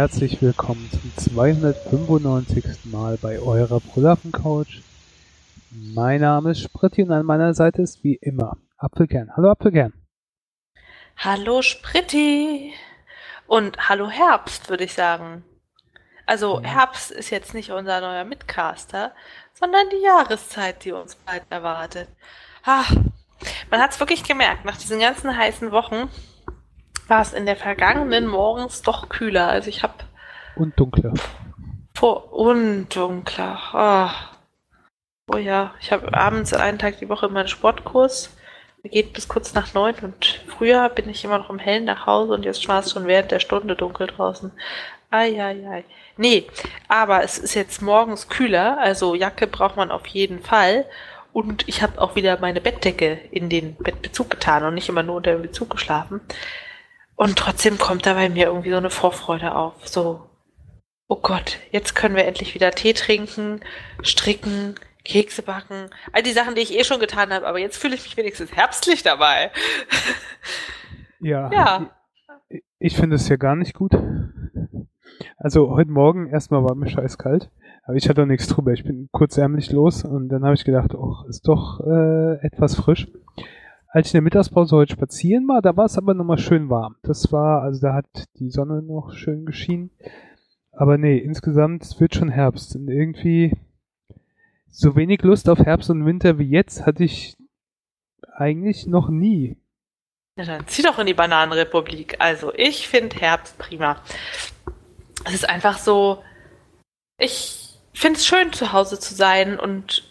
herzlich 0.00 0.40
willkommen 0.40 0.88
zum 0.90 1.34
295. 1.34 2.64
Mal 2.84 3.18
bei 3.18 3.38
eurer 3.38 3.80
Brüllaffen-Couch. 3.80 4.80
Mein 5.70 6.22
Name 6.22 6.52
ist 6.52 6.60
Spritti 6.60 7.02
und 7.02 7.12
an 7.12 7.26
meiner 7.26 7.52
Seite 7.52 7.82
ist 7.82 8.02
wie 8.02 8.14
immer 8.14 8.56
Apfelkern. 8.78 9.36
Hallo 9.36 9.50
Apfelkern. 9.50 9.92
Hallo 11.18 11.60
Spritti. 11.60 12.72
Und 13.46 13.90
hallo 13.90 14.08
Herbst, 14.08 14.70
würde 14.70 14.84
ich 14.84 14.94
sagen. 14.94 15.44
Also 16.24 16.62
Herbst 16.62 17.10
ist 17.10 17.28
jetzt 17.28 17.52
nicht 17.52 17.70
unser 17.70 18.00
neuer 18.00 18.24
Mitcaster, 18.24 19.12
sondern 19.52 19.90
die 19.90 20.02
Jahreszeit, 20.02 20.82
die 20.82 20.92
uns 20.92 21.14
bald 21.14 21.42
erwartet. 21.50 22.08
Ach, 22.64 22.90
man 23.70 23.82
hat 23.82 23.90
es 23.90 24.00
wirklich 24.00 24.24
gemerkt, 24.24 24.64
nach 24.64 24.78
diesen 24.78 24.98
ganzen 24.98 25.36
heißen 25.36 25.72
Wochen 25.72 26.08
war 27.10 27.22
es 27.22 27.32
in 27.32 27.46
der 27.46 27.56
vergangenen 27.56 28.26
morgens 28.26 28.82
doch 28.82 29.08
kühler. 29.08 29.48
Also 29.48 29.68
ich 29.68 29.82
habe 29.82 29.94
Und 30.56 30.78
dunkler. 30.78 31.12
vor 31.96 32.32
und 32.32 32.88
dunkler. 32.94 33.58
Ah. 33.74 34.10
Oh 35.32 35.36
ja, 35.36 35.74
ich 35.80 35.92
habe 35.92 36.12
abends 36.14 36.52
einen 36.54 36.78
Tag 36.78 36.98
die 36.98 37.08
Woche 37.08 37.28
meinen 37.28 37.48
Sportkurs. 37.48 38.36
Der 38.82 38.90
geht 38.90 39.12
bis 39.12 39.28
kurz 39.28 39.52
nach 39.52 39.74
neun 39.74 39.94
und 40.00 40.42
früher 40.48 40.88
bin 40.88 41.08
ich 41.10 41.22
immer 41.24 41.38
noch 41.38 41.50
im 41.50 41.58
Hellen 41.58 41.84
nach 41.84 42.06
Hause 42.06 42.32
und 42.32 42.44
jetzt 42.46 42.66
war 42.66 42.80
es 42.80 42.92
schon 42.92 43.06
während 43.06 43.30
der 43.30 43.38
Stunde 43.40 43.76
dunkel 43.76 44.06
draußen. 44.06 44.50
Eieiei. 45.10 45.84
Nee, 46.16 46.46
aber 46.88 47.22
es 47.22 47.36
ist 47.38 47.54
jetzt 47.54 47.82
morgens 47.82 48.28
kühler, 48.28 48.78
also 48.78 49.14
Jacke 49.14 49.46
braucht 49.46 49.76
man 49.76 49.90
auf 49.90 50.06
jeden 50.06 50.40
Fall. 50.42 50.86
Und 51.32 51.68
ich 51.68 51.82
habe 51.82 52.00
auch 52.00 52.16
wieder 52.16 52.38
meine 52.40 52.60
Bettdecke 52.60 53.18
in 53.30 53.48
den 53.48 53.76
Bettbezug 53.76 54.30
getan 54.30 54.64
und 54.64 54.74
nicht 54.74 54.88
immer 54.88 55.02
nur 55.02 55.16
unter 55.16 55.32
dem 55.32 55.42
Bezug 55.42 55.70
geschlafen. 55.70 56.20
Und 57.20 57.36
trotzdem 57.36 57.76
kommt 57.76 58.06
da 58.06 58.14
bei 58.14 58.30
mir 58.30 58.46
irgendwie 58.46 58.70
so 58.70 58.78
eine 58.78 58.88
Vorfreude 58.88 59.54
auf. 59.54 59.86
So, 59.86 60.22
oh 61.06 61.18
Gott, 61.20 61.58
jetzt 61.70 61.94
können 61.94 62.16
wir 62.16 62.24
endlich 62.24 62.54
wieder 62.54 62.70
Tee 62.70 62.94
trinken, 62.94 63.60
stricken, 64.02 64.76
Kekse 65.04 65.42
backen. 65.42 65.90
All 66.12 66.22
die 66.22 66.32
Sachen, 66.32 66.54
die 66.54 66.62
ich 66.62 66.74
eh 66.74 66.82
schon 66.82 66.98
getan 66.98 67.30
habe, 67.30 67.46
aber 67.46 67.58
jetzt 67.58 67.76
fühle 67.76 67.94
ich 67.94 68.04
mich 68.04 68.16
wenigstens 68.16 68.56
herbstlich 68.56 69.02
dabei. 69.02 69.50
Ja. 71.22 71.50
Ja. 71.52 71.90
Ich, 72.48 72.62
ich 72.78 72.96
finde 72.96 73.16
es 73.16 73.28
ja 73.28 73.36
gar 73.36 73.54
nicht 73.54 73.74
gut. 73.74 73.92
Also 75.36 75.68
heute 75.68 75.90
Morgen 75.90 76.30
erstmal 76.30 76.64
war 76.64 76.74
mir 76.74 76.88
scheißkalt, 76.88 77.50
aber 77.84 77.96
ich 77.98 78.08
hatte 78.08 78.22
auch 78.22 78.26
nichts 78.26 78.48
drüber. 78.48 78.72
Ich 78.72 78.84
bin 78.84 79.10
kurzärmlich 79.12 79.70
los 79.70 80.02
und 80.02 80.30
dann 80.30 80.44
habe 80.44 80.54
ich 80.54 80.64
gedacht, 80.64 80.94
oh, 80.94 81.16
ist 81.28 81.46
doch 81.46 81.80
äh, 81.80 82.36
etwas 82.40 82.74
frisch. 82.74 83.06
Als 83.92 84.06
ich 84.06 84.14
in 84.14 84.18
der 84.18 84.22
Mittagspause 84.22 84.76
heute 84.76 84.92
spazieren 84.92 85.48
war, 85.48 85.62
da 85.62 85.76
war 85.76 85.86
es 85.86 85.98
aber 85.98 86.14
nochmal 86.14 86.38
schön 86.38 86.70
warm. 86.70 86.96
Das 87.02 87.32
war, 87.32 87.62
also 87.62 87.80
da 87.80 87.94
hat 87.94 88.06
die 88.38 88.50
Sonne 88.50 88.82
noch 88.82 89.12
schön 89.14 89.44
geschienen. 89.44 89.90
Aber 90.70 90.96
nee, 90.96 91.18
insgesamt, 91.18 91.82
es 91.82 91.98
wird 91.98 92.14
schon 92.14 92.28
Herbst. 92.28 92.76
Und 92.76 92.88
irgendwie 92.88 93.56
so 94.70 94.94
wenig 94.94 95.22
Lust 95.22 95.48
auf 95.48 95.58
Herbst 95.58 95.90
und 95.90 96.06
Winter 96.06 96.38
wie 96.38 96.48
jetzt 96.48 96.86
hatte 96.86 97.02
ich 97.02 97.36
eigentlich 98.32 98.86
noch 98.86 99.08
nie. 99.08 99.56
Ja, 100.38 100.44
dann 100.44 100.66
zieh 100.68 100.82
doch 100.82 101.00
in 101.00 101.06
die 101.06 101.14
Bananenrepublik. 101.14 102.16
Also, 102.20 102.54
ich 102.54 102.86
finde 102.86 103.16
Herbst 103.16 103.58
prima. 103.58 104.00
Es 105.24 105.34
ist 105.34 105.48
einfach 105.48 105.78
so, 105.78 106.22
ich 107.18 107.76
finde 107.92 108.18
es 108.18 108.26
schön, 108.26 108.52
zu 108.52 108.72
Hause 108.72 109.00
zu 109.00 109.14
sein 109.14 109.58
und 109.58 110.09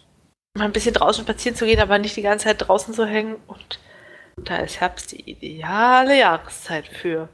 mal 0.59 0.65
ein 0.65 0.71
bisschen 0.71 0.93
draußen 0.93 1.23
spazieren 1.23 1.55
zu 1.55 1.65
gehen, 1.65 1.79
aber 1.79 1.97
nicht 1.97 2.15
die 2.15 2.21
ganze 2.21 2.45
Zeit 2.45 2.67
draußen 2.67 2.93
zu 2.93 3.05
hängen. 3.05 3.37
Und 3.47 3.79
da 4.37 4.57
ist 4.57 4.79
Herbst 4.79 5.11
die 5.11 5.29
ideale 5.29 6.17
Jahreszeit 6.17 6.87
für. 6.87 7.29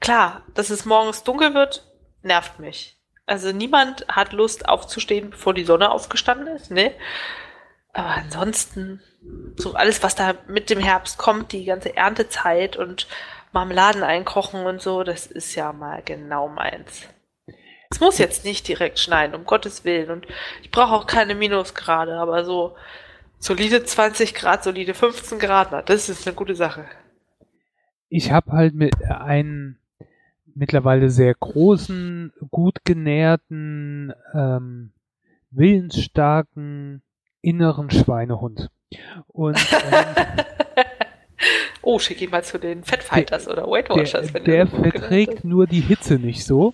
Klar, 0.00 0.42
dass 0.54 0.70
es 0.70 0.84
morgens 0.84 1.22
dunkel 1.22 1.54
wird, 1.54 1.86
nervt 2.22 2.58
mich. 2.58 2.98
Also 3.26 3.52
niemand 3.52 4.06
hat 4.08 4.32
Lust 4.32 4.68
aufzustehen, 4.68 5.30
bevor 5.30 5.54
die 5.54 5.64
Sonne 5.64 5.92
aufgestanden 5.92 6.48
ist, 6.48 6.72
ne? 6.72 6.92
Aber 7.92 8.08
ansonsten, 8.08 9.00
so 9.56 9.74
alles, 9.74 10.02
was 10.02 10.14
da 10.14 10.34
mit 10.48 10.70
dem 10.70 10.80
Herbst 10.80 11.18
kommt, 11.18 11.52
die 11.52 11.64
ganze 11.64 11.96
Erntezeit 11.96 12.76
und 12.76 13.06
Marmeladen 13.52 14.02
einkochen 14.02 14.66
und 14.66 14.80
so, 14.80 15.04
das 15.04 15.26
ist 15.26 15.54
ja 15.54 15.72
mal 15.72 16.02
genau 16.02 16.48
meins. 16.48 17.06
Es 17.92 18.00
muss 18.00 18.16
jetzt 18.16 18.46
nicht 18.46 18.66
direkt 18.68 18.98
schneien, 18.98 19.34
um 19.34 19.44
Gottes 19.44 19.84
Willen. 19.84 20.10
Und 20.10 20.26
ich 20.62 20.70
brauche 20.70 20.94
auch 20.94 21.06
keine 21.06 21.34
Minusgrade, 21.34 22.16
aber 22.16 22.42
so 22.42 22.74
solide 23.38 23.84
20 23.84 24.34
Grad, 24.34 24.64
solide 24.64 24.94
15 24.94 25.38
Grad, 25.38 25.68
na, 25.72 25.82
das 25.82 26.08
ist 26.08 26.26
eine 26.26 26.34
gute 26.34 26.54
Sache. 26.54 26.86
Ich 28.08 28.32
habe 28.32 28.52
halt 28.52 28.74
mit 28.74 28.94
einem 29.04 29.76
mittlerweile 30.54 31.10
sehr 31.10 31.34
großen, 31.34 32.32
gut 32.50 32.78
genährten, 32.84 34.14
ähm, 34.32 34.92
willensstarken 35.50 37.02
inneren 37.42 37.90
Schweinehund. 37.90 38.70
Und 39.26 39.58
ähm, 39.92 40.44
oh, 41.82 41.98
schick 41.98 42.22
ihn 42.22 42.30
mal 42.30 42.42
zu 42.42 42.58
den 42.58 42.84
Fatfighters 42.84 43.48
oder 43.48 43.66
Weight 43.66 43.90
Watchers. 43.90 44.32
der, 44.32 44.40
der 44.40 44.66
verträgt 44.66 45.44
nur 45.44 45.66
die 45.66 45.80
Hitze 45.80 46.14
nicht 46.14 46.46
so 46.46 46.72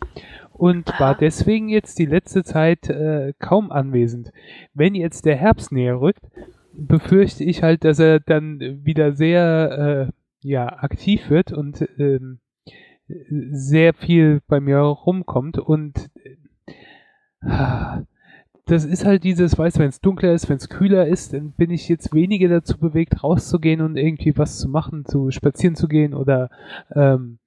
und 0.58 0.90
Aha. 0.90 1.00
war 1.00 1.14
deswegen 1.16 1.68
jetzt 1.68 1.98
die 1.98 2.06
letzte 2.06 2.42
Zeit 2.42 2.90
äh, 2.90 3.32
kaum 3.38 3.70
anwesend. 3.70 4.32
Wenn 4.74 4.94
jetzt 4.94 5.24
der 5.24 5.36
Herbst 5.36 5.72
näher 5.72 6.00
rückt, 6.00 6.24
befürchte 6.72 7.44
ich 7.44 7.62
halt, 7.62 7.84
dass 7.84 7.98
er 7.98 8.20
dann 8.20 8.60
wieder 8.84 9.12
sehr 9.12 10.10
äh, 10.10 10.12
ja, 10.40 10.66
aktiv 10.66 11.30
wird 11.30 11.52
und 11.52 11.88
ähm, 11.98 12.40
sehr 13.50 13.94
viel 13.94 14.40
bei 14.46 14.60
mir 14.60 14.78
rumkommt 14.78 15.58
und 15.58 16.10
äh, 17.42 18.02
das 18.66 18.84
ist 18.84 19.06
halt 19.06 19.24
dieses, 19.24 19.56
weißt 19.56 19.76
du, 19.76 19.80
wenn 19.80 19.88
es 19.88 20.00
dunkler 20.00 20.34
ist, 20.34 20.48
wenn 20.50 20.58
es 20.58 20.68
kühler 20.68 21.06
ist, 21.06 21.32
dann 21.32 21.52
bin 21.52 21.70
ich 21.70 21.88
jetzt 21.88 22.12
weniger 22.12 22.48
dazu 22.48 22.78
bewegt, 22.78 23.24
rauszugehen 23.24 23.80
und 23.80 23.96
irgendwie 23.96 24.36
was 24.36 24.58
zu 24.58 24.68
machen, 24.68 25.06
zu 25.06 25.30
spazieren 25.30 25.74
zu 25.74 25.88
gehen 25.88 26.12
oder 26.12 26.50
ähm, 26.94 26.98
äh, 27.00 27.06
äh, 27.14 27.37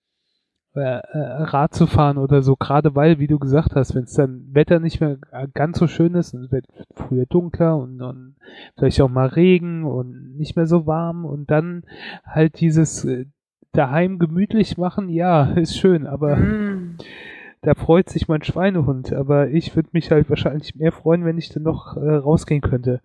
Rad 0.74 1.74
zu 1.74 1.86
fahren 1.86 2.18
oder 2.18 2.42
so, 2.42 2.56
gerade 2.56 2.96
weil, 2.96 3.20
wie 3.20 3.28
du 3.28 3.40
gesagt 3.40 3.76
hast, 3.76 3.94
wenn 3.94 4.04
es 4.04 4.14
dann 4.14 4.46
Wetter 4.54 4.80
nicht 4.80 5.02
mehr 5.02 5.18
ganz 5.54 5.80
so 5.80 5.88
schön 5.88 6.16
ist, 6.16 6.34
und 6.34 6.46
es 6.46 6.52
wird 6.52 6.66
früher 6.96 7.26
dunkler 7.26 7.78
und, 7.78 8.02
und 8.02 8.36
vielleicht 8.78 9.02
auch 9.02 9.10
mal 9.10 9.28
Regen 9.28 9.84
und 9.84 10.38
nicht 10.38 10.56
mehr 10.56 10.68
so 10.68 10.88
warm 10.88 11.26
und 11.26 11.52
dann 11.52 11.84
halt 12.26 12.60
dieses 12.62 13.04
äh, 13.04 13.26
daheim 13.74 14.18
gemütlich 14.18 14.78
machen, 14.78 15.10
ja, 15.10 15.52
ist 15.56 15.78
schön, 15.78 16.08
aber 16.08 16.38
Mm. 16.38 16.98
da 17.62 17.76
freut 17.76 18.10
sich 18.10 18.28
mein 18.28 18.44
Schweinehund, 18.44 19.14
aber 19.14 19.50
ich 19.50 19.76
würde 19.76 19.90
mich 19.92 20.10
halt 20.10 20.30
wahrscheinlich 20.30 20.76
mehr 20.76 20.92
freuen, 20.92 21.26
wenn 21.26 21.38
ich 21.38 21.50
dann 21.50 21.64
noch 21.64 21.96
äh, 21.96 22.16
rausgehen 22.16 22.62
könnte. 22.62 23.02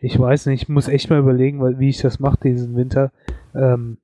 Ich 0.00 0.18
weiß 0.18 0.46
nicht, 0.46 0.62
ich 0.62 0.68
muss 0.70 0.88
echt 0.88 1.10
mal 1.10 1.18
überlegen, 1.18 1.60
weil, 1.60 1.78
wie 1.78 1.90
ich 1.90 2.00
das 2.00 2.18
mache 2.18 2.38
diesen 2.42 2.76
Winter. 2.76 3.12
Ähm, 3.54 3.98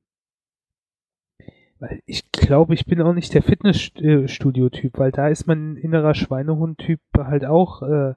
ich 2.06 2.30
glaube, 2.32 2.74
ich 2.74 2.86
bin 2.86 3.02
auch 3.02 3.12
nicht 3.12 3.34
der 3.34 3.42
Fitnessstudio-Typ, 3.42 4.98
weil 4.98 5.12
da 5.12 5.28
ist 5.28 5.46
mein 5.46 5.76
innerer 5.76 6.14
Schweinehund-Typ 6.14 7.00
halt 7.16 7.44
auch 7.44 7.82
äh, 7.82 8.14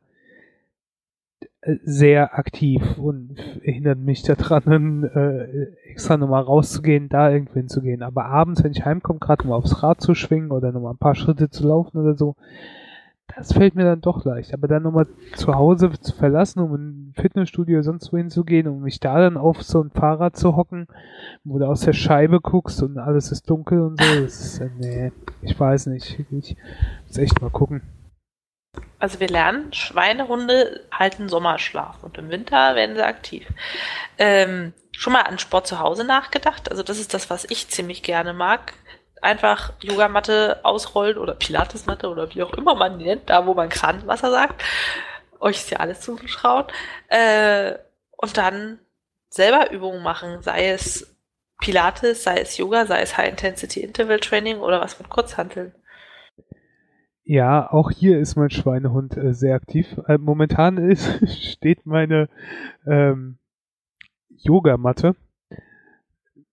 sehr 1.83 2.37
aktiv 2.37 2.97
und 2.97 3.37
hindert 3.61 3.99
mich 3.99 4.23
daran, 4.23 5.03
äh, 5.03 5.89
extra 5.89 6.15
nochmal 6.15 6.43
rauszugehen, 6.43 7.09
da 7.09 7.29
irgendwo 7.29 7.55
hinzugehen. 7.55 8.01
Aber 8.01 8.25
abends, 8.25 8.63
wenn 8.63 8.71
ich 8.71 8.85
heimkomme, 8.85 9.19
gerade 9.19 9.47
mal 9.47 9.55
aufs 9.55 9.83
Rad 9.83 9.99
zu 10.01 10.15
schwingen 10.15 10.51
oder 10.51 10.71
nochmal 10.71 10.93
ein 10.93 10.99
paar 10.99 11.15
Schritte 11.15 11.49
zu 11.49 11.67
laufen 11.67 11.97
oder 11.97 12.15
so, 12.15 12.35
das 13.35 13.53
fällt 13.53 13.75
mir 13.75 13.83
dann 13.83 14.01
doch 14.01 14.25
leicht. 14.25 14.53
Aber 14.53 14.67
dann 14.67 14.83
nochmal 14.83 15.07
zu 15.35 15.53
Hause 15.53 15.91
zu 15.99 16.15
verlassen, 16.15 16.59
um 16.59 16.75
in 16.75 16.81
ein 16.81 17.13
Fitnessstudio 17.15 17.77
oder 17.77 17.83
sonst 17.83 18.11
wohin 18.11 18.29
zu 18.29 18.43
gehen, 18.43 18.67
um 18.67 18.81
mich 18.81 18.99
da 18.99 19.19
dann 19.19 19.37
auf 19.37 19.63
so 19.63 19.81
ein 19.81 19.91
Fahrrad 19.91 20.35
zu 20.35 20.55
hocken, 20.55 20.87
wo 21.43 21.59
du 21.59 21.65
aus 21.65 21.81
der 21.81 21.93
Scheibe 21.93 22.41
guckst 22.41 22.81
und 22.81 22.97
alles 22.97 23.31
ist 23.31 23.49
dunkel 23.49 23.81
und 23.81 24.01
so, 24.01 24.21
das 24.21 24.39
ist, 24.39 24.59
äh, 24.59 24.69
nee, 24.79 25.11
ich 25.41 25.59
weiß 25.59 25.87
nicht. 25.87 26.19
Ich 26.31 26.55
muss 27.07 27.17
echt 27.17 27.41
mal 27.41 27.49
gucken. 27.49 27.81
Also 28.99 29.19
wir 29.19 29.29
lernen, 29.29 29.71
Schweinehunde 29.73 30.81
halten 30.91 31.29
Sommerschlaf 31.29 32.03
und 32.03 32.17
im 32.17 32.29
Winter 32.29 32.75
werden 32.75 32.95
sie 32.95 33.05
aktiv. 33.05 33.47
Ähm, 34.17 34.73
schon 34.91 35.13
mal 35.13 35.21
an 35.21 35.39
Sport 35.39 35.67
zu 35.67 35.79
Hause 35.79 36.03
nachgedacht? 36.03 36.69
Also 36.69 36.83
das 36.83 36.99
ist 36.99 37.13
das, 37.13 37.29
was 37.29 37.45
ich 37.49 37.69
ziemlich 37.69 38.03
gerne 38.03 38.33
mag. 38.33 38.73
Einfach 39.21 39.73
Yogamatte 39.81 40.59
ausrollen 40.63 41.17
oder 41.17 41.33
Pilatesmatte 41.33 42.09
oder 42.09 42.33
wie 42.33 42.43
auch 42.43 42.53
immer 42.53 42.75
man 42.75 42.97
nennt, 42.97 43.29
da 43.29 43.45
wo 43.45 43.53
man 43.53 43.69
Krankenwasser 43.69 44.31
sagt. 44.31 44.63
Euch 45.39 45.57
ist 45.57 45.71
ja 45.71 45.79
alles 45.79 46.01
zugetraut. 46.01 46.71
Äh, 47.07 47.75
und 48.17 48.37
dann 48.37 48.79
selber 49.29 49.71
Übungen 49.71 50.03
machen, 50.03 50.41
sei 50.41 50.69
es 50.69 51.15
Pilates, 51.59 52.23
sei 52.23 52.39
es 52.39 52.57
Yoga, 52.57 52.85
sei 52.85 53.01
es 53.01 53.17
High 53.17 53.29
Intensity 53.29 53.81
Interval 53.81 54.19
Training 54.19 54.59
oder 54.59 54.81
was 54.81 54.99
mit 54.99 55.09
Kurzhanteln. 55.09 55.73
Ja, 57.23 57.71
auch 57.71 57.91
hier 57.91 58.19
ist 58.19 58.37
mein 58.37 58.49
Schweinehund 58.49 59.15
äh, 59.15 59.33
sehr 59.33 59.55
aktiv. 59.55 59.99
Äh, 60.07 60.17
momentan 60.17 60.77
ist, 60.89 61.07
steht 61.43 61.85
meine 61.85 62.27
ähm, 62.87 63.37
Yogamatte 64.29 65.15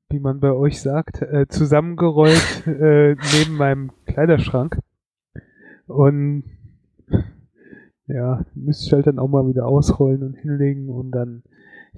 wie 0.08 0.20
man 0.20 0.40
bei 0.40 0.52
euch 0.52 0.80
sagt, 0.80 1.22
äh, 1.22 1.46
zusammengerollt 1.48 2.62
äh, 2.66 3.16
neben 3.38 3.56
meinem 3.56 3.90
Kleiderschrank. 4.06 4.78
Und 5.86 6.44
ja, 8.06 8.44
müsste 8.54 8.86
ich 8.86 8.92
halt 8.92 9.06
dann 9.06 9.18
auch 9.18 9.28
mal 9.28 9.48
wieder 9.48 9.66
ausrollen 9.66 10.22
und 10.22 10.34
hinlegen 10.34 10.88
und 10.88 11.10
dann 11.10 11.42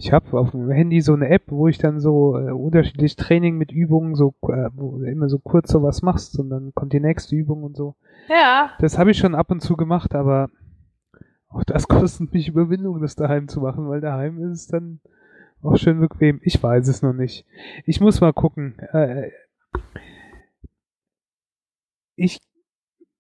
ich 0.00 0.12
habe 0.12 0.38
auf 0.38 0.52
dem 0.52 0.70
Handy 0.70 1.00
so 1.00 1.12
eine 1.12 1.28
App, 1.28 1.42
wo 1.48 1.66
ich 1.66 1.78
dann 1.78 1.98
so 1.98 2.38
äh, 2.38 2.52
unterschiedlich 2.52 3.16
Training 3.16 3.58
mit 3.58 3.72
Übungen, 3.72 4.14
so 4.14 4.32
äh, 4.42 4.70
wo 4.74 4.98
du 4.98 5.04
immer 5.04 5.28
so 5.28 5.40
kurz 5.40 5.72
so 5.72 5.82
was 5.82 6.02
machst 6.02 6.38
und 6.38 6.50
dann 6.50 6.72
kommt 6.72 6.92
die 6.92 7.00
nächste 7.00 7.34
Übung 7.34 7.64
und 7.64 7.76
so. 7.76 7.96
Ja. 8.28 8.70
Das 8.78 8.96
habe 8.96 9.10
ich 9.10 9.18
schon 9.18 9.34
ab 9.34 9.50
und 9.50 9.60
zu 9.60 9.76
gemacht, 9.76 10.14
aber 10.14 10.50
auch 11.48 11.64
das 11.64 11.88
kostet 11.88 12.32
mich 12.32 12.48
Überwindung, 12.48 13.00
das 13.00 13.16
daheim 13.16 13.48
zu 13.48 13.60
machen, 13.60 13.88
weil 13.88 14.00
daheim 14.00 14.38
ist 14.38 14.60
es 14.60 14.66
dann 14.68 15.00
auch 15.62 15.76
schön 15.76 16.00
bequem. 16.00 16.40
Ich 16.42 16.62
weiß 16.62 16.88
es 16.88 17.02
noch 17.02 17.12
nicht. 17.12 17.44
Ich 17.84 18.00
muss 18.00 18.20
mal 18.20 18.32
gucken. 18.32 18.78
Äh, 18.92 19.30
ich 22.16 22.40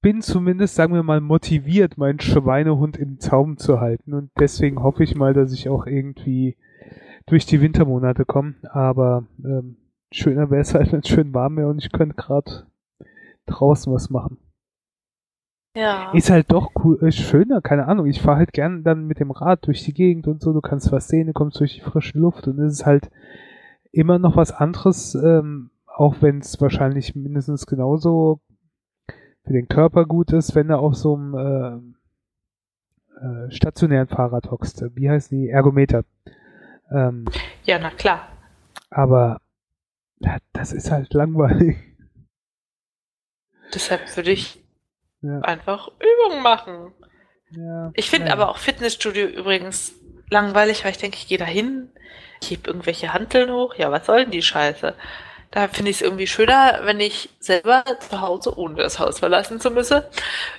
bin 0.00 0.22
zumindest, 0.22 0.74
sagen 0.74 0.94
wir 0.94 1.02
mal, 1.02 1.20
motiviert, 1.20 1.98
meinen 1.98 2.20
Schweinehund 2.20 2.96
im 2.96 3.18
Zaum 3.20 3.56
zu 3.56 3.80
halten. 3.80 4.14
Und 4.14 4.30
deswegen 4.38 4.82
hoffe 4.82 5.02
ich 5.02 5.14
mal, 5.14 5.34
dass 5.34 5.52
ich 5.52 5.68
auch 5.68 5.86
irgendwie 5.86 6.56
durch 7.26 7.46
die 7.46 7.60
Wintermonate 7.60 8.24
komme. 8.24 8.54
Aber 8.70 9.26
ähm, 9.44 9.76
schöner 10.10 10.50
wäre 10.50 10.62
es 10.62 10.74
halt, 10.74 10.92
wenn 10.92 11.00
es 11.00 11.08
schön 11.08 11.34
warm 11.34 11.56
wäre 11.56 11.68
und 11.68 11.84
ich 11.84 11.92
könnte 11.92 12.16
gerade 12.16 12.66
draußen 13.46 13.92
was 13.92 14.10
machen. 14.10 14.38
Ja. 15.78 16.10
Ist 16.10 16.28
halt 16.28 16.50
doch 16.50 16.72
cool, 16.82 16.98
äh, 17.04 17.12
schöner, 17.12 17.60
keine 17.60 17.86
Ahnung. 17.86 18.06
Ich 18.06 18.20
fahre 18.20 18.38
halt 18.38 18.52
gern 18.52 18.82
dann 18.82 19.06
mit 19.06 19.20
dem 19.20 19.30
Rad 19.30 19.64
durch 19.68 19.84
die 19.84 19.94
Gegend 19.94 20.26
und 20.26 20.42
so. 20.42 20.52
Du 20.52 20.60
kannst 20.60 20.90
was 20.90 21.06
sehen, 21.06 21.28
du 21.28 21.32
kommst 21.32 21.60
durch 21.60 21.74
die 21.76 21.82
frische 21.82 22.18
Luft 22.18 22.48
und 22.48 22.58
es 22.58 22.72
ist 22.72 22.86
halt 22.86 23.12
immer 23.92 24.18
noch 24.18 24.34
was 24.34 24.50
anderes, 24.50 25.14
ähm, 25.14 25.70
auch 25.86 26.16
wenn 26.20 26.40
es 26.40 26.60
wahrscheinlich 26.60 27.14
mindestens 27.14 27.64
genauso 27.66 28.40
für 29.44 29.52
den 29.52 29.68
Körper 29.68 30.04
gut 30.04 30.32
ist, 30.32 30.56
wenn 30.56 30.68
er 30.68 30.80
auf 30.80 30.96
so 30.96 31.14
einem 31.14 31.94
äh, 33.20 33.24
äh, 33.24 33.50
stationären 33.52 34.08
Fahrrad 34.08 34.50
hockst. 34.50 34.84
Wie 34.96 35.08
heißt 35.08 35.30
die? 35.30 35.48
Ergometer. 35.48 36.04
Ähm, 36.90 37.26
ja, 37.62 37.78
na 37.78 37.90
klar. 37.90 38.26
aber 38.90 39.40
das 40.52 40.72
ist 40.72 40.90
halt 40.90 41.14
langweilig. 41.14 41.76
Deshalb 43.72 44.16
würde 44.16 44.32
ich 44.32 44.64
Ja, 45.22 45.40
einfach 45.42 45.88
Übungen 45.98 46.42
machen. 46.42 46.92
ja, 47.50 47.94
Ich 47.94 48.10
finde 48.10 48.30
naja. 48.30 48.32
aber 48.32 48.48
auch 48.50 48.58
Fitnessstudio 48.58 49.26
übrigens 49.26 49.94
langweilig, 50.30 50.84
weil 50.84 50.92
ich 50.92 50.98
denke, 50.98 51.16
ich 51.18 51.28
gehe 51.28 51.38
da 51.38 51.44
hin, 51.44 51.90
ich 52.40 52.50
heb 52.50 52.66
irgendwelche 52.66 53.12
Hanteln 53.12 53.50
hoch. 53.52 53.74
Ja, 53.76 53.90
was 53.90 54.06
soll 54.06 54.22
denn 54.22 54.30
die 54.30 54.42
Scheiße? 54.42 54.94
Da 55.50 55.68
finde 55.68 55.90
ich 55.90 55.96
es 55.98 56.02
irgendwie 56.02 56.26
schöner, 56.26 56.80
wenn 56.84 57.00
ich 57.00 57.30
selber 57.40 57.84
zu 58.00 58.20
Hause, 58.20 58.56
ohne 58.58 58.76
das 58.82 58.98
Haus 58.98 59.20
verlassen 59.20 59.60
zu 59.60 59.70
müssen, 59.70 60.02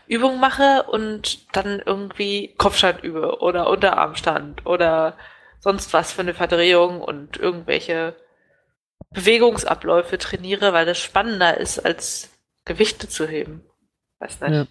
Übungen 0.07 0.39
mache 0.39 0.83
und 0.89 1.55
dann 1.55 1.81
irgendwie 1.85 2.55
Kopfstand 2.57 3.03
übe 3.03 3.39
oder 3.41 3.69
Unterarmstand 3.69 4.65
oder 4.65 5.15
sonst 5.59 5.93
was 5.93 6.13
für 6.13 6.21
eine 6.21 6.33
Verdrehung 6.33 7.01
und 7.01 7.37
irgendwelche 7.37 8.15
Bewegungsabläufe 9.11 10.17
trainiere, 10.17 10.73
weil 10.73 10.87
das 10.87 10.99
spannender 10.99 11.57
ist, 11.57 11.79
als 11.79 12.31
Gewichte 12.65 13.07
zu 13.09 13.27
heben. 13.27 13.68
Weiß 14.19 14.39
nicht. 14.41 14.51
Ja. 14.51 14.67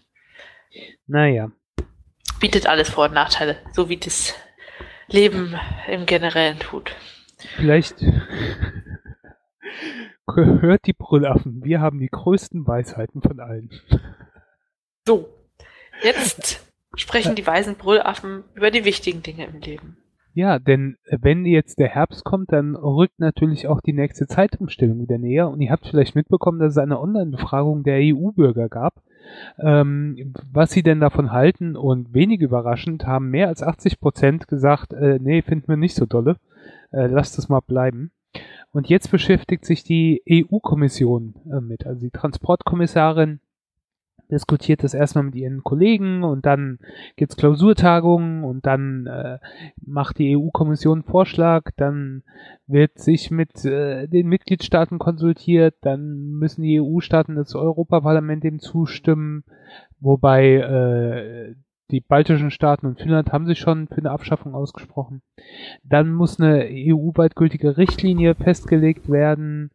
Naja. 1.07 1.51
Bietet 2.41 2.67
alles 2.67 2.91
Vor- 2.91 3.07
und 3.07 3.15
Nachteile, 3.15 3.57
so 3.73 3.89
wie 3.89 3.97
das 3.97 4.35
Leben 5.09 5.59
im 5.89 6.07
Generellen 6.07 6.59
tut. 6.59 6.95
Vielleicht 7.57 8.01
hört 10.27 10.87
die 10.87 10.93
Brüllaffen. 10.93 11.65
Wir 11.65 11.81
haben 11.81 11.99
die 11.99 12.09
größten 12.09 12.67
Weisheiten 12.67 13.23
von 13.23 13.41
allen. 13.41 13.71
So, 15.07 15.29
jetzt 16.03 16.61
sprechen 16.97 17.35
die 17.35 17.47
weisen 17.47 17.77
Brüllaffen 17.77 18.45
über 18.55 18.71
die 18.71 18.85
wichtigen 18.85 19.23
Dinge 19.23 19.47
im 19.47 19.61
Leben. 19.61 19.97
Ja, 20.39 20.61
denn 20.61 20.99
wenn 21.11 21.45
jetzt 21.47 21.81
der 21.81 21.89
Herbst 21.89 22.23
kommt, 22.23 22.53
dann 22.53 22.77
rückt 22.77 23.19
natürlich 23.19 23.67
auch 23.67 23.81
die 23.81 23.93
nächste 23.93 24.29
Zeitumstellung 24.29 25.01
wieder 25.01 25.19
näher. 25.19 25.51
Und 25.51 25.61
ihr 25.61 25.73
habt 25.73 25.89
vielleicht 25.89 26.15
mitbekommen, 26.15 26.61
dass 26.61 26.75
es 26.75 26.79
eine 26.79 27.01
Online-Befragung 27.01 27.83
der 27.83 27.99
EU-Bürger 27.99 28.69
gab, 28.69 29.03
ähm, 29.59 30.33
was 30.49 30.71
sie 30.71 30.85
denn 30.85 31.01
davon 31.01 31.33
halten. 31.33 31.75
Und 31.75 32.15
wenig 32.15 32.41
überraschend 32.41 33.05
haben 33.05 33.31
mehr 33.31 33.49
als 33.49 33.65
80 33.65 33.99
Prozent 33.99 34.47
gesagt, 34.47 34.93
äh, 34.93 35.19
nee, 35.21 35.43
finden 35.43 35.67
wir 35.67 35.77
nicht 35.77 35.97
so 35.97 36.07
dolle. 36.07 36.37
Äh, 36.93 37.09
lasst 37.09 37.37
es 37.37 37.49
mal 37.49 37.59
bleiben. 37.59 38.13
Und 38.71 38.89
jetzt 38.89 39.11
beschäftigt 39.11 39.65
sich 39.65 39.83
die 39.83 40.23
EU-Kommission 40.31 41.35
äh, 41.51 41.61
mit. 41.61 41.85
Also 41.85 42.03
die 42.03 42.11
Transportkommissarin 42.11 43.41
diskutiert 44.31 44.85
das 44.85 44.95
erstmal 44.95 45.25
mit 45.25 45.35
ihren 45.35 45.63
Kollegen 45.63 46.23
und 46.23 46.47
dann 46.47 46.79
gibt's 47.17 47.37
Klausurtagungen 47.37 48.45
und 48.45 48.67
dann 48.67 49.07
äh, 49.07 49.39
macht 49.85 50.19
die 50.19 50.37
EU-Kommission 50.37 51.03
Vorschlag, 51.03 51.71
dann 51.77 52.23
wird 52.67 52.99
sich 52.99 53.31
mit 53.31 53.65
äh, 53.65 54.07
den 54.07 54.29
Mitgliedstaaten 54.29 54.99
konsultiert, 54.99 55.77
dann 55.81 56.31
müssen 56.39 56.63
die 56.63 56.81
EU-Staaten 56.81 57.37
das 57.37 57.55
Europaparlament 57.55 58.45
dem 58.45 58.59
zustimmen, 58.61 59.45
wobei 60.01 60.57
äh, 60.57 61.55
die 61.91 62.01
baltischen 62.01 62.51
Staaten 62.51 62.87
und 62.87 63.01
Finnland 63.01 63.33
haben 63.33 63.47
sich 63.47 63.59
schon 63.59 63.89
für 63.89 63.99
eine 63.99 64.11
Abschaffung 64.11 64.55
ausgesprochen. 64.55 65.23
Dann 65.85 66.13
muss 66.13 66.39
eine 66.39 66.69
EU-weit 66.71 67.35
gültige 67.35 67.79
Richtlinie 67.79 68.35
festgelegt 68.35 69.11
werden. 69.11 69.71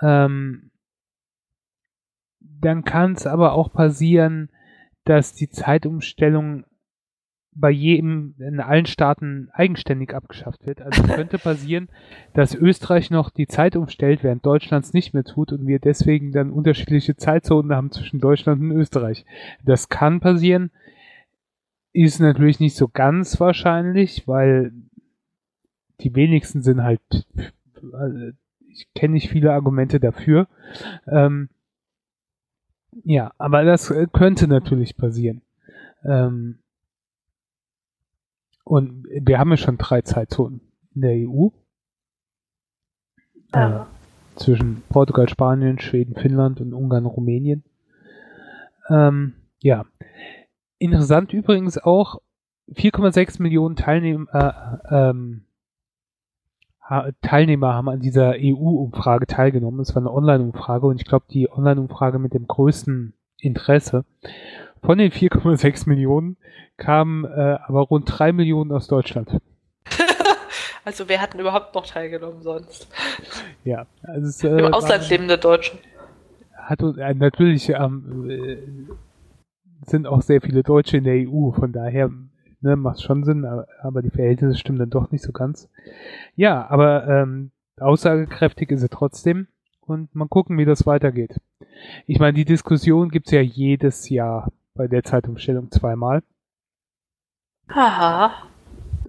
Ähm, 0.00 0.70
dann 2.64 2.84
kann 2.84 3.12
es 3.12 3.26
aber 3.26 3.52
auch 3.52 3.72
passieren, 3.72 4.50
dass 5.04 5.34
die 5.34 5.50
Zeitumstellung 5.50 6.64
bei 7.56 7.70
jedem 7.70 8.34
in 8.38 8.58
allen 8.58 8.86
Staaten 8.86 9.48
eigenständig 9.52 10.12
abgeschafft 10.12 10.66
wird. 10.66 10.82
Also 10.82 11.04
es 11.04 11.14
könnte 11.14 11.38
passieren, 11.38 11.88
dass 12.32 12.54
Österreich 12.54 13.10
noch 13.10 13.30
die 13.30 13.46
Zeit 13.46 13.76
umstellt, 13.76 14.24
während 14.24 14.44
Deutschland 14.44 14.84
es 14.84 14.92
nicht 14.92 15.14
mehr 15.14 15.24
tut 15.24 15.52
und 15.52 15.66
wir 15.66 15.78
deswegen 15.78 16.32
dann 16.32 16.50
unterschiedliche 16.50 17.16
Zeitzonen 17.16 17.72
haben 17.72 17.92
zwischen 17.92 18.18
Deutschland 18.18 18.60
und 18.60 18.72
Österreich. 18.72 19.24
Das 19.64 19.88
kann 19.88 20.20
passieren, 20.20 20.70
ist 21.92 22.20
natürlich 22.20 22.58
nicht 22.58 22.76
so 22.76 22.88
ganz 22.88 23.38
wahrscheinlich, 23.38 24.26
weil 24.26 24.72
die 26.00 26.14
wenigsten 26.16 26.62
sind 26.62 26.82
halt, 26.82 27.00
also 27.92 28.30
ich 28.68 28.92
kenne 28.94 29.14
nicht 29.14 29.30
viele 29.30 29.52
Argumente 29.52 30.00
dafür. 30.00 30.48
Ähm, 31.06 31.48
ja, 33.04 33.32
aber 33.38 33.64
das 33.64 33.90
äh, 33.90 34.06
könnte 34.12 34.46
natürlich 34.48 34.96
passieren. 34.96 35.42
Ähm, 36.04 36.58
und 38.64 39.06
wir 39.08 39.38
haben 39.38 39.50
ja 39.50 39.56
schon 39.56 39.78
drei 39.78 40.02
Zeitzonen 40.02 40.60
in 40.94 41.00
der 41.02 41.28
EU. 41.28 41.48
Ja. 43.54 43.82
Äh, 43.82 43.86
zwischen 44.36 44.82
Portugal, 44.88 45.28
Spanien, 45.28 45.78
Schweden, 45.78 46.16
Finnland 46.16 46.60
und 46.60 46.72
Ungarn, 46.72 47.06
Rumänien. 47.06 47.62
Ähm, 48.88 49.34
ja. 49.60 49.84
Interessant 50.78 51.32
übrigens 51.32 51.78
auch, 51.78 52.20
4,6 52.72 53.40
Millionen 53.42 53.76
Teilnehmer, 53.76 54.80
äh, 54.90 55.10
ähm, 55.10 55.44
Teilnehmer 57.22 57.74
haben 57.74 57.88
an 57.88 58.00
dieser 58.00 58.34
EU-Umfrage 58.36 59.26
teilgenommen. 59.26 59.80
Es 59.80 59.94
war 59.94 60.02
eine 60.02 60.12
Online-Umfrage 60.12 60.86
und 60.86 61.00
ich 61.00 61.06
glaube, 61.06 61.24
die 61.30 61.50
Online-Umfrage 61.50 62.18
mit 62.18 62.34
dem 62.34 62.46
größten 62.46 63.14
Interesse. 63.38 64.04
Von 64.82 64.98
den 64.98 65.10
4,6 65.10 65.88
Millionen 65.88 66.36
kamen 66.76 67.24
äh, 67.24 67.58
aber 67.66 67.82
rund 67.82 68.04
3 68.06 68.32
Millionen 68.32 68.72
aus 68.72 68.86
Deutschland. 68.86 69.38
Also 70.86 71.08
wer 71.08 71.22
hat 71.22 71.32
denn 71.32 71.40
überhaupt 71.40 71.74
noch 71.74 71.86
teilgenommen 71.86 72.42
sonst? 72.42 72.88
Ja, 73.64 73.86
also 74.02 74.28
es, 74.28 74.44
äh, 74.44 74.48
Im 74.48 74.74
Ausland 74.74 75.08
lebende 75.08 75.38
Deutsche. 75.38 75.78
hat 76.52 76.82
äh, 76.82 77.14
natürlich 77.14 77.70
ähm, 77.70 78.28
äh, 78.28 78.58
sind 79.86 80.06
auch 80.06 80.20
sehr 80.20 80.42
viele 80.42 80.62
Deutsche 80.62 80.98
in 80.98 81.04
der 81.04 81.26
EU, 81.26 81.52
von 81.52 81.72
daher 81.72 82.10
ne, 82.64 82.76
macht 82.76 83.02
schon 83.02 83.24
Sinn, 83.24 83.44
aber, 83.44 83.68
aber 83.82 84.02
die 84.02 84.10
Verhältnisse 84.10 84.58
stimmen 84.58 84.78
dann 84.78 84.90
doch 84.90 85.10
nicht 85.10 85.22
so 85.22 85.32
ganz. 85.32 85.68
Ja, 86.34 86.66
aber 86.68 87.06
ähm, 87.06 87.50
aussagekräftig 87.78 88.70
ist 88.70 88.80
sie 88.80 88.88
trotzdem 88.88 89.46
und 89.80 90.14
mal 90.14 90.26
gucken, 90.28 90.58
wie 90.58 90.64
das 90.64 90.86
weitergeht. 90.86 91.40
Ich 92.06 92.18
meine, 92.18 92.32
die 92.32 92.44
Diskussion 92.44 93.10
gibt's 93.10 93.30
ja 93.30 93.40
jedes 93.40 94.08
Jahr 94.08 94.50
bei 94.74 94.88
der 94.88 95.04
Zeitumstellung 95.04 95.70
zweimal 95.70 96.22
Haha. 97.68 98.32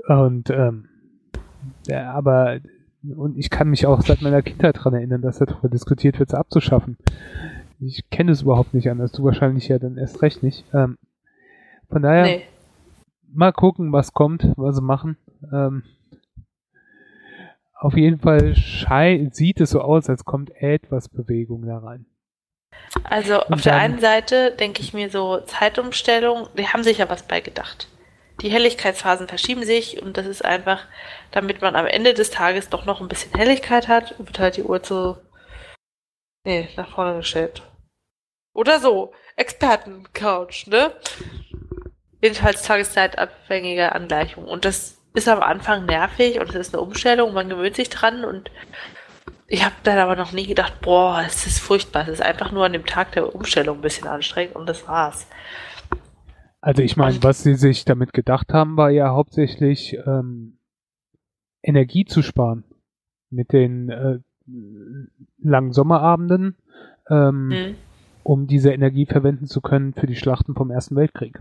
und 0.07 0.49
ähm, 0.49 0.89
ja, 1.87 2.11
aber 2.11 2.59
und 3.15 3.37
ich 3.37 3.49
kann 3.49 3.69
mich 3.69 3.85
auch 3.85 4.01
seit 4.01 4.21
meiner 4.21 4.41
Kindheit 4.41 4.83
dran 4.83 4.95
erinnern, 4.95 5.21
dass 5.21 5.37
darüber 5.37 5.69
diskutiert 5.69 6.19
wird, 6.19 6.29
es 6.29 6.35
abzuschaffen. 6.35 6.97
Ich 7.79 8.09
kenne 8.09 8.31
es 8.31 8.41
überhaupt 8.41 8.73
nicht 8.73 8.89
anders. 8.89 9.11
Du 9.11 9.23
wahrscheinlich 9.23 9.67
ja 9.67 9.77
dann 9.77 9.97
erst 9.97 10.21
recht 10.23 10.41
nicht. 10.41 10.65
Ähm, 10.73 10.97
von 11.89 12.01
daher, 12.01 12.23
Nee. 12.23 12.43
Mal 13.35 13.51
gucken, 13.51 13.91
was 13.91 14.13
kommt, 14.13 14.47
was 14.55 14.75
sie 14.75 14.81
machen. 14.81 15.17
Ähm, 15.51 15.83
auf 17.73 17.95
jeden 17.95 18.19
Fall 18.19 18.55
sieht 19.31 19.61
es 19.61 19.71
so 19.71 19.81
aus, 19.81 20.09
als 20.09 20.25
kommt 20.25 20.51
etwas 20.55 21.09
Bewegung 21.09 21.65
da 21.65 21.77
rein. 21.79 22.05
Also 23.03 23.39
auf 23.41 23.61
der 23.61 23.75
einen 23.75 23.99
Seite 23.99 24.51
denke 24.51 24.81
ich 24.81 24.93
mir 24.93 25.09
so, 25.09 25.39
Zeitumstellung, 25.41 26.47
die 26.57 26.67
haben 26.67 26.83
sich 26.83 26.99
ja 26.99 27.09
was 27.09 27.23
beigedacht. 27.23 27.87
Die 28.41 28.49
Helligkeitsphasen 28.49 29.27
verschieben 29.27 29.63
sich 29.63 30.01
und 30.01 30.17
das 30.17 30.25
ist 30.25 30.43
einfach, 30.43 30.85
damit 31.31 31.61
man 31.61 31.75
am 31.75 31.85
Ende 31.85 32.13
des 32.13 32.31
Tages 32.31 32.69
doch 32.69 32.85
noch 32.85 33.01
ein 33.01 33.07
bisschen 33.07 33.33
Helligkeit 33.33 33.87
hat, 33.87 34.17
wird 34.19 34.39
halt 34.39 34.57
die 34.57 34.63
Uhr 34.63 34.83
zu 34.83 35.17
nee, 36.45 36.69
nach 36.75 36.89
vorne 36.89 37.17
gestellt. 37.17 37.63
Oder 38.53 38.79
so. 38.79 39.13
Experten-Couch, 39.35 40.67
ne? 40.67 40.93
Jedenfalls 42.25 42.63
tageszeitabhängige 42.63 43.93
Angleichung. 43.93 44.45
Und 44.45 44.65
das 44.65 44.97
ist 45.13 45.29
am 45.29 45.41
Anfang 45.41 45.85
nervig 45.85 46.39
und 46.39 46.49
es 46.49 46.55
ist 46.55 46.73
eine 46.73 46.81
Umstellung, 46.81 47.35
man 47.35 47.49
gewöhnt 47.49 47.75
sich 47.75 47.91
dran 47.91 48.25
und 48.25 48.49
ich 49.47 49.63
habe 49.63 49.75
dann 49.83 49.99
aber 49.99 50.15
noch 50.15 50.31
nie 50.31 50.47
gedacht, 50.47 50.81
boah, 50.81 51.21
es 51.23 51.45
ist 51.45 51.59
furchtbar. 51.59 52.01
Es 52.01 52.15
ist 52.15 52.23
einfach 52.23 52.51
nur 52.51 52.65
an 52.65 52.73
dem 52.73 52.83
Tag 52.87 53.11
der 53.11 53.35
Umstellung 53.35 53.77
ein 53.77 53.81
bisschen 53.81 54.07
anstrengend 54.07 54.55
und 54.55 54.67
das 54.67 54.87
war's. 54.87 55.27
Also 56.61 56.81
ich 56.81 56.97
meine, 56.97 57.21
was 57.21 57.43
sie 57.43 57.53
sich 57.53 57.85
damit 57.85 58.11
gedacht 58.11 58.51
haben, 58.53 58.75
war 58.75 58.89
ja 58.89 59.11
hauptsächlich 59.11 59.95
ähm, 60.07 60.57
Energie 61.61 62.05
zu 62.05 62.23
sparen. 62.23 62.63
Mit 63.29 63.53
den 63.53 63.89
äh, 63.89 64.17
langen 65.37 65.73
Sommerabenden, 65.73 66.57
ähm, 67.07 67.47
mhm. 67.49 67.75
um 68.23 68.47
diese 68.47 68.73
Energie 68.73 69.05
verwenden 69.05 69.45
zu 69.45 69.61
können 69.61 69.93
für 69.93 70.07
die 70.07 70.15
Schlachten 70.15 70.55
vom 70.55 70.71
Ersten 70.71 70.95
Weltkrieg. 70.95 71.39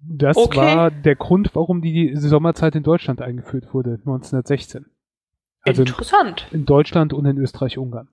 Das 0.00 0.36
okay. 0.36 0.58
war 0.58 0.90
der 0.90 1.16
Grund, 1.16 1.54
warum 1.54 1.82
die 1.82 2.14
Sommerzeit 2.14 2.74
in 2.76 2.82
Deutschland 2.82 3.20
eingeführt 3.20 3.74
wurde, 3.74 3.94
1916. 3.94 4.86
Also 5.62 5.82
Interessant. 5.82 6.46
In, 6.50 6.60
in 6.60 6.66
Deutschland 6.66 7.12
und 7.12 7.26
in 7.26 7.36
Österreich-Ungarn. 7.38 8.08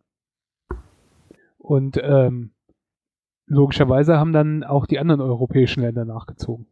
Und 1.58 2.00
ähm, 2.02 2.52
logischerweise 3.48 4.18
haben 4.18 4.34
dann 4.34 4.64
auch 4.64 4.86
die 4.88 5.00
anderen 5.00 5.22
europäischen 5.22 5.82
Länder 5.82 6.06
nachgezogen. 6.06 6.68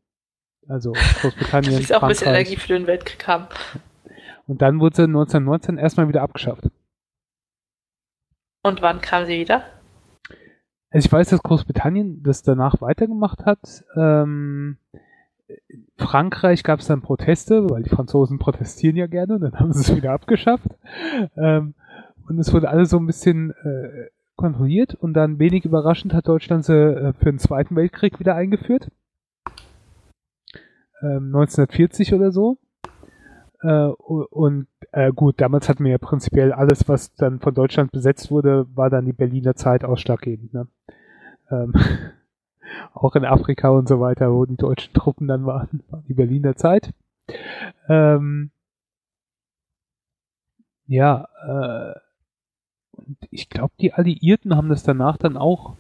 Also 0.68 0.92
Großbritannien. 1.22 1.80
Die 1.80 1.94
auch 1.94 2.04
ein 2.04 2.10
bisschen 2.10 2.28
Energie 2.28 2.56
für 2.56 2.74
den 2.74 2.88
Weltkrieg 2.88 3.28
haben. 3.28 3.48
Und 4.48 4.62
dann 4.62 4.80
wurde 4.80 4.96
sie 4.96 5.04
1919 5.04 5.78
erstmal 5.78 6.08
wieder 6.08 6.22
abgeschafft. 6.22 6.70
Und 8.64 8.82
wann 8.82 9.02
kam 9.02 9.26
sie 9.26 9.40
wieder? 9.40 9.64
Also 10.90 11.08
ich 11.08 11.12
weiß, 11.12 11.30
dass 11.30 11.44
Großbritannien 11.44 12.24
das 12.24 12.44
danach 12.44 12.82
weitergemacht 12.82 13.46
hat. 13.46 13.84
Ähm, 13.96 14.78
Frankreich 15.98 16.64
gab 16.64 16.80
es 16.80 16.88
dann 16.88 17.02
Proteste, 17.02 17.70
weil 17.70 17.84
die 17.84 17.90
Franzosen 17.90 18.40
protestieren 18.40 18.96
ja 18.96 19.08
gerne 19.08 19.36
und 19.36 19.42
dann 19.42 19.60
haben 19.60 19.74
sie 19.74 19.82
es 19.82 19.96
wieder 19.96 20.12
abgeschafft. 20.12 20.68
Ähm, 21.36 21.74
und 22.28 22.40
es 22.40 22.54
wurde 22.54 22.70
alles 22.70 22.90
so 22.90 22.98
ein 22.98 23.06
bisschen 23.06 23.52
äh, 23.52 24.10
kontrolliert 24.36 24.96
und 24.96 25.14
dann 25.14 25.40
wenig 25.40 25.66
überraschend 25.66 26.14
hat 26.14 26.28
Deutschland 26.28 26.66
sie 26.66 26.74
äh, 26.74 27.14
für 27.14 27.26
den 27.26 27.40
Zweiten 27.40 27.76
Weltkrieg 27.76 28.20
wieder 28.20 28.36
eingeführt. 28.36 28.90
Ähm, 31.02 31.28
1940 31.36 32.14
oder 32.14 32.32
so. 32.32 32.58
Äh, 33.62 33.88
und 33.88 34.68
äh, 34.92 35.12
gut, 35.12 35.40
damals 35.40 35.70
hatten 35.70 35.84
wir 35.84 35.92
ja 35.92 35.98
prinzipiell 35.98 36.52
alles, 36.52 36.88
was 36.88 37.14
dann 37.16 37.40
von 37.40 37.54
Deutschland 37.54 37.92
besetzt 37.92 38.32
wurde, 38.32 38.66
war 38.76 38.90
dann 38.90 39.06
die 39.06 39.14
Berliner 39.14 39.56
Zeit 39.56 39.84
ausschlaggebend. 39.84 40.54
Ne? 40.54 40.68
Ähm, 41.50 41.74
auch 42.94 43.16
in 43.16 43.26
Afrika 43.26 43.70
und 43.70 43.88
so 43.88 44.00
weiter, 44.00 44.32
wo 44.32 44.46
die 44.46 44.58
deutschen 44.58 44.94
Truppen 44.94 45.28
dann 45.28 45.46
waren, 45.46 45.84
war 45.90 46.04
die 46.08 46.14
Berliner 46.14 46.56
Zeit. 46.56 46.94
Ähm, 47.88 48.52
ja, 50.88 51.28
äh, 51.48 52.00
und 52.92 53.18
ich 53.32 53.50
glaube, 53.50 53.74
die 53.80 53.94
Alliierten 53.94 54.56
haben 54.56 54.70
das 54.70 54.84
danach 54.84 55.18
dann 55.18 55.38
auch 55.38 55.76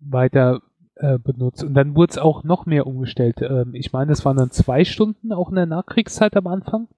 weiter 0.00 0.62
äh, 0.94 1.18
benutzt. 1.18 1.64
Und 1.64 1.74
dann 1.74 1.94
wurde 1.94 2.12
es 2.12 2.18
auch 2.18 2.44
noch 2.44 2.66
mehr 2.66 2.86
umgestellt. 2.86 3.40
Ähm, 3.40 3.74
ich 3.74 3.92
meine, 3.92 4.12
es 4.12 4.24
waren 4.24 4.36
dann 4.36 4.50
zwei 4.50 4.84
Stunden 4.84 5.32
auch 5.32 5.50
in 5.50 5.56
der 5.56 5.66
Nachkriegszeit 5.66 6.36
am 6.36 6.46
Anfang. 6.46 6.88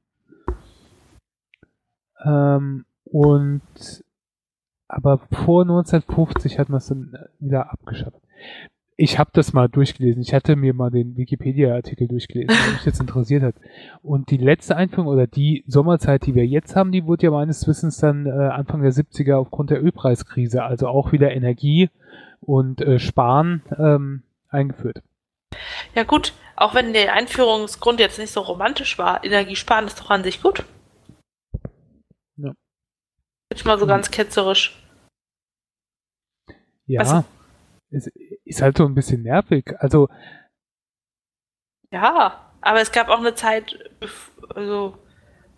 Ähm, 2.24 2.84
und 3.04 3.62
aber 4.90 5.18
vor 5.30 5.62
1950 5.62 6.58
hat 6.58 6.68
man 6.68 6.78
es 6.78 6.86
dann 6.88 7.16
wieder 7.38 7.72
abgeschafft. 7.72 8.20
Ich 8.96 9.18
habe 9.18 9.30
das 9.32 9.54
mal 9.54 9.68
durchgelesen. 9.68 10.20
Ich 10.20 10.34
hatte 10.34 10.56
mir 10.56 10.74
mal 10.74 10.90
den 10.90 11.16
Wikipedia-Artikel 11.16 12.06
durchgelesen, 12.06 12.54
der 12.54 12.72
mich 12.74 12.84
jetzt 12.84 13.00
interessiert 13.00 13.42
hat. 13.42 13.54
Und 14.02 14.30
die 14.30 14.36
letzte 14.36 14.76
Einführung 14.76 15.06
oder 15.06 15.26
die 15.26 15.64
Sommerzeit, 15.66 16.26
die 16.26 16.34
wir 16.34 16.46
jetzt 16.46 16.76
haben, 16.76 16.92
die 16.92 17.06
wurde 17.06 17.24
ja 17.24 17.30
meines 17.30 17.66
Wissens 17.66 17.96
dann 17.96 18.26
äh, 18.26 18.30
Anfang 18.30 18.82
der 18.82 18.92
70er 18.92 19.36
aufgrund 19.36 19.70
der 19.70 19.82
Ölpreiskrise, 19.82 20.64
also 20.64 20.88
auch 20.88 21.12
wieder 21.12 21.32
Energie 21.32 21.88
und 22.40 22.82
äh, 22.82 22.98
Sparen 22.98 23.62
ähm, 23.78 24.22
eingeführt. 24.50 25.02
Ja 25.94 26.04
gut, 26.04 26.34
auch 26.56 26.74
wenn 26.74 26.92
der 26.92 27.14
Einführungsgrund 27.14 28.00
jetzt 28.00 28.18
nicht 28.18 28.32
so 28.32 28.40
romantisch 28.40 28.98
war, 28.98 29.24
Energiesparen 29.24 29.86
ist 29.86 29.98
doch 29.98 30.10
an 30.10 30.24
sich 30.24 30.42
gut. 30.42 30.64
Jetzt 33.50 33.64
mal 33.64 33.78
so 33.78 33.86
ganz 33.86 34.10
ketzerisch. 34.10 34.80
Ja, 36.86 37.00
Was? 37.00 37.24
es 37.90 38.10
ist 38.44 38.62
halt 38.62 38.78
so 38.78 38.84
ein 38.84 38.94
bisschen 38.94 39.22
nervig. 39.22 39.72
Also. 39.78 40.08
Ja, 41.92 42.52
aber 42.60 42.80
es 42.80 42.92
gab 42.92 43.08
auch 43.08 43.18
eine 43.18 43.34
Zeit, 43.34 43.78
also 44.54 44.96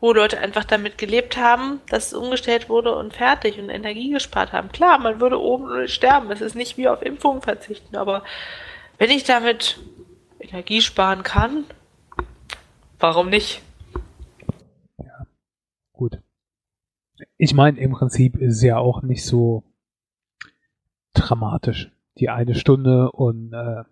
wo 0.00 0.12
Leute 0.12 0.38
einfach 0.38 0.64
damit 0.64 0.98
gelebt 0.98 1.36
haben, 1.36 1.80
dass 1.88 2.08
es 2.08 2.14
umgestellt 2.14 2.68
wurde 2.68 2.96
und 2.96 3.14
fertig 3.14 3.58
und 3.60 3.68
Energie 3.68 4.10
gespart 4.10 4.52
haben. 4.52 4.72
Klar, 4.72 4.98
man 4.98 5.20
würde 5.20 5.40
oben 5.40 5.86
sterben. 5.86 6.30
Es 6.32 6.40
ist 6.40 6.56
nicht 6.56 6.76
wie 6.76 6.88
auf 6.88 7.02
Impfungen 7.02 7.40
verzichten, 7.40 7.96
aber 7.96 8.24
wenn 8.98 9.10
ich 9.10 9.24
damit 9.24 9.78
Energie 10.40 10.80
sparen 10.80 11.22
kann, 11.22 11.64
warum 12.98 13.28
nicht? 13.28 13.62
Ja, 14.98 15.26
gut. 15.92 16.18
Ich 17.44 17.54
meine, 17.54 17.80
im 17.80 17.90
Prinzip 17.90 18.36
ist 18.36 18.58
es 18.58 18.62
ja 18.62 18.78
auch 18.78 19.02
nicht 19.02 19.24
so 19.24 19.64
dramatisch. 21.12 21.90
Die 22.18 22.28
eine 22.28 22.54
Stunde 22.54 23.10
und 23.10 23.52
äh, 23.52 23.82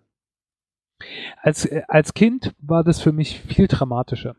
als, 1.41 1.69
als 1.89 2.13
Kind 2.13 2.55
war 2.59 2.85
das 2.85 3.01
für 3.01 3.11
mich 3.11 3.41
viel 3.41 3.67
dramatischer. 3.67 4.37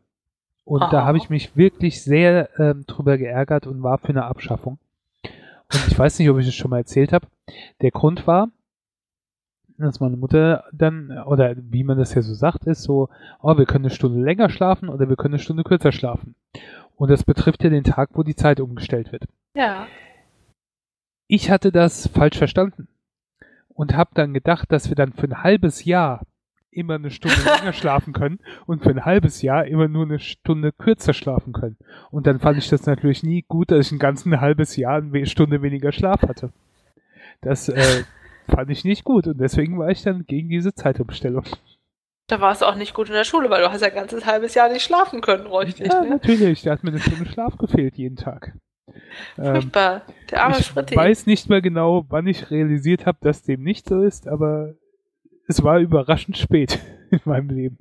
Und 0.65 0.81
Aha. 0.81 0.91
da 0.91 1.05
habe 1.05 1.19
ich 1.19 1.29
mich 1.29 1.55
wirklich 1.59 2.03
sehr 2.03 2.59
ähm, 2.59 2.87
drüber 2.87 3.19
geärgert 3.19 3.67
und 3.67 3.83
war 3.83 3.99
für 3.99 4.09
eine 4.09 4.25
Abschaffung. 4.25 4.79
Und 5.25 5.89
ich 5.89 5.99
weiß 5.99 6.19
nicht, 6.19 6.31
ob 6.31 6.39
ich 6.39 6.49
es 6.49 6.55
schon 6.55 6.71
mal 6.71 6.79
erzählt 6.79 7.13
habe. 7.13 7.27
Der 7.83 7.91
Grund 7.91 8.27
war, 8.27 8.49
dass 9.77 10.01
meine 10.01 10.17
Mutter 10.17 10.65
dann, 10.73 11.19
oder 11.27 11.55
wie 11.59 11.85
man 11.85 11.99
das 11.99 12.15
ja 12.15 12.23
so 12.23 12.33
sagt, 12.33 12.65
ist 12.65 12.85
so, 12.85 13.11
oh, 13.43 13.59
wir 13.59 13.67
können 13.67 13.85
eine 13.85 13.95
Stunde 13.95 14.23
länger 14.23 14.49
schlafen 14.49 14.89
oder 14.89 15.11
wir 15.11 15.17
können 15.17 15.35
eine 15.35 15.43
Stunde 15.43 15.65
kürzer 15.65 15.93
schlafen. 15.93 16.35
Und 17.03 17.11
das 17.11 17.25
betrifft 17.25 17.65
ja 17.65 17.69
den 17.69 17.83
Tag, 17.83 18.11
wo 18.13 18.23
die 18.23 18.37
Zeit 18.37 18.61
umgestellt 18.61 19.11
wird. 19.11 19.25
Ja. 19.57 19.89
Ich 21.27 21.51
hatte 21.51 21.73
das 21.73 22.07
falsch 22.07 22.39
verstanden 22.39 22.87
und 23.71 23.97
habe 23.97 24.13
dann 24.15 24.33
gedacht, 24.33 24.71
dass 24.71 24.89
wir 24.89 24.95
dann 24.95 25.13
für 25.13 25.27
ein 25.27 25.43
halbes 25.43 25.85
Jahr 25.85 26.25
immer 26.71 26.95
eine 26.95 27.11
Stunde 27.11 27.43
länger 27.59 27.73
schlafen 27.73 28.13
können 28.13 28.39
und 28.67 28.85
für 28.85 28.91
ein 28.91 29.05
halbes 29.05 29.43
Jahr 29.43 29.67
immer 29.67 29.89
nur 29.89 30.05
eine 30.05 30.21
Stunde 30.21 30.71
kürzer 30.71 31.13
schlafen 31.13 31.53
können. 31.53 31.77
Und 32.13 32.29
dann 32.29 32.39
fand 32.39 32.59
ich 32.59 32.69
das 32.69 32.87
natürlich 32.87 33.25
nie 33.25 33.43
gut, 33.49 33.73
dass 33.73 33.87
ich 33.87 33.91
ein 33.91 33.99
ganzes 33.99 34.31
halbes 34.41 34.77
Jahr 34.77 34.99
eine 34.99 35.27
Stunde 35.27 35.61
weniger 35.61 35.91
Schlaf 35.91 36.23
hatte. 36.23 36.53
Das 37.41 37.69
äh, 37.69 38.05
fand 38.47 38.71
ich 38.71 38.85
nicht 38.85 39.03
gut 39.03 39.27
und 39.27 39.41
deswegen 39.41 39.77
war 39.77 39.91
ich 39.91 40.05
dann 40.05 40.25
gegen 40.25 40.51
diese 40.51 40.73
Zeitumstellung. 40.73 41.47
Da 42.29 42.41
war 42.41 42.53
es 42.53 42.63
auch 42.63 42.77
nicht 42.77 42.95
gut 42.95 43.09
in 43.09 43.15
der 43.15 43.25
Schule, 43.25 43.51
weil 43.51 43.63
du 43.63 43.71
hast 43.71 43.81
ja 43.81 43.89
ein 43.89 43.95
ganzes 43.95 44.25
halbes 44.25 44.55
Jahr 44.55 44.69
nicht 44.69 44.85
schlafen 44.85 45.21
können, 45.21 45.47
richtig. 45.47 45.93
Ja, 45.93 46.03
ne? 46.03 46.11
natürlich. 46.11 46.63
Da 46.63 46.73
hat 46.73 46.85
mir 46.85 46.91
eine 46.91 47.01
Stunde 47.01 47.27
Schlaf 47.27 47.59
gefehlt 47.59 47.97
jeden 47.97 48.17
Tag. 48.17 48.53
Furchtbar. 49.37 50.03
Ähm, 50.07 50.15
der 50.31 50.45
arme 50.45 50.59
ich 50.59 50.67
Schritti. 50.67 50.97
weiß 50.97 51.27
nicht 51.27 51.49
mehr 51.49 51.61
genau, 51.61 52.07
wann 52.09 52.27
ich 52.27 52.51
realisiert 52.51 53.07
habe, 53.07 53.19
dass 53.21 53.43
dem 53.43 53.63
nicht 53.63 53.89
so 53.89 54.03
ist, 54.03 54.29
aber 54.29 54.75
es 55.49 55.63
war 55.63 55.79
überraschend 55.79 56.39
spät 56.39 56.79
in 57.11 57.21
meinem 57.25 57.51
Leben. 57.51 57.79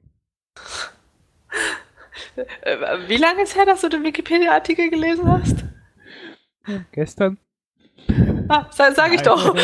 Äh, 2.61 2.77
wie 3.07 3.17
lange 3.17 3.43
ist 3.43 3.55
her, 3.55 3.65
dass 3.65 3.81
du 3.81 3.89
den 3.89 4.03
Wikipedia-Artikel 4.03 4.89
gelesen 4.89 5.31
hast? 5.31 5.63
Ja, 6.67 6.83
gestern. 6.91 7.37
Ah, 8.47 8.67
sag, 8.71 8.95
sag 8.95 9.13
ich 9.13 9.21
doch. 9.21 9.55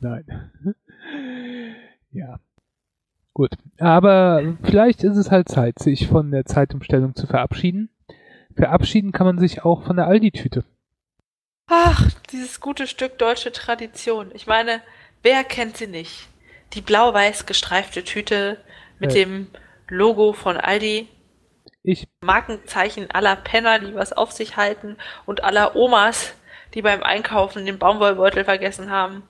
Nein. 0.00 0.50
Ja. 2.12 2.38
Gut. 3.34 3.52
Aber 3.78 4.56
vielleicht 4.62 5.04
ist 5.04 5.16
es 5.16 5.30
halt 5.30 5.48
Zeit, 5.48 5.78
sich 5.78 6.06
von 6.06 6.30
der 6.30 6.44
Zeitumstellung 6.44 7.14
zu 7.14 7.26
verabschieden. 7.26 7.88
Verabschieden 8.54 9.12
kann 9.12 9.26
man 9.26 9.38
sich 9.38 9.64
auch 9.64 9.84
von 9.84 9.96
der 9.96 10.06
Aldi-Tüte. 10.06 10.64
Ach, 11.68 12.10
dieses 12.30 12.60
gute 12.60 12.86
Stück 12.86 13.18
deutsche 13.18 13.52
Tradition. 13.52 14.30
Ich 14.34 14.46
meine, 14.46 14.82
Wer 15.22 15.44
kennt 15.44 15.76
sie 15.76 15.86
nicht? 15.86 16.28
Die 16.72 16.80
blau-weiß 16.80 17.46
gestreifte 17.46 18.02
Tüte 18.02 18.58
mit 18.98 19.12
äh. 19.12 19.24
dem 19.24 19.46
Logo 19.88 20.32
von 20.32 20.56
Aldi. 20.56 21.08
Ich. 21.84 22.08
Markenzeichen 22.20 23.10
aller 23.10 23.36
Penner, 23.36 23.78
die 23.78 23.94
was 23.94 24.12
auf 24.12 24.32
sich 24.32 24.56
halten 24.56 24.96
und 25.26 25.44
aller 25.44 25.76
Omas, 25.76 26.34
die 26.74 26.82
beim 26.82 27.02
Einkaufen 27.02 27.66
den 27.66 27.78
Baumwollbeutel 27.78 28.44
vergessen 28.44 28.90
haben. 28.90 29.22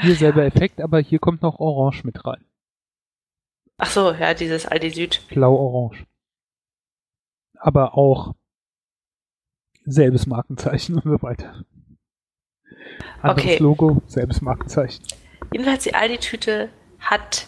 Hier 0.00 0.14
selber 0.14 0.44
Effekt, 0.44 0.80
aber 0.80 1.00
hier 1.00 1.18
kommt 1.18 1.42
noch 1.42 1.60
Orange 1.60 2.04
mit 2.04 2.24
rein. 2.24 2.44
Ach 3.82 3.90
so, 3.90 4.12
ja, 4.12 4.34
dieses 4.34 4.66
Aldi 4.66 4.90
Süd. 4.90 5.22
Blau-Orange. 5.30 6.04
Aber 7.54 7.96
auch 7.96 8.34
selbes 9.86 10.26
Markenzeichen 10.26 10.96
und 10.96 11.04
so 11.04 11.22
weiter. 11.22 11.64
Anderes 13.22 13.44
Okay. 13.44 13.56
Logo, 13.58 14.02
selbes 14.06 14.42
Markenzeichen. 14.42 15.02
Jedenfalls 15.50 15.84
die 15.84 15.94
Aldi-Tüte 15.94 16.68
hat 17.00 17.46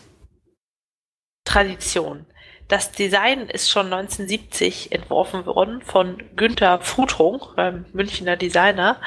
Tradition. 1.45 2.25
Das 2.69 2.93
Design 2.93 3.49
ist 3.49 3.71
schon 3.71 3.93
1970 3.93 4.93
entworfen 4.93 5.45
worden 5.45 5.83
von 5.83 6.23
Günther 6.35 6.81
Frutrung, 6.81 7.43
einem 7.57 7.85
Münchner 7.93 8.39
Designer, 8.39 8.99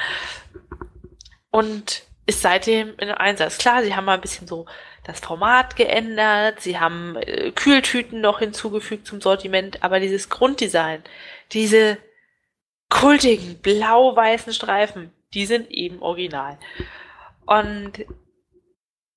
und 1.50 2.04
ist 2.26 2.42
seitdem 2.42 2.94
in 2.98 3.10
Einsatz. 3.10 3.58
Klar, 3.58 3.82
sie 3.82 3.96
haben 3.96 4.04
mal 4.04 4.14
ein 4.14 4.20
bisschen 4.20 4.46
so 4.46 4.66
das 5.06 5.20
Format 5.20 5.76
geändert, 5.76 6.60
sie 6.60 6.78
haben 6.80 7.16
äh, 7.16 7.52
Kühltüten 7.52 8.20
noch 8.20 8.40
hinzugefügt 8.40 9.06
zum 9.06 9.20
Sortiment, 9.20 9.82
aber 9.84 10.00
dieses 10.00 10.28
Grunddesign, 10.28 11.02
diese 11.52 11.98
kultigen 12.88 13.58
blau-weißen 13.58 14.52
Streifen, 14.52 15.12
die 15.32 15.46
sind 15.46 15.70
eben 15.70 16.02
original. 16.02 16.58
Und 17.46 18.04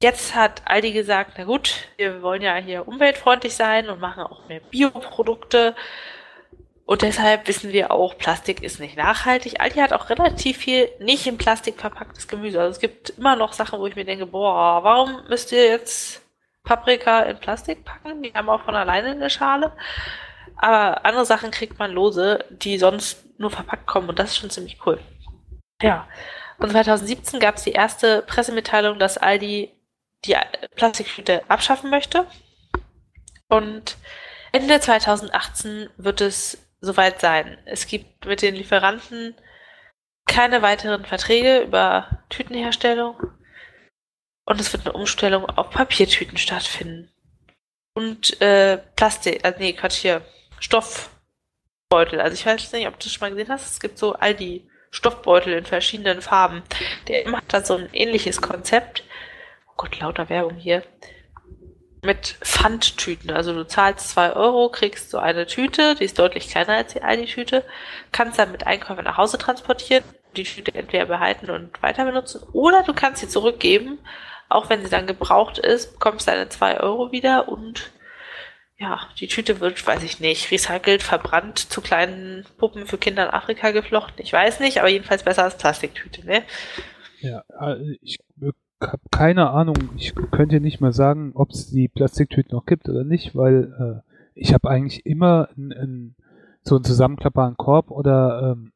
jetzt 0.01 0.35
hat 0.35 0.61
Aldi 0.65 0.91
gesagt, 0.91 1.33
na 1.37 1.45
gut, 1.45 1.87
wir 1.97 2.21
wollen 2.21 2.43
ja 2.43 2.55
hier 2.57 2.87
umweltfreundlich 2.87 3.55
sein 3.55 3.89
und 3.89 3.99
machen 3.99 4.23
auch 4.23 4.47
mehr 4.47 4.59
Bioprodukte. 4.59 5.75
Und 6.89 7.03
deshalb 7.03 7.47
wissen 7.47 7.71
wir 7.71 7.91
auch, 7.91 8.17
Plastik 8.17 8.63
ist 8.63 8.79
nicht 8.79 8.97
nachhaltig. 8.97 9.61
Aldi 9.61 9.77
hat 9.77 9.93
auch 9.93 10.09
relativ 10.09 10.57
viel 10.57 10.89
nicht 10.97 11.27
in 11.27 11.37
Plastik 11.37 11.79
verpacktes 11.79 12.27
Gemüse. 12.27 12.59
Also 12.59 12.71
es 12.71 12.79
gibt 12.79 13.11
immer 13.11 13.35
noch 13.35 13.53
Sachen, 13.53 13.79
wo 13.79 13.85
ich 13.85 13.95
mir 13.95 14.05
denke, 14.05 14.25
boah, 14.25 14.83
warum 14.83 15.23
müsst 15.29 15.51
ihr 15.51 15.67
jetzt 15.67 16.23
Paprika 16.63 17.19
in 17.19 17.37
Plastik 17.37 17.85
packen? 17.85 18.23
Die 18.23 18.33
haben 18.33 18.49
auch 18.49 18.63
von 18.63 18.73
alleine 18.73 19.11
eine 19.11 19.29
Schale. 19.29 19.71
Aber 20.55 21.05
andere 21.05 21.27
Sachen 21.27 21.51
kriegt 21.51 21.77
man 21.77 21.91
lose, 21.91 22.43
die 22.49 22.79
sonst 22.79 23.23
nur 23.37 23.51
verpackt 23.51 23.85
kommen. 23.85 24.09
Und 24.09 24.17
das 24.17 24.31
ist 24.31 24.37
schon 24.37 24.49
ziemlich 24.49 24.79
cool. 24.87 24.99
Ja. 25.83 26.07
Und 26.57 26.71
2017 26.71 27.39
gab 27.39 27.57
es 27.57 27.65
die 27.65 27.73
erste 27.73 28.23
Pressemitteilung, 28.23 28.97
dass 28.97 29.19
Aldi 29.19 29.71
die 30.25 30.35
Plastiktüte 30.75 31.43
abschaffen 31.49 31.91
möchte. 31.91 32.25
Und 33.47 33.95
Ende 34.51 34.79
2018 34.79 35.91
wird 35.95 36.21
es 36.21 36.65
soweit 36.81 37.19
sein. 37.21 37.57
Es 37.65 37.87
gibt 37.87 38.25
mit 38.25 38.41
den 38.41 38.55
Lieferanten 38.55 39.35
keine 40.27 40.61
weiteren 40.61 41.05
Verträge 41.05 41.59
über 41.59 42.23
Tütenherstellung. 42.29 43.15
Und 44.45 44.59
es 44.59 44.73
wird 44.73 44.85
eine 44.85 44.93
Umstellung 44.93 45.45
auf 45.45 45.69
Papiertüten 45.69 46.37
stattfinden. 46.37 47.11
Und 47.93 48.39
äh, 48.41 48.77
Plastik, 48.95 49.43
also 49.43 49.59
nee, 49.59 49.73
Quatsch 49.73 49.97
hier, 49.97 50.21
Stoffbeutel. 50.59 52.21
Also 52.21 52.35
ich 52.35 52.45
weiß 52.45 52.71
nicht, 52.73 52.87
ob 52.87 52.99
du 52.99 53.03
das 53.03 53.13
schon 53.13 53.27
mal 53.27 53.35
gesehen 53.35 53.49
hast. 53.49 53.71
Es 53.71 53.79
gibt 53.79 53.97
so 53.97 54.13
Aldi 54.13 54.69
Stoffbeutel 54.91 55.53
in 55.53 55.65
verschiedenen 55.65 56.21
Farben. 56.21 56.63
Der 57.07 57.23
immer 57.23 57.37
hat 57.37 57.53
da 57.53 57.61
so 57.61 57.75
ein 57.75 57.89
ähnliches 57.93 58.41
Konzept. 58.41 59.03
Oh 59.67 59.73
Gott, 59.77 59.99
lauter 59.99 60.29
Werbung 60.29 60.55
hier. 60.55 60.83
Mit 62.01 62.37
Pfandtüten. 62.41 63.31
Also 63.31 63.53
du 63.53 63.67
zahlst 63.67 64.09
2 64.09 64.33
Euro, 64.33 64.69
kriegst 64.69 65.09
so 65.09 65.17
eine 65.17 65.45
Tüte, 65.47 65.95
die 65.95 66.05
ist 66.05 66.17
deutlich 66.17 66.49
kleiner 66.49 66.75
als 66.75 66.93
die 66.93 67.01
Aldi-Tüte, 67.01 67.65
kannst 68.11 68.39
dann 68.39 68.51
mit 68.51 68.65
Einkäufen 68.65 69.03
nach 69.03 69.17
Hause 69.17 69.37
transportieren, 69.37 70.03
die 70.37 70.43
Tüte 70.43 70.73
entweder 70.73 71.05
behalten 71.05 71.49
und 71.49 71.81
weiter 71.83 72.05
benutzen, 72.05 72.41
oder 72.53 72.83
du 72.83 72.93
kannst 72.93 73.21
sie 73.21 73.27
zurückgeben, 73.27 73.99
auch 74.47 74.69
wenn 74.69 74.83
sie 74.83 74.89
dann 74.89 75.07
gebraucht 75.07 75.57
ist, 75.57 75.93
bekommst 75.93 76.27
deine 76.27 76.49
2 76.49 76.79
Euro 76.79 77.11
wieder 77.11 77.49
und 77.49 77.91
ja, 78.77 79.01
die 79.19 79.27
Tüte 79.27 79.59
wird, 79.59 79.85
weiß 79.85 80.03
ich 80.03 80.21
nicht, 80.21 80.51
recycelt, 80.51 81.03
verbrannt, 81.03 81.59
zu 81.59 81.81
kleinen 81.81 82.45
Puppen 82.57 82.87
für 82.87 82.97
Kinder 82.97 83.25
in 83.25 83.29
Afrika 83.29 83.71
geflochten. 83.71 84.23
Ich 84.23 84.31
weiß 84.31 84.61
nicht, 84.61 84.79
aber 84.79 84.87
jedenfalls 84.87 85.23
besser 85.23 85.43
als 85.43 85.57
Plastiktüte, 85.57 86.25
ne? 86.25 86.43
Ja, 87.19 87.43
äh, 87.59 87.97
ich 88.01 88.19
habe 88.81 89.01
keine 89.11 89.49
Ahnung. 89.49 89.75
Ich 89.95 90.13
könnte 90.31 90.59
nicht 90.59 90.81
mal 90.81 90.93
sagen, 90.93 91.31
ob 91.35 91.51
es 91.51 91.69
die 91.69 91.87
Plastiktüten 91.87 92.55
noch 92.55 92.65
gibt 92.65 92.89
oder 92.89 93.03
nicht, 93.03 93.35
weil 93.35 94.03
äh, 94.05 94.09
ich 94.35 94.53
habe 94.53 94.69
eigentlich 94.69 95.05
immer 95.05 95.49
n, 95.57 95.71
n, 95.71 96.15
so 96.63 96.75
einen 96.75 96.83
zusammenklappbaren 96.83 97.57
Korb 97.57 97.91
oder 97.91 98.53
ähm, 98.53 98.71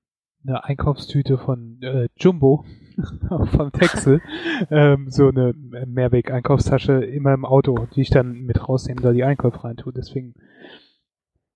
eine 0.46 0.63
Einkaufstüte 0.66 1.38
von 1.38 1.82
äh, 1.82 2.10
Jumbo 2.18 2.66
vom 3.56 3.72
Texel, 3.72 4.22
ähm, 4.70 5.10
so 5.10 5.30
eine 5.30 5.54
Mehrweg-Einkaufstasche 5.54 7.04
immer 7.04 7.34
im 7.34 7.46
Auto, 7.46 7.88
die 7.96 8.02
ich 8.02 8.10
dann 8.10 8.42
mit 8.42 8.68
rausnehme, 8.68 9.02
da 9.02 9.13
die 9.13 9.24
Einkäufe 9.24 9.63
rein 9.63 9.78
tue. 9.78 9.94
Deswegen 9.94 10.36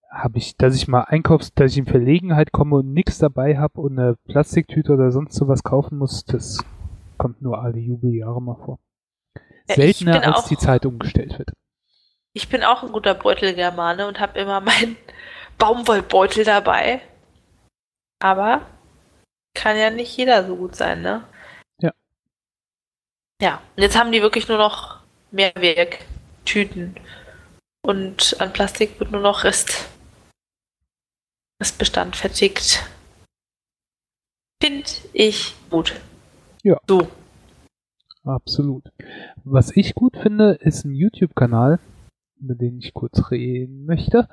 habe 0.10 0.38
ich, 0.38 0.56
dass 0.58 0.76
ich 0.76 0.88
mal 0.88 1.02
Einkaufs, 1.02 1.54
dass 1.54 1.74
ich 1.74 1.78
in 1.80 1.86
Verlegenheit 1.86 2.52
komme 2.52 2.78
und 2.78 2.94
nichts 2.94 3.20
dabei 3.20 3.58
habe 3.58 3.82
und 3.82 4.00
eine 4.00 4.16
Plastiktüte 4.26 4.94
oder 4.94 5.12
sonst 5.12 5.36
sowas 5.36 5.64
kaufen 5.64 5.98
muss, 5.98 6.24
das 6.26 6.64
kommt 7.18 7.42
nur 7.42 7.62
alle 7.62 7.78
Jubeljahre 7.80 8.42
mal 8.42 8.56
vor. 8.56 8.80
Seltener, 9.68 10.24
als 10.24 10.44
auch- 10.46 10.48
die 10.48 10.58
Zeit 10.58 10.86
umgestellt 10.86 11.38
wird. 11.38 11.52
Ich 12.34 12.50
bin 12.50 12.64
auch 12.64 12.84
ein 12.84 12.92
guter 12.92 13.16
Beutelgermane 13.16 14.08
und 14.08 14.20
habe 14.20 14.40
immer 14.40 14.62
meinen 14.62 14.96
Baumwollbeutel 15.58 16.44
dabei. 16.46 17.02
Aber 18.20 18.66
kann 19.56 19.78
ja 19.78 19.90
nicht 19.90 20.16
jeder 20.16 20.46
so 20.46 20.56
gut 20.56 20.76
sein, 20.76 21.02
ne? 21.02 21.28
Ja. 21.82 21.92
Ja, 23.42 23.62
und 23.76 23.82
jetzt 23.84 23.98
haben 23.98 24.12
die 24.12 24.22
wirklich 24.22 24.48
nur 24.48 24.58
noch 24.60 25.02
Mehrweg-Tüten. 25.32 26.96
Und 27.84 28.40
an 28.40 28.54
Plastik 28.54 29.00
wird 29.00 29.12
nur 29.12 29.22
noch 29.22 29.44
Rest, 29.44 29.88
Restbestand 31.62 32.16
vertickt. 32.16 32.84
Finde 34.62 34.90
ich 35.14 35.56
gut. 35.70 36.00
Ja. 36.68 36.82
So. 36.90 37.08
Absolut. 38.26 38.92
Was 39.46 39.74
ich 39.78 39.96
gut 39.96 40.18
finde, 40.18 40.52
ist 40.60 40.84
ein 40.84 40.94
YouTube-Kanal, 40.94 41.80
über 42.42 42.56
den 42.56 42.80
ich 42.80 42.94
kurz 42.94 43.32
reden 43.32 43.86
möchte. 43.86 44.28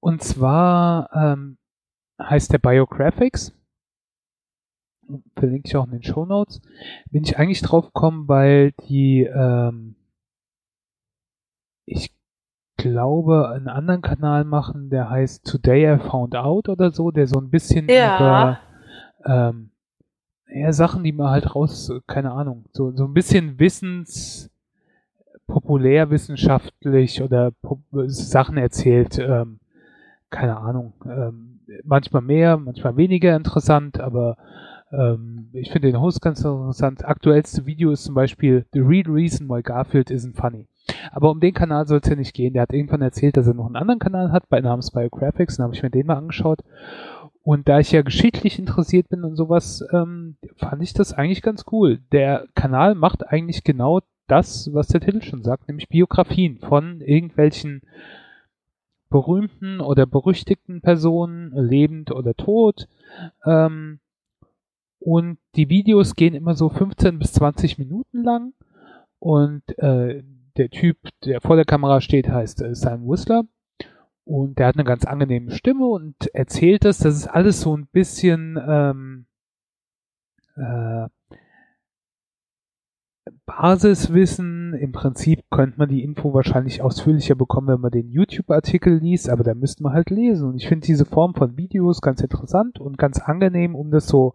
Und 0.00 0.22
zwar 0.22 1.08
ähm, 1.14 1.56
heißt 2.20 2.52
der 2.52 2.58
Biographics. 2.58 3.54
Verlinke 5.34 5.66
ich 5.66 5.76
auch 5.76 5.86
in 5.86 5.92
den 5.92 6.02
Show 6.02 6.26
Notes. 6.26 6.60
Bin 7.10 7.24
ich 7.24 7.38
eigentlich 7.38 7.62
drauf 7.62 7.86
gekommen, 7.86 8.28
weil 8.28 8.72
die, 8.86 9.22
ähm, 9.22 9.96
ich 11.86 12.14
glaube, 12.76 13.48
einen 13.48 13.68
anderen 13.68 14.02
Kanal 14.02 14.44
machen, 14.44 14.90
der 14.90 15.08
heißt 15.08 15.46
Today 15.46 15.94
I 15.94 15.98
Found 16.10 16.36
Out 16.36 16.68
oder 16.68 16.92
so, 16.92 17.10
der 17.10 17.26
so 17.26 17.40
ein 17.40 17.48
bisschen 17.48 17.88
Ja. 17.88 18.16
über 18.18 18.60
ähm, 19.24 19.69
ja, 20.52 20.72
Sachen, 20.72 21.04
die 21.04 21.12
man 21.12 21.30
halt 21.30 21.54
raus, 21.54 21.92
keine 22.06 22.32
Ahnung, 22.32 22.64
so, 22.72 22.92
so 22.96 23.04
ein 23.04 23.14
bisschen 23.14 23.58
Wissens, 23.58 24.50
populärwissenschaftlich 25.46 27.22
oder 27.22 27.52
Sachen 28.06 28.56
erzählt, 28.56 29.18
ähm, 29.18 29.58
keine 30.30 30.56
Ahnung, 30.56 30.92
ähm, 31.04 31.60
manchmal 31.84 32.22
mehr, 32.22 32.56
manchmal 32.56 32.96
weniger 32.96 33.36
interessant, 33.36 34.00
aber 34.00 34.36
ähm, 34.92 35.48
ich 35.52 35.70
finde 35.70 35.90
den 35.90 36.00
Host 36.00 36.20
ganz 36.20 36.40
interessant. 36.40 37.04
Aktuellste 37.04 37.66
Video 37.66 37.90
ist 37.90 38.04
zum 38.04 38.14
Beispiel 38.14 38.64
The 38.72 38.80
Real 38.80 39.08
Reason 39.08 39.48
Why 39.48 39.62
Garfield 39.62 40.10
Isn't 40.10 40.36
Funny. 40.36 40.66
Aber 41.12 41.30
um 41.30 41.40
den 41.40 41.54
Kanal 41.54 41.86
soll 41.86 42.00
es 42.02 42.08
ja 42.08 42.16
nicht 42.16 42.34
gehen. 42.34 42.54
Der 42.54 42.62
hat 42.62 42.72
irgendwann 42.72 43.02
erzählt, 43.02 43.36
dass 43.36 43.46
er 43.46 43.54
noch 43.54 43.66
einen 43.66 43.76
anderen 43.76 44.00
Kanal 44.00 44.32
hat, 44.32 44.48
bei 44.48 44.60
namens 44.60 44.90
Biographics, 44.90 45.56
dann 45.56 45.64
habe 45.64 45.74
ich 45.74 45.82
mir 45.82 45.90
den 45.90 46.06
mal 46.06 46.16
angeschaut. 46.16 46.60
Und 47.42 47.68
da 47.68 47.80
ich 47.80 47.92
ja 47.92 48.02
geschichtlich 48.02 48.58
interessiert 48.58 49.08
bin 49.08 49.24
und 49.24 49.36
sowas, 49.36 49.82
ähm, 49.92 50.36
fand 50.56 50.82
ich 50.82 50.92
das 50.92 51.12
eigentlich 51.12 51.42
ganz 51.42 51.64
cool. 51.72 52.00
Der 52.12 52.46
Kanal 52.54 52.94
macht 52.94 53.26
eigentlich 53.26 53.64
genau 53.64 54.00
das, 54.26 54.72
was 54.72 54.88
der 54.88 55.00
Titel 55.00 55.22
schon 55.22 55.42
sagt, 55.42 55.66
nämlich 55.66 55.88
Biografien 55.88 56.58
von 56.58 57.00
irgendwelchen 57.00 57.82
berühmten 59.08 59.80
oder 59.80 60.06
berüchtigten 60.06 60.80
Personen, 60.82 61.52
lebend 61.52 62.12
oder 62.12 62.34
tot. 62.34 62.88
Ähm, 63.44 63.98
und 65.00 65.38
die 65.56 65.68
Videos 65.68 66.14
gehen 66.14 66.34
immer 66.34 66.54
so 66.54 66.68
15 66.68 67.18
bis 67.18 67.32
20 67.32 67.78
Minuten 67.78 68.22
lang. 68.22 68.52
Und 69.18 69.62
äh, 69.78 70.22
der 70.56 70.70
Typ, 70.70 70.98
der 71.24 71.40
vor 71.40 71.56
der 71.56 71.64
Kamera 71.64 72.00
steht, 72.00 72.28
heißt 72.28 72.62
äh, 72.62 72.74
Simon 72.74 73.08
Whistler. 73.08 73.44
Und 74.30 74.60
der 74.60 74.68
hat 74.68 74.76
eine 74.76 74.84
ganz 74.84 75.04
angenehme 75.04 75.50
Stimme 75.50 75.88
und 75.88 76.14
erzählt 76.32 76.84
das. 76.84 76.98
Das 76.98 77.16
ist 77.16 77.26
alles 77.26 77.62
so 77.62 77.76
ein 77.76 77.88
bisschen 77.88 78.56
ähm, 78.64 79.26
äh, 80.54 81.08
Basiswissen. 83.44 84.74
Im 84.74 84.92
Prinzip 84.92 85.42
könnte 85.50 85.80
man 85.80 85.88
die 85.88 86.04
Info 86.04 86.32
wahrscheinlich 86.32 86.80
ausführlicher 86.80 87.34
bekommen, 87.34 87.66
wenn 87.66 87.80
man 87.80 87.90
den 87.90 88.08
YouTube-Artikel 88.08 88.98
liest, 88.98 89.28
aber 89.28 89.42
da 89.42 89.54
müsste 89.54 89.82
man 89.82 89.94
halt 89.94 90.10
lesen. 90.10 90.50
Und 90.50 90.54
ich 90.54 90.68
finde 90.68 90.86
diese 90.86 91.06
Form 91.06 91.34
von 91.34 91.56
Videos 91.56 92.00
ganz 92.00 92.20
interessant 92.20 92.78
und 92.78 92.98
ganz 92.98 93.18
angenehm, 93.18 93.74
um 93.74 93.90
das 93.90 94.06
so 94.06 94.34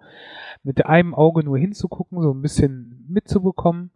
mit 0.61 0.85
einem 0.85 1.15
Auge 1.15 1.41
nur 1.41 1.57
hinzugucken, 1.57 2.21
so 2.21 2.33
ein 2.33 2.41
bisschen 2.41 3.05
mitzubekommen. 3.07 3.91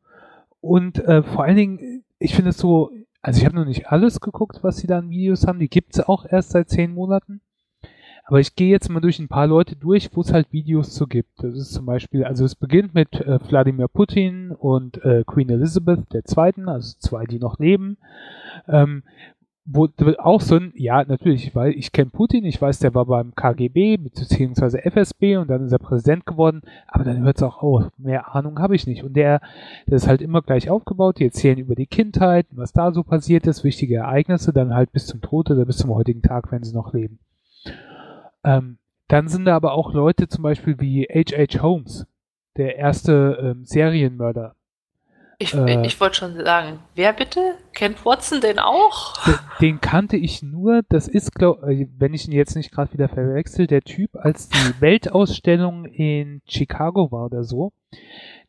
Und 0.61 0.99
äh, 0.99 1.23
vor 1.23 1.43
allen 1.43 1.57
Dingen, 1.57 2.05
ich 2.19 2.35
finde 2.35 2.51
es 2.51 2.57
so, 2.57 2.89
also 3.21 3.39
ich 3.39 3.45
habe 3.45 3.55
noch 3.55 3.65
nicht 3.65 3.87
alles 3.87 4.21
geguckt, 4.21 4.59
was 4.63 4.77
sie 4.77 4.87
da 4.87 4.99
an 4.99 5.09
Videos 5.09 5.45
haben. 5.45 5.59
Die 5.59 5.69
gibt's 5.69 5.99
auch 5.99 6.25
erst 6.25 6.51
seit 6.51 6.69
zehn 6.69 6.93
Monaten. 6.93 7.41
Aber 8.25 8.39
ich 8.39 8.55
gehe 8.55 8.69
jetzt 8.69 8.89
mal 8.89 8.99
durch 8.99 9.17
ein 9.17 9.27
paar 9.27 9.47
Leute 9.47 9.75
durch, 9.75 10.11
wo 10.13 10.21
es 10.21 10.31
halt 10.31 10.53
Videos 10.53 10.93
zu 10.93 11.07
gibt. 11.07 11.43
Das 11.43 11.55
ist 11.55 11.73
zum 11.73 11.87
Beispiel, 11.87 12.23
also 12.23 12.45
es 12.45 12.53
beginnt 12.53 12.93
mit 12.93 13.15
äh, 13.15 13.39
Wladimir 13.49 13.87
Putin 13.87 14.51
und 14.51 15.03
äh, 15.03 15.23
Queen 15.25 15.49
Elizabeth 15.49 16.13
II., 16.13 16.65
also 16.67 16.95
zwei, 16.99 17.25
die 17.25 17.39
noch 17.39 17.57
leben. 17.57 17.97
Ähm, 18.67 19.01
wo 19.71 19.87
auch 20.17 20.41
so 20.41 20.55
ein, 20.55 20.73
ja, 20.75 21.03
natürlich, 21.03 21.53
weil 21.53 21.73
ich 21.73 21.91
kenne 21.91 22.09
Putin, 22.09 22.43
ich 22.43 22.59
weiß, 22.59 22.79
der 22.79 22.95
war 22.95 23.05
beim 23.05 23.35
KGB 23.35 23.97
beziehungsweise 23.97 24.83
FSB 24.83 25.37
und 25.37 25.47
dann 25.47 25.63
ist 25.63 25.71
er 25.71 25.77
Präsident 25.77 26.25
geworden, 26.25 26.61
aber 26.87 27.03
dann 27.03 27.23
hört 27.23 27.37
es 27.37 27.43
auch 27.43 27.61
auf. 27.61 27.91
Mehr 27.97 28.35
Ahnung 28.35 28.57
habe 28.59 28.75
ich 28.75 28.87
nicht. 28.87 29.03
Und 29.03 29.13
der, 29.13 29.41
der 29.85 29.97
ist 29.97 30.07
halt 30.07 30.21
immer 30.21 30.41
gleich 30.41 30.71
aufgebaut, 30.71 31.19
die 31.19 31.25
erzählen 31.25 31.59
über 31.59 31.75
die 31.75 31.85
Kindheit, 31.85 32.47
was 32.49 32.73
da 32.73 32.91
so 32.91 33.03
passiert 33.03 33.45
ist, 33.45 33.63
wichtige 33.63 33.97
Ereignisse, 33.97 34.53
dann 34.53 34.73
halt 34.73 34.91
bis 34.91 35.05
zum 35.05 35.21
Tod 35.21 35.51
oder 35.51 35.65
bis 35.65 35.77
zum 35.77 35.93
heutigen 35.93 36.23
Tag, 36.23 36.51
wenn 36.51 36.63
sie 36.63 36.73
noch 36.73 36.93
leben. 36.93 37.19
Ähm, 38.43 38.79
dann 39.07 39.27
sind 39.27 39.45
da 39.45 39.55
aber 39.55 39.73
auch 39.73 39.93
Leute 39.93 40.27
zum 40.27 40.43
Beispiel 40.43 40.79
wie 40.79 41.03
H.H. 41.03 41.61
Holmes, 41.61 42.07
der 42.57 42.77
erste 42.77 43.37
ähm, 43.39 43.65
Serienmörder. 43.65 44.55
Ich, 45.41 45.53
äh, 45.53 45.85
ich 45.85 45.99
wollte 45.99 46.17
schon 46.17 46.35
sagen, 46.43 46.79
wer 46.95 47.13
bitte? 47.13 47.55
Kennt 47.73 48.05
Watson 48.05 48.41
den 48.41 48.59
auch? 48.59 49.15
Den, 49.61 49.79
kannte 49.81 50.17
ich 50.17 50.43
nur, 50.43 50.81
das 50.89 51.07
ist, 51.07 51.33
glaub, 51.33 51.63
äh, 51.63 51.87
wenn 51.97 52.13
ich 52.13 52.27
ihn 52.27 52.33
jetzt 52.33 52.55
nicht 52.55 52.71
gerade 52.71 52.93
wieder 52.93 53.09
verwechsel, 53.09 53.65
der 53.65 53.81
Typ, 53.81 54.15
als 54.15 54.49
die 54.49 54.57
Weltausstellung 54.81 55.85
in 55.85 56.41
Chicago 56.45 57.11
war 57.11 57.25
oder 57.25 57.43
so. 57.43 57.71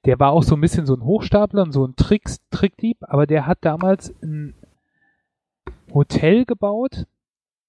Der 0.04 0.18
war 0.18 0.32
auch 0.32 0.42
so 0.42 0.56
ein 0.56 0.60
bisschen 0.60 0.86
so 0.86 0.94
ein 0.94 1.04
Hochstapler 1.04 1.62
und 1.62 1.72
so 1.72 1.86
ein 1.86 1.94
Tricks, 1.94 2.40
Trickdieb, 2.50 2.98
aber 3.02 3.26
der 3.26 3.46
hat 3.46 3.58
damals 3.62 4.12
ein 4.22 4.54
Hotel 5.92 6.44
gebaut, 6.44 7.06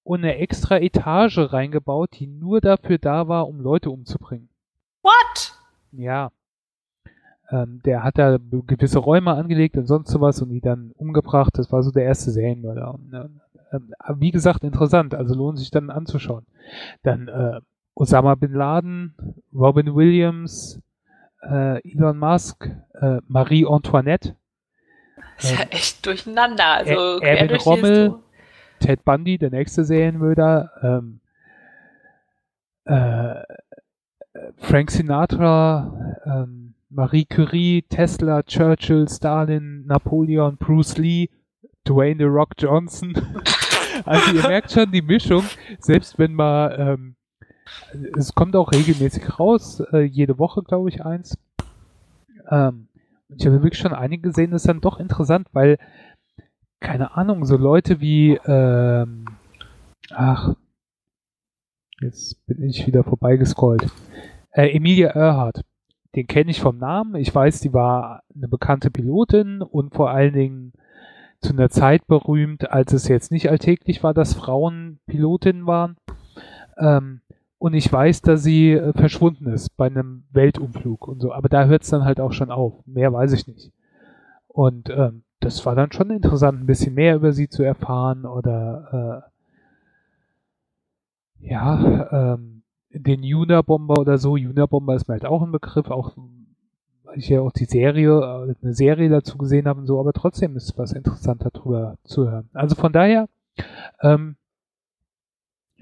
und 0.04 0.20
eine 0.20 0.36
extra 0.36 0.78
Etage 0.78 1.38
reingebaut, 1.38 2.10
die 2.18 2.26
nur 2.26 2.60
dafür 2.60 2.98
da 2.98 3.28
war, 3.28 3.48
um 3.48 3.60
Leute 3.60 3.90
umzubringen. 3.90 4.48
What? 5.02 5.58
Ja. 5.92 6.30
Ähm, 7.52 7.82
der 7.84 8.02
hat 8.02 8.16
da 8.16 8.38
gewisse 8.66 8.98
Räume 8.98 9.32
angelegt 9.34 9.76
und 9.76 9.86
sonst 9.86 10.10
sowas 10.10 10.40
und 10.40 10.48
die 10.48 10.62
dann 10.62 10.92
umgebracht. 10.96 11.52
Das 11.58 11.70
war 11.70 11.82
so 11.82 11.90
der 11.90 12.04
erste 12.04 12.30
Serienmörder. 12.30 12.94
Und, 12.94 13.12
äh, 13.12 13.76
äh, 13.76 13.80
wie 14.16 14.30
gesagt, 14.30 14.64
interessant, 14.64 15.14
also 15.14 15.34
lohnt 15.34 15.58
sich 15.58 15.70
dann 15.70 15.90
anzuschauen. 15.90 16.46
Dann 17.02 17.28
äh, 17.28 17.60
Osama 17.94 18.36
Bin 18.36 18.54
Laden, 18.54 19.14
Robin 19.54 19.94
Williams, 19.94 20.80
äh, 21.42 21.86
Elon 21.86 22.18
Musk, 22.18 22.70
äh, 22.94 23.18
Marie 23.28 23.66
Antoinette. 23.66 24.34
Das 25.36 25.52
ist 25.52 25.58
ja 25.58 25.66
echt 25.66 26.06
durcheinander. 26.06 26.64
Also 26.64 27.20
Erwin 27.20 27.56
Rommel, 27.56 28.14
Ted 28.80 29.04
Bundy, 29.04 29.36
der 29.36 29.50
nächste 29.50 29.84
Serienmörder, 29.84 30.70
ähm, 30.82 31.20
äh, 32.86 33.42
Frank 34.56 34.90
Sinatra, 34.90 36.16
ähm, 36.24 36.61
Marie 36.94 37.24
Curie, 37.24 37.82
Tesla, 37.88 38.42
Churchill, 38.42 39.08
Stalin, 39.08 39.84
Napoleon, 39.86 40.56
Bruce 40.58 40.98
Lee, 40.98 41.30
Dwayne 41.84 42.18
The 42.18 42.24
Rock 42.24 42.50
Johnson. 42.58 43.14
also 44.04 44.34
ihr 44.36 44.42
merkt 44.42 44.70
schon 44.70 44.92
die 44.92 45.00
Mischung, 45.00 45.44
selbst 45.80 46.18
wenn 46.18 46.34
man, 46.34 46.72
ähm, 46.78 47.16
es 48.18 48.34
kommt 48.34 48.54
auch 48.56 48.72
regelmäßig 48.72 49.38
raus, 49.38 49.80
äh, 49.92 50.02
jede 50.02 50.38
Woche 50.38 50.62
glaube 50.62 50.90
ich 50.90 51.04
eins. 51.04 51.38
Ähm, 52.50 52.88
ich 53.34 53.46
habe 53.46 53.62
wirklich 53.62 53.80
schon 53.80 53.94
einige 53.94 54.28
gesehen, 54.28 54.50
das 54.50 54.62
ist 54.62 54.68
dann 54.68 54.82
doch 54.82 55.00
interessant, 55.00 55.48
weil 55.52 55.78
keine 56.80 57.16
Ahnung, 57.16 57.46
so 57.46 57.56
Leute 57.56 58.00
wie, 58.00 58.38
ähm, 58.44 59.24
ach, 60.10 60.54
jetzt 62.00 62.44
bin 62.46 62.62
ich 62.64 62.86
wieder 62.86 63.02
vorbeigescrollt. 63.02 63.86
Äh, 64.50 64.76
Emilia 64.76 65.10
Earhart. 65.10 65.62
Den 66.14 66.26
kenne 66.26 66.50
ich 66.50 66.60
vom 66.60 66.78
Namen. 66.78 67.14
Ich 67.14 67.34
weiß, 67.34 67.60
die 67.60 67.72
war 67.72 68.22
eine 68.34 68.48
bekannte 68.48 68.90
Pilotin 68.90 69.62
und 69.62 69.94
vor 69.94 70.10
allen 70.10 70.34
Dingen 70.34 70.72
zu 71.40 71.52
einer 71.52 71.70
Zeit 71.70 72.06
berühmt, 72.06 72.70
als 72.70 72.92
es 72.92 73.08
jetzt 73.08 73.32
nicht 73.32 73.50
alltäglich 73.50 74.02
war, 74.02 74.14
dass 74.14 74.34
Frauen 74.34 75.00
Pilotinnen 75.06 75.66
waren. 75.66 75.96
Ähm, 76.78 77.20
und 77.58 77.74
ich 77.74 77.92
weiß, 77.92 78.22
dass 78.22 78.42
sie 78.42 78.72
äh, 78.72 78.92
verschwunden 78.92 79.46
ist 79.46 79.76
bei 79.76 79.86
einem 79.86 80.24
Weltumflug 80.32 81.08
und 81.08 81.20
so. 81.20 81.32
Aber 81.32 81.48
da 81.48 81.64
hört 81.64 81.82
es 81.82 81.90
dann 81.90 82.04
halt 82.04 82.20
auch 82.20 82.32
schon 82.32 82.50
auf. 82.50 82.74
Mehr 82.86 83.12
weiß 83.12 83.32
ich 83.32 83.46
nicht. 83.46 83.72
Und 84.48 84.90
ähm, 84.90 85.22
das 85.40 85.64
war 85.64 85.74
dann 85.74 85.92
schon 85.92 86.10
interessant, 86.10 86.60
ein 86.60 86.66
bisschen 86.66 86.94
mehr 86.94 87.16
über 87.16 87.32
sie 87.32 87.48
zu 87.48 87.62
erfahren 87.62 88.26
oder 88.26 89.24
äh, 91.40 91.48
ja, 91.48 92.34
ähm, 92.34 92.51
den 92.92 93.22
Unabomber 93.34 93.98
oder 93.98 94.18
so. 94.18 94.32
Unabomber 94.32 94.94
ist 94.94 95.08
mir 95.08 95.14
halt 95.14 95.24
auch 95.24 95.42
ein 95.42 95.52
Begriff, 95.52 95.90
auch 95.90 96.16
weil 97.04 97.18
ich 97.18 97.28
ja 97.28 97.40
auch 97.40 97.52
die 97.52 97.64
Serie, 97.64 98.10
äh, 98.10 98.54
eine 98.62 98.74
Serie 98.74 99.08
dazu 99.08 99.38
gesehen 99.38 99.66
habe 99.66 99.80
und 99.80 99.86
so, 99.86 99.98
aber 100.00 100.12
trotzdem 100.12 100.56
ist 100.56 100.78
was 100.78 100.92
interessanter 100.92 101.50
darüber 101.52 101.96
zu 102.04 102.30
hören. 102.30 102.48
Also 102.52 102.74
von 102.74 102.92
daher, 102.92 103.28
ähm, 104.00 104.36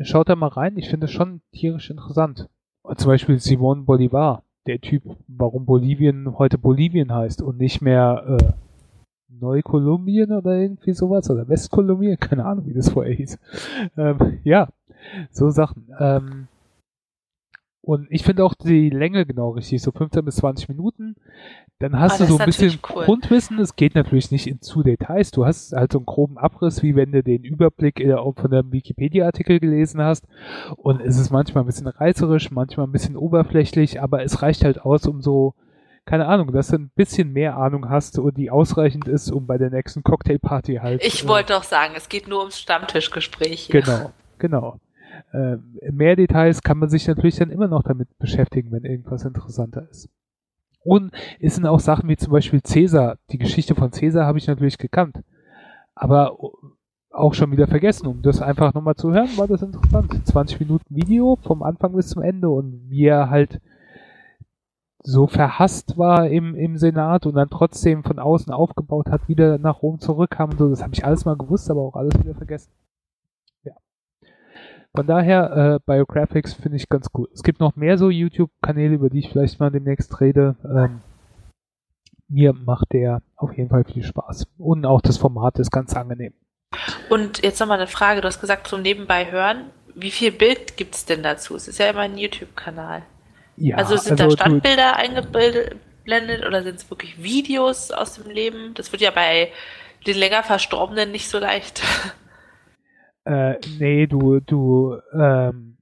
schaut 0.00 0.28
da 0.28 0.36
mal 0.36 0.48
rein, 0.48 0.76
ich 0.76 0.88
finde 0.88 1.06
es 1.06 1.12
schon 1.12 1.40
tierisch 1.52 1.90
interessant. 1.90 2.48
Zum 2.96 3.08
Beispiel 3.08 3.38
Simon 3.38 3.84
Bolivar, 3.84 4.42
der 4.66 4.80
Typ, 4.80 5.02
warum 5.28 5.66
Bolivien 5.66 6.38
heute 6.38 6.58
Bolivien 6.58 7.14
heißt 7.14 7.42
und 7.42 7.58
nicht 7.58 7.80
mehr 7.82 8.38
äh, 8.40 8.52
Neukolumbien 9.28 10.32
oder 10.32 10.56
irgendwie 10.56 10.92
sowas 10.92 11.30
oder 11.30 11.48
Westkolumbien, 11.48 12.16
keine 12.20 12.44
Ahnung, 12.44 12.66
wie 12.66 12.74
das 12.74 12.90
vorher 12.90 13.14
hieß. 13.14 13.38
Ähm, 13.96 14.40
ja, 14.42 14.68
so 15.30 15.50
Sachen. 15.50 15.88
Ähm, 15.98 16.48
und 17.90 18.06
ich 18.08 18.22
finde 18.22 18.44
auch 18.44 18.54
die 18.54 18.88
Länge 18.88 19.26
genau 19.26 19.50
richtig, 19.50 19.82
so 19.82 19.90
15 19.90 20.24
bis 20.24 20.36
20 20.36 20.68
Minuten. 20.68 21.16
Dann 21.80 21.98
hast 21.98 22.20
oh, 22.20 22.24
du 22.24 22.30
so 22.30 22.38
ein 22.38 22.46
bisschen 22.46 22.78
cool. 22.88 23.04
Grundwissen. 23.04 23.58
Es 23.58 23.74
geht 23.74 23.96
natürlich 23.96 24.30
nicht 24.30 24.46
in 24.46 24.60
zu 24.60 24.84
Details. 24.84 25.32
Du 25.32 25.44
hast 25.44 25.72
halt 25.72 25.90
so 25.90 25.98
einen 25.98 26.06
groben 26.06 26.38
Abriss, 26.38 26.84
wie 26.84 26.94
wenn 26.94 27.10
du 27.10 27.24
den 27.24 27.42
Überblick 27.42 27.98
von 27.98 28.52
einem 28.52 28.70
Wikipedia-Artikel 28.70 29.58
gelesen 29.58 30.00
hast. 30.00 30.28
Und 30.76 31.00
es 31.00 31.18
ist 31.18 31.30
manchmal 31.30 31.64
ein 31.64 31.66
bisschen 31.66 31.88
reißerisch, 31.88 32.52
manchmal 32.52 32.86
ein 32.86 32.92
bisschen 32.92 33.16
oberflächlich, 33.16 34.00
aber 34.00 34.22
es 34.22 34.40
reicht 34.40 34.62
halt 34.62 34.82
aus, 34.82 35.08
um 35.08 35.20
so 35.20 35.54
keine 36.06 36.26
Ahnung, 36.26 36.52
dass 36.52 36.68
du 36.68 36.76
ein 36.76 36.92
bisschen 36.94 37.32
mehr 37.32 37.56
Ahnung 37.56 37.90
hast 37.90 38.20
und 38.20 38.36
die 38.36 38.52
ausreichend 38.52 39.08
ist, 39.08 39.32
um 39.32 39.48
bei 39.48 39.58
der 39.58 39.70
nächsten 39.70 40.04
Cocktailparty 40.04 40.76
halt. 40.76 41.04
Ich 41.04 41.24
äh, 41.24 41.28
wollte 41.28 41.54
doch 41.54 41.64
sagen, 41.64 41.94
es 41.96 42.08
geht 42.08 42.28
nur 42.28 42.38
ums 42.38 42.60
Stammtischgespräch. 42.60 43.62
Hier. 43.62 43.80
Genau, 43.80 44.12
genau. 44.38 44.78
Äh, 45.32 45.56
mehr 45.90 46.16
Details 46.16 46.62
kann 46.62 46.78
man 46.78 46.88
sich 46.88 47.06
natürlich 47.06 47.36
dann 47.36 47.50
immer 47.50 47.68
noch 47.68 47.82
damit 47.82 48.08
beschäftigen, 48.18 48.72
wenn 48.72 48.84
irgendwas 48.84 49.24
interessanter 49.24 49.88
ist. 49.90 50.08
Und 50.82 51.12
es 51.40 51.56
sind 51.56 51.66
auch 51.66 51.80
Sachen 51.80 52.08
wie 52.08 52.16
zum 52.16 52.32
Beispiel 52.32 52.62
Cäsar. 52.62 53.18
Die 53.30 53.38
Geschichte 53.38 53.74
von 53.74 53.92
Cäsar 53.92 54.26
habe 54.26 54.38
ich 54.38 54.46
natürlich 54.46 54.78
gekannt. 54.78 55.22
Aber 55.94 56.36
auch 57.10 57.34
schon 57.34 57.52
wieder 57.52 57.66
vergessen. 57.66 58.06
Um 58.06 58.22
das 58.22 58.40
einfach 58.40 58.72
nochmal 58.72 58.94
zu 58.94 59.12
hören, 59.12 59.28
war 59.36 59.46
das 59.46 59.62
interessant. 59.62 60.26
20 60.26 60.60
Minuten 60.60 60.94
Video 60.94 61.36
vom 61.42 61.62
Anfang 61.62 61.94
bis 61.94 62.08
zum 62.08 62.22
Ende 62.22 62.48
und 62.48 62.88
wie 62.88 63.06
er 63.06 63.30
halt 63.30 63.60
so 65.02 65.26
verhasst 65.26 65.96
war 65.96 66.28
im, 66.28 66.54
im 66.54 66.76
Senat 66.76 67.26
und 67.26 67.34
dann 67.34 67.48
trotzdem 67.48 68.04
von 68.04 68.18
außen 68.18 68.52
aufgebaut 68.52 69.08
hat, 69.10 69.28
wieder 69.28 69.58
nach 69.58 69.82
Rom 69.82 69.98
zurückkam 69.98 70.50
und 70.50 70.58
so. 70.58 70.68
Das 70.68 70.82
habe 70.82 70.92
ich 70.92 71.04
alles 71.04 71.24
mal 71.24 71.36
gewusst, 71.36 71.70
aber 71.70 71.80
auch 71.80 71.96
alles 71.96 72.18
wieder 72.20 72.34
vergessen. 72.34 72.70
Von 74.94 75.06
daher, 75.06 75.78
äh, 75.78 75.78
Biographics 75.86 76.54
finde 76.54 76.76
ich 76.76 76.88
ganz 76.88 77.08
cool. 77.14 77.28
Es 77.32 77.42
gibt 77.42 77.60
noch 77.60 77.76
mehr 77.76 77.96
so 77.96 78.10
YouTube-Kanäle, 78.10 78.94
über 78.94 79.08
die 79.08 79.20
ich 79.20 79.30
vielleicht 79.30 79.60
mal 79.60 79.70
demnächst 79.70 80.20
rede. 80.20 80.56
Ähm, 80.64 81.00
mir 82.28 82.52
macht 82.52 82.92
der 82.92 83.22
auf 83.36 83.56
jeden 83.56 83.68
Fall 83.68 83.84
viel 83.84 84.02
Spaß. 84.02 84.46
Und 84.58 84.86
auch 84.86 85.00
das 85.00 85.16
Format 85.16 85.58
ist 85.58 85.70
ganz 85.70 85.94
angenehm. 85.94 86.32
Und 87.08 87.42
jetzt 87.42 87.60
nochmal 87.60 87.78
eine 87.78 87.86
Frage. 87.86 88.20
Du 88.20 88.26
hast 88.26 88.40
gesagt, 88.40 88.66
zum 88.66 88.82
Nebenbei 88.82 89.30
hören. 89.30 89.70
Wie 89.94 90.10
viel 90.10 90.32
Bild 90.32 90.76
gibt 90.76 90.94
es 90.94 91.04
denn 91.04 91.22
dazu? 91.22 91.54
Es 91.54 91.68
ist 91.68 91.78
ja 91.78 91.88
immer 91.90 92.00
ein 92.00 92.18
YouTube-Kanal. 92.18 93.02
Ja, 93.56 93.76
also 93.76 93.96
sind 93.96 94.20
also 94.20 94.36
da 94.36 94.42
Standbilder 94.42 94.96
eingeblendet 94.96 96.46
oder 96.46 96.62
sind 96.62 96.76
es 96.76 96.90
wirklich 96.90 97.22
Videos 97.22 97.90
aus 97.90 98.14
dem 98.14 98.30
Leben? 98.30 98.74
Das 98.74 98.90
wird 98.92 99.02
ja 99.02 99.10
bei 99.10 99.52
den 100.06 100.16
länger 100.16 100.42
Verstorbenen 100.42 101.10
nicht 101.10 101.28
so 101.28 101.38
leicht. 101.38 101.82
Äh, 103.24 103.56
nee, 103.78 104.06
du, 104.06 104.40
du, 104.40 104.96
ähm, 105.12 105.76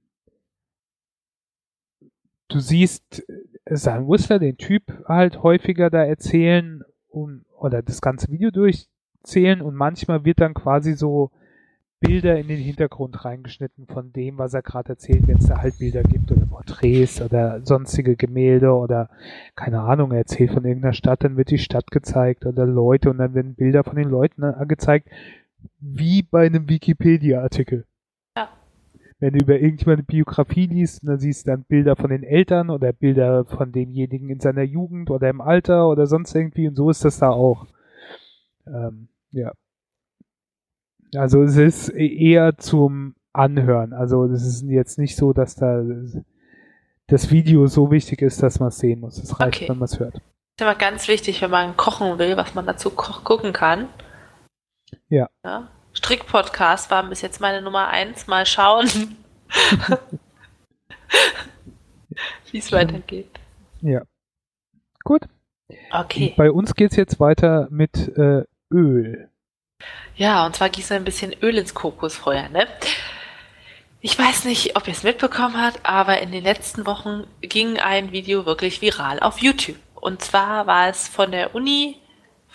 du 2.49 2.59
siehst 2.59 3.23
Sam 3.65 4.07
Whistler, 4.07 4.39
den 4.39 4.57
Typ, 4.57 4.83
halt 5.07 5.41
häufiger 5.43 5.89
da 5.89 6.03
erzählen 6.03 6.83
und 7.09 7.45
oder 7.57 7.81
das 7.81 8.01
ganze 8.01 8.29
Video 8.29 8.51
durchzählen 8.51 9.61
und 9.61 9.75
manchmal 9.75 10.25
wird 10.25 10.39
dann 10.39 10.53
quasi 10.53 10.93
so 10.93 11.31
Bilder 11.99 12.39
in 12.39 12.47
den 12.47 12.59
Hintergrund 12.59 13.25
reingeschnitten 13.25 13.85
von 13.85 14.13
dem, 14.13 14.37
was 14.37 14.53
er 14.53 14.61
gerade 14.61 14.89
erzählt, 14.89 15.27
wenn 15.27 15.37
es 15.37 15.47
da 15.47 15.57
halt 15.61 15.79
Bilder 15.79 16.01
gibt 16.01 16.31
oder 16.31 16.45
Porträts 16.45 17.21
oder 17.21 17.59
sonstige 17.65 18.15
Gemälde 18.15 18.71
oder 18.71 19.09
keine 19.55 19.81
Ahnung, 19.81 20.11
er 20.11 20.19
erzählt 20.19 20.51
von 20.51 20.63
irgendeiner 20.63 20.93
Stadt, 20.93 21.25
dann 21.25 21.35
wird 21.35 21.51
die 21.51 21.57
Stadt 21.57 21.91
gezeigt 21.91 22.45
oder 22.45 22.65
Leute 22.65 23.09
und 23.09 23.17
dann 23.17 23.33
werden 23.33 23.53
Bilder 23.53 23.83
von 23.83 23.97
den 23.97 24.09
Leuten 24.09 24.43
gezeigt, 24.69 25.09
wie 25.79 26.23
bei 26.23 26.45
einem 26.45 26.67
Wikipedia-Artikel. 26.69 27.85
Ja. 28.35 28.49
Wenn 29.19 29.33
du 29.33 29.43
über 29.43 29.59
irgendjemanden 29.59 30.05
Biografie 30.05 30.67
liest, 30.67 31.07
dann 31.07 31.19
siehst 31.19 31.45
du 31.45 31.51
dann 31.51 31.63
Bilder 31.63 31.95
von 31.95 32.09
den 32.09 32.23
Eltern 32.23 32.69
oder 32.69 32.93
Bilder 32.93 33.45
von 33.45 33.71
demjenigen 33.71 34.29
in 34.29 34.39
seiner 34.39 34.63
Jugend 34.63 35.09
oder 35.09 35.29
im 35.29 35.41
Alter 35.41 35.87
oder 35.89 36.07
sonst 36.07 36.35
irgendwie 36.35 36.67
und 36.67 36.75
so 36.75 36.89
ist 36.89 37.05
das 37.05 37.19
da 37.19 37.29
auch. 37.29 37.67
Ähm, 38.67 39.09
ja. 39.31 39.51
Also 41.15 41.41
es 41.43 41.57
ist 41.57 41.89
eher 41.89 42.57
zum 42.57 43.15
Anhören. 43.33 43.93
Also 43.93 44.25
es 44.25 44.45
ist 44.45 44.63
jetzt 44.63 44.99
nicht 44.99 45.15
so, 45.15 45.33
dass 45.33 45.55
da 45.55 45.83
das 47.07 47.31
Video 47.31 47.67
so 47.67 47.91
wichtig 47.91 48.21
ist, 48.21 48.43
dass 48.43 48.59
man 48.59 48.69
es 48.69 48.77
sehen 48.77 48.99
muss. 48.99 49.17
Es 49.17 49.39
reicht, 49.39 49.57
okay. 49.57 49.69
wenn 49.69 49.79
man 49.79 49.85
es 49.85 49.99
hört. 49.99 50.15
Das 50.15 50.21
ist 50.21 50.61
immer 50.61 50.75
ganz 50.75 51.07
wichtig, 51.07 51.41
wenn 51.41 51.51
man 51.51 51.77
kochen 51.77 52.19
will, 52.19 52.37
was 52.37 52.53
man 52.53 52.65
dazu 52.65 52.91
gucken 52.91 53.53
kann. 53.53 53.87
Ja. 55.09 55.29
ja. 55.43 55.67
Strick-Podcast 55.93 56.91
war 56.91 57.03
bis 57.03 57.21
jetzt 57.21 57.41
meine 57.41 57.61
Nummer 57.61 57.87
eins. 57.87 58.27
Mal 58.27 58.45
schauen, 58.45 58.87
wie 62.51 62.57
es 62.57 62.71
weitergeht. 62.71 63.29
Ja. 63.81 64.01
Gut. 65.03 65.23
Okay. 65.91 66.33
bei 66.35 66.51
uns 66.51 66.73
geht 66.73 66.91
es 66.91 66.97
jetzt 66.97 67.19
weiter 67.19 67.67
mit 67.69 67.95
äh, 68.17 68.43
Öl. 68.71 69.29
Ja, 70.15 70.45
und 70.45 70.55
zwar 70.55 70.69
gießt 70.69 70.91
er 70.91 70.97
ein 70.97 71.03
bisschen 71.03 71.33
Öl 71.41 71.57
ins 71.57 71.73
Kokosfeuer, 71.73 72.49
ne? 72.49 72.67
Ich 74.01 74.17
weiß 74.17 74.45
nicht, 74.45 74.77
ob 74.77 74.87
ihr 74.87 74.93
es 74.93 75.03
mitbekommen 75.03 75.61
habt, 75.61 75.79
aber 75.83 76.21
in 76.21 76.31
den 76.31 76.43
letzten 76.43 76.85
Wochen 76.85 77.25
ging 77.41 77.79
ein 77.79 78.11
Video 78.11 78.45
wirklich 78.45 78.81
viral 78.81 79.19
auf 79.19 79.39
YouTube. 79.39 79.77
Und 79.95 80.21
zwar 80.21 80.67
war 80.67 80.87
es 80.87 81.07
von 81.07 81.31
der 81.31 81.53
Uni 81.53 81.97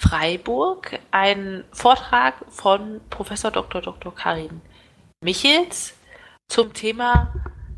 Freiburg 0.08 0.98
ein 1.12 1.64
Vortrag 1.72 2.34
von 2.50 3.00
Professor 3.08 3.50
Dr. 3.50 3.80
Dr. 3.80 4.14
Karin 4.14 4.60
Michels 5.22 5.94
zum 6.46 6.74
Thema 6.74 7.32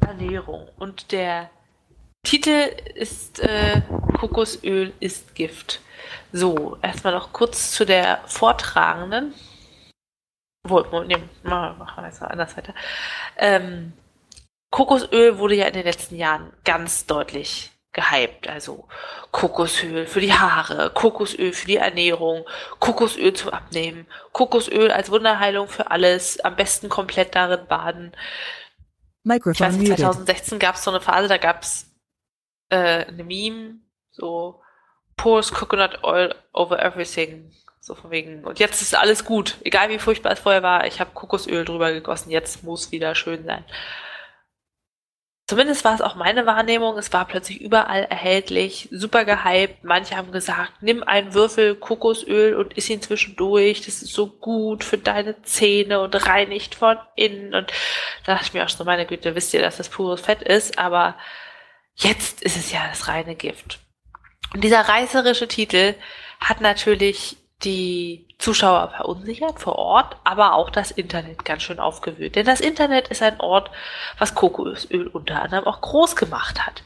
Ernährung. 0.05 0.69
Und 0.77 1.13
der 1.13 1.51
Titel 2.25 2.69
ist 2.97 3.39
äh, 3.39 3.81
Kokosöl 4.19 4.93
ist 4.99 5.37
Gift. 5.37 5.81
So, 6.33 6.77
erstmal 6.83 7.13
noch 7.13 7.33
kurz 7.33 7.71
zu 7.71 7.87
der 7.87 8.21
Vortragenden. 8.27 9.33
Wohl, 10.67 11.07
nee, 11.07 11.23
machen 11.45 12.03
wir 12.03 12.07
jetzt 12.07 12.23
anders 12.23 12.57
weiter. 12.57 12.75
Ähm, 13.37 13.93
Kokosöl 14.73 15.39
wurde 15.39 15.55
ja 15.55 15.67
in 15.67 15.75
den 15.75 15.85
letzten 15.85 16.17
Jahren 16.17 16.53
ganz 16.65 17.07
deutlich 17.07 17.71
gehypt. 17.97 18.49
Also 18.49 18.87
Kokosöl 19.33 20.07
für 20.07 20.21
die 20.21 20.33
Haare, 20.33 20.91
Kokosöl 20.91 21.53
für 21.53 21.67
die 21.67 21.79
Ernährung, 21.79 22.45
Kokosöl 22.79 23.33
zum 23.33 23.51
Abnehmen, 23.51 24.07
Kokosöl 24.33 24.93
als 24.93 25.11
Wunderheilung 25.11 25.67
für 25.67 25.91
alles, 25.91 26.39
am 26.41 26.55
besten 26.55 26.89
komplett 26.89 27.35
darin 27.35 27.67
baden. 27.67 28.13
Microphone 29.25 29.83
ich 29.83 29.91
weiß, 29.91 29.99
2016 30.01 30.59
gab 30.61 30.77
es 30.77 30.85
so 30.85 30.91
eine 30.91 31.01
Phase, 31.01 31.27
da 31.27 31.39
gab 31.39 31.63
es 31.63 31.91
äh, 32.69 33.07
eine 33.07 33.25
Meme, 33.25 33.81
so 34.13 34.63
pours 35.17 35.53
coconut 35.53 36.05
oil 36.05 36.35
over 36.53 36.81
everything. 36.81 37.53
So 37.81 37.95
von 37.95 38.11
wegen, 38.11 38.45
und 38.45 38.59
jetzt 38.59 38.83
ist 38.83 38.97
alles 38.97 39.25
gut. 39.25 39.59
Egal 39.63 39.91
wie 39.91 39.99
furchtbar 39.99 40.33
es 40.33 40.41
vorher 40.41 40.63
war, 40.63 40.87
ich 40.87 40.99
habe 41.01 41.13
Kokosöl 41.15 41.65
drüber 41.65 41.93
gegossen, 41.93 42.31
jetzt 42.31 42.65
muss 42.65 42.91
wieder 42.91 43.15
schön 43.15 43.45
sein. 43.45 43.65
Zumindest 45.49 45.85
war 45.85 45.95
es 45.95 46.01
auch 46.01 46.17
meine 46.17 46.45
Wahrnehmung. 46.45 46.99
Es 46.99 47.13
war 47.13 47.25
plötzlich 47.25 47.61
überall 47.61 48.03
erhältlich, 48.03 48.89
super 48.91 49.25
gehypt. 49.25 49.85
Manche 49.85 50.17
haben 50.17 50.33
gesagt, 50.33 50.73
nimm 50.81 51.05
einen 51.05 51.35
Würfel 51.35 51.77
Kokosöl 51.77 52.57
und 52.57 52.77
iss 52.77 52.91
ihn 52.91 53.01
zwischendurch. 53.01 53.83
Das 53.83 54.03
ist 54.03 54.13
so 54.13 54.27
gut 54.27 54.83
für 54.83 54.99
deine 54.99 55.41
Zähne 55.43 56.01
und 56.01 56.27
reinigt 56.27 56.75
von 56.75 56.97
innen. 57.15 57.55
Und 57.55 57.73
da 58.25 58.33
dachte 58.33 58.47
ich 58.47 58.55
mir 58.55 58.65
auch 58.65 58.69
so, 58.69 58.83
meine 58.83 59.07
Güte, 59.07 59.37
wisst 59.37 59.55
ihr, 59.55 59.63
dass 59.63 59.77
das 59.77 59.89
pures 59.89 60.21
Fett 60.21 60.43
ist? 60.43 60.81
Aber 60.81 61.17
jetzt 61.95 62.43
ist 62.43 62.57
es 62.57 62.73
ja 62.73 62.85
das 62.89 63.07
reine 63.07 63.37
Gift. 63.37 63.79
Und 64.53 64.65
dieser 64.65 64.81
reißerische 64.81 65.47
Titel 65.47 65.95
hat 66.41 66.61
natürlich 66.61 67.37
die 67.65 68.27
Zuschauer 68.39 68.93
verunsichert 68.95 69.61
vor 69.61 69.77
Ort, 69.77 70.17
aber 70.25 70.55
auch 70.55 70.71
das 70.71 70.91
Internet 70.91 71.45
ganz 71.45 71.63
schön 71.63 71.81
aufgewühlt. 71.81 72.37
Denn 72.37 72.47
das 72.47 72.61
Internet 72.61 73.09
ist 73.09 73.23
ein 73.23 73.41
Ort, 73.41 73.71
was 74.19 74.35
Kokosöl 74.35 75.07
unter 75.07 75.43
anderem 75.43 75.67
auch 75.67 75.81
groß 75.81 76.17
gemacht 76.17 76.67
hat. 76.67 76.83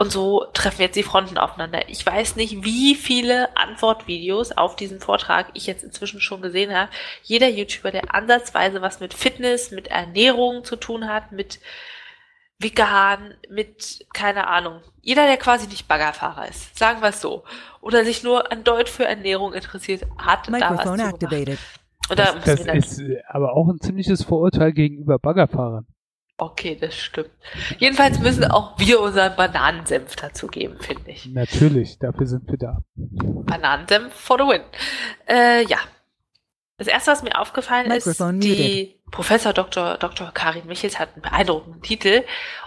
Und 0.00 0.12
so 0.12 0.46
treffen 0.52 0.82
jetzt 0.82 0.94
die 0.94 1.02
Fronten 1.02 1.38
aufeinander. 1.38 1.88
Ich 1.88 2.06
weiß 2.06 2.36
nicht, 2.36 2.62
wie 2.62 2.94
viele 2.94 3.56
Antwortvideos 3.56 4.52
auf 4.52 4.76
diesen 4.76 5.00
Vortrag 5.00 5.48
ich 5.54 5.66
jetzt 5.66 5.82
inzwischen 5.82 6.20
schon 6.20 6.40
gesehen 6.40 6.72
habe. 6.72 6.90
Jeder 7.24 7.48
YouTuber, 7.48 7.90
der 7.90 8.14
ansatzweise 8.14 8.80
was 8.80 9.00
mit 9.00 9.12
Fitness, 9.12 9.72
mit 9.72 9.88
Ernährung 9.88 10.62
zu 10.62 10.76
tun 10.76 11.08
hat, 11.08 11.32
mit 11.32 11.58
vegan, 12.60 13.34
mit, 13.48 14.06
keine 14.12 14.46
Ahnung. 14.46 14.82
Jeder, 15.08 15.26
der 15.26 15.38
quasi 15.38 15.66
nicht 15.68 15.88
Baggerfahrer 15.88 16.48
ist, 16.48 16.78
sagen 16.78 17.00
wir 17.00 17.08
es 17.08 17.22
so. 17.22 17.42
Oder 17.80 18.04
sich 18.04 18.24
nur 18.24 18.52
an 18.52 18.62
Deut 18.62 18.90
für 18.90 19.06
Ernährung 19.06 19.54
interessiert, 19.54 20.04
hat 20.18 20.50
Microphone 20.50 20.98
da 20.98 21.04
was 21.06 21.14
activated. 21.14 21.58
Oder 22.10 22.34
das, 22.44 22.62
das 22.62 22.98
ist 22.98 23.02
aber 23.26 23.54
auch 23.54 23.68
ein 23.68 23.80
ziemliches 23.80 24.22
Vorurteil 24.22 24.74
gegenüber 24.74 25.18
Baggerfahrern. 25.18 25.86
Okay, 26.36 26.76
das 26.78 26.94
stimmt. 26.94 27.30
Jedenfalls 27.78 28.18
müssen 28.18 28.44
auch 28.44 28.78
wir 28.78 29.00
unseren 29.00 29.34
Bananensenf 29.34 30.14
dazugeben, 30.14 30.76
finde 30.78 31.10
ich. 31.10 31.24
Natürlich, 31.24 31.98
dafür 31.98 32.26
sind 32.26 32.46
wir 32.50 32.58
da. 32.58 32.82
Bananensenf 32.94 34.12
for 34.12 34.36
the 34.36 34.44
win. 34.44 34.62
Äh, 35.26 35.64
ja, 35.68 35.78
das 36.76 36.86
erste, 36.86 37.12
was 37.12 37.22
mir 37.22 37.40
aufgefallen 37.40 37.88
Microphone 37.88 38.40
ist, 38.40 38.44
die 38.44 38.50
muted. 38.50 38.97
Professor 39.10 39.52
Dr. 39.52 39.96
Dr. 39.98 40.30
Karin 40.32 40.66
Michels 40.66 40.98
hat 40.98 41.14
einen 41.14 41.22
beeindruckenden 41.22 41.82
Titel 41.82 42.24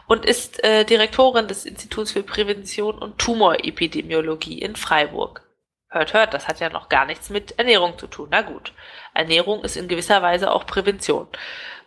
und 0.07 0.25
ist 0.25 0.63
äh, 0.63 0.83
Direktorin 0.85 1.47
des 1.47 1.65
Instituts 1.65 2.11
für 2.11 2.23
Prävention 2.23 2.97
und 2.97 3.17
Tumorepidemiologie 3.17 4.59
in 4.59 4.75
Freiburg. 4.75 5.47
Hört, 5.89 6.13
hört, 6.13 6.33
das 6.33 6.47
hat 6.47 6.59
ja 6.59 6.69
noch 6.69 6.89
gar 6.89 7.05
nichts 7.05 7.29
mit 7.29 7.57
Ernährung 7.59 7.97
zu 7.97 8.07
tun. 8.07 8.29
Na 8.31 8.41
gut, 8.41 8.73
Ernährung 9.13 9.63
ist 9.63 9.75
in 9.75 9.87
gewisser 9.87 10.21
Weise 10.21 10.51
auch 10.51 10.65
Prävention. 10.65 11.27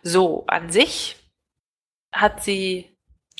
So, 0.03 0.45
an 0.47 0.71
sich 0.71 1.15
hat 2.11 2.43
sie 2.43 2.97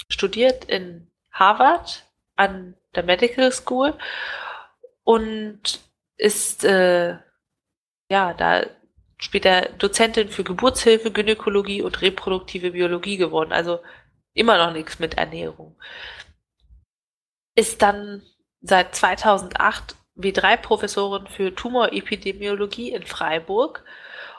studiert 0.10 0.66
in 0.66 1.12
Harvard 1.32 2.04
an 2.36 2.76
der 2.96 3.04
Medical 3.04 3.52
School 3.52 3.94
und 5.04 5.80
ist 6.18 6.64
äh, 6.64 7.18
ja, 8.10 8.34
da 8.34 8.66
später 9.26 9.70
Dozentin 9.80 10.30
für 10.30 10.44
Geburtshilfe, 10.44 11.12
Gynäkologie 11.12 11.82
und 11.82 12.02
reproduktive 12.02 12.72
Biologie 12.72 13.18
geworden. 13.18 13.52
Also 13.52 13.80
immer 14.34 14.58
noch 14.58 14.72
nichts 14.72 15.00
mit 15.00 15.16
Ernährung. 15.16 15.76
Ist 17.56 17.82
dann 17.82 18.22
seit 18.62 18.96
2008 18.96 19.96
W3-Professorin 20.16 21.28
für 21.28 21.54
Tumorepidemiologie 21.54 22.92
in 22.92 23.04
Freiburg 23.04 23.84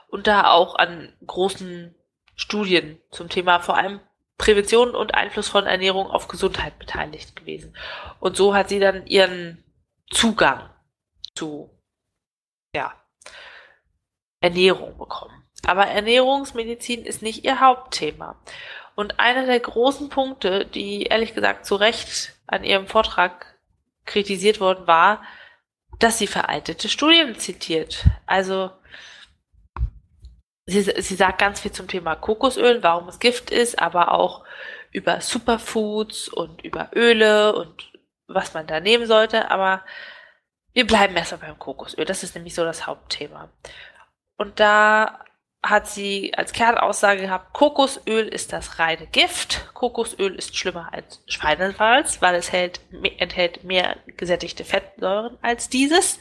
und 0.08 0.26
da 0.26 0.50
auch 0.50 0.76
an 0.76 1.12
großen 1.26 1.94
Studien 2.36 3.00
zum 3.10 3.28
Thema 3.28 3.60
vor 3.60 3.76
allem 3.76 4.00
Prävention 4.38 4.94
und 4.94 5.14
Einfluss 5.14 5.48
von 5.48 5.66
Ernährung 5.66 6.06
auf 6.06 6.28
Gesundheit 6.28 6.78
beteiligt 6.78 7.34
gewesen. 7.34 7.76
Und 8.20 8.36
so 8.36 8.54
hat 8.54 8.68
sie 8.68 8.78
dann 8.78 9.06
ihren 9.06 9.64
Zugang 10.10 10.70
zu 11.34 11.70
ja, 12.74 12.94
Ernährung 14.46 14.96
bekommen. 14.96 15.42
Aber 15.66 15.86
Ernährungsmedizin 15.86 17.04
ist 17.04 17.22
nicht 17.22 17.44
ihr 17.44 17.60
Hauptthema. 17.60 18.36
Und 18.94 19.18
einer 19.18 19.44
der 19.46 19.60
großen 19.60 20.08
Punkte, 20.08 20.64
die 20.64 21.02
ehrlich 21.02 21.34
gesagt 21.34 21.66
zu 21.66 21.74
Recht 21.74 22.32
an 22.46 22.62
ihrem 22.62 22.86
Vortrag 22.86 23.58
kritisiert 24.04 24.60
worden 24.60 24.86
war, 24.86 25.22
dass 25.98 26.18
sie 26.18 26.28
veraltete 26.28 26.88
Studien 26.88 27.36
zitiert. 27.38 28.04
Also 28.26 28.70
sie, 30.66 30.82
sie 30.82 31.16
sagt 31.16 31.38
ganz 31.38 31.60
viel 31.60 31.72
zum 31.72 31.88
Thema 31.88 32.14
Kokosöl, 32.14 32.82
warum 32.82 33.08
es 33.08 33.18
Gift 33.18 33.50
ist, 33.50 33.80
aber 33.80 34.12
auch 34.12 34.44
über 34.92 35.20
Superfoods 35.20 36.28
und 36.28 36.62
über 36.62 36.90
Öle 36.94 37.54
und 37.56 37.92
was 38.28 38.54
man 38.54 38.66
da 38.66 38.78
nehmen 38.78 39.06
sollte. 39.06 39.50
Aber 39.50 39.84
wir 40.72 40.86
bleiben 40.86 41.16
erstmal 41.16 41.40
beim 41.40 41.58
Kokosöl. 41.58 42.04
Das 42.04 42.22
ist 42.22 42.34
nämlich 42.34 42.54
so 42.54 42.64
das 42.64 42.86
Hauptthema. 42.86 43.50
Und 44.36 44.60
da 44.60 45.20
hat 45.62 45.88
sie 45.88 46.32
als 46.36 46.52
Kernaussage 46.52 47.22
gehabt, 47.22 47.52
Kokosöl 47.52 48.28
ist 48.28 48.52
das 48.52 48.78
reine 48.78 49.06
Gift. 49.06 49.70
Kokosöl 49.74 50.34
ist 50.34 50.56
schlimmer 50.56 50.92
als 50.92 51.22
Schweinewalz, 51.26 52.22
weil 52.22 52.34
es 52.36 52.52
hält, 52.52 52.80
enthält 53.18 53.64
mehr 53.64 53.96
gesättigte 54.16 54.64
Fettsäuren 54.64 55.38
als 55.42 55.68
dieses 55.68 56.20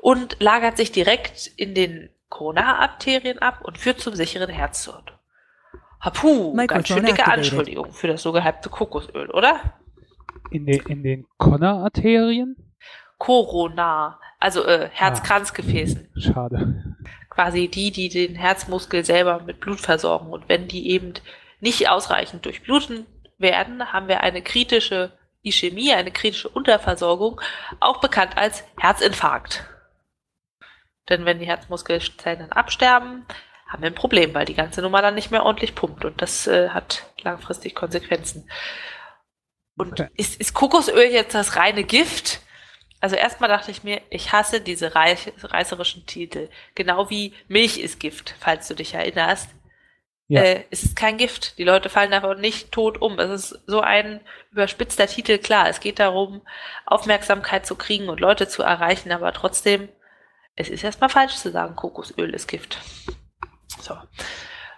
und 0.00 0.36
lagert 0.40 0.76
sich 0.76 0.92
direkt 0.92 1.46
in 1.56 1.74
den 1.74 2.10
Koronararterien 2.28 3.38
ab 3.38 3.60
und 3.62 3.78
führt 3.78 4.00
zum 4.00 4.14
sicheren 4.14 4.50
Herztod. 4.50 5.18
Hapu, 6.00 6.54
ganz 6.66 6.88
schön 6.88 7.04
dicke 7.04 7.26
Anschuldigung 7.26 7.92
für 7.92 8.08
das 8.08 8.22
so 8.22 8.32
gehypte 8.32 8.68
Kokosöl, 8.68 9.30
oder? 9.30 9.60
In 10.50 10.66
den, 10.66 10.82
in 10.86 11.02
den 11.02 11.26
Konnerarterien? 11.38 12.56
Corona, 13.18 14.18
also 14.40 14.64
äh, 14.66 14.88
Herzkranzgefäßen. 14.92 16.08
Ah, 16.16 16.20
schade. 16.20 16.96
Quasi 17.32 17.68
die, 17.68 17.90
die 17.90 18.10
den 18.10 18.34
Herzmuskel 18.34 19.06
selber 19.06 19.40
mit 19.40 19.58
Blut 19.60 19.80
versorgen. 19.80 20.30
Und 20.30 20.50
wenn 20.50 20.68
die 20.68 20.90
eben 20.90 21.14
nicht 21.60 21.88
ausreichend 21.88 22.44
durchbluten 22.44 23.06
werden, 23.38 23.90
haben 23.90 24.06
wir 24.06 24.20
eine 24.20 24.42
kritische 24.42 25.12
Ischämie, 25.42 25.94
eine 25.94 26.10
kritische 26.10 26.50
Unterversorgung, 26.50 27.40
auch 27.80 28.00
bekannt 28.00 28.36
als 28.36 28.64
Herzinfarkt. 28.78 29.64
Denn 31.08 31.24
wenn 31.24 31.38
die 31.38 31.46
Herzmuskelzellen 31.46 32.40
dann 32.40 32.52
absterben, 32.52 33.26
haben 33.66 33.82
wir 33.82 33.90
ein 33.90 33.94
Problem, 33.94 34.34
weil 34.34 34.44
die 34.44 34.54
ganze 34.54 34.82
Nummer 34.82 35.00
dann 35.00 35.14
nicht 35.14 35.30
mehr 35.30 35.44
ordentlich 35.44 35.74
pumpt 35.74 36.04
und 36.04 36.20
das 36.20 36.46
äh, 36.46 36.68
hat 36.68 37.06
langfristig 37.22 37.74
Konsequenzen. 37.74 38.46
Und 39.76 40.00
okay. 40.00 40.10
ist, 40.16 40.38
ist 40.38 40.52
Kokosöl 40.52 41.10
jetzt 41.10 41.34
das 41.34 41.56
reine 41.56 41.84
Gift? 41.84 42.42
Also 43.02 43.16
erstmal 43.16 43.50
dachte 43.50 43.72
ich 43.72 43.82
mir, 43.82 44.00
ich 44.10 44.30
hasse 44.30 44.60
diese 44.60 44.94
reißerischen 44.94 46.06
Titel. 46.06 46.48
Genau 46.76 47.10
wie 47.10 47.34
Milch 47.48 47.78
ist 47.78 47.98
Gift, 47.98 48.36
falls 48.38 48.68
du 48.68 48.74
dich 48.74 48.94
erinnerst. 48.94 49.50
Ja. 50.28 50.42
Äh, 50.42 50.64
es 50.70 50.84
ist 50.84 50.94
kein 50.94 51.18
Gift. 51.18 51.58
Die 51.58 51.64
Leute 51.64 51.88
fallen 51.88 52.12
davon 52.12 52.40
nicht 52.40 52.70
tot 52.70 53.02
um. 53.02 53.18
Es 53.18 53.50
ist 53.50 53.64
so 53.66 53.80
ein 53.80 54.20
überspitzter 54.52 55.08
Titel, 55.08 55.38
klar. 55.38 55.68
Es 55.68 55.80
geht 55.80 55.98
darum, 55.98 56.42
Aufmerksamkeit 56.86 57.66
zu 57.66 57.74
kriegen 57.74 58.08
und 58.08 58.20
Leute 58.20 58.46
zu 58.46 58.62
erreichen, 58.62 59.10
aber 59.10 59.32
trotzdem, 59.32 59.88
es 60.54 60.68
ist 60.68 60.84
erstmal 60.84 61.10
falsch 61.10 61.34
zu 61.34 61.50
sagen, 61.50 61.74
Kokosöl 61.74 62.32
ist 62.32 62.46
Gift. 62.46 62.78
So. 63.80 63.96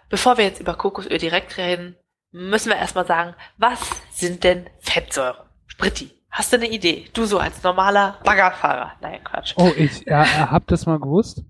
Bevor 0.08 0.38
wir 0.38 0.46
jetzt 0.46 0.60
über 0.60 0.76
Kokosöl 0.76 1.18
direkt 1.18 1.58
reden, 1.58 1.98
müssen 2.30 2.70
wir 2.70 2.76
erstmal 2.76 3.06
sagen, 3.06 3.36
was 3.58 3.80
sind 4.12 4.44
denn 4.44 4.70
Fettsäuren? 4.80 5.46
Spritti. 5.66 6.23
Hast 6.34 6.52
du 6.52 6.56
eine 6.56 6.68
Idee? 6.68 7.04
Du 7.12 7.26
so 7.26 7.38
als 7.38 7.62
normaler 7.62 8.18
Baggerfahrer. 8.24 8.94
Nein, 9.00 9.22
Quatsch. 9.22 9.54
Oh, 9.56 9.70
ich 9.76 10.04
ja, 10.04 10.50
hab 10.50 10.66
das 10.66 10.84
mal 10.84 10.98
gewusst 10.98 11.44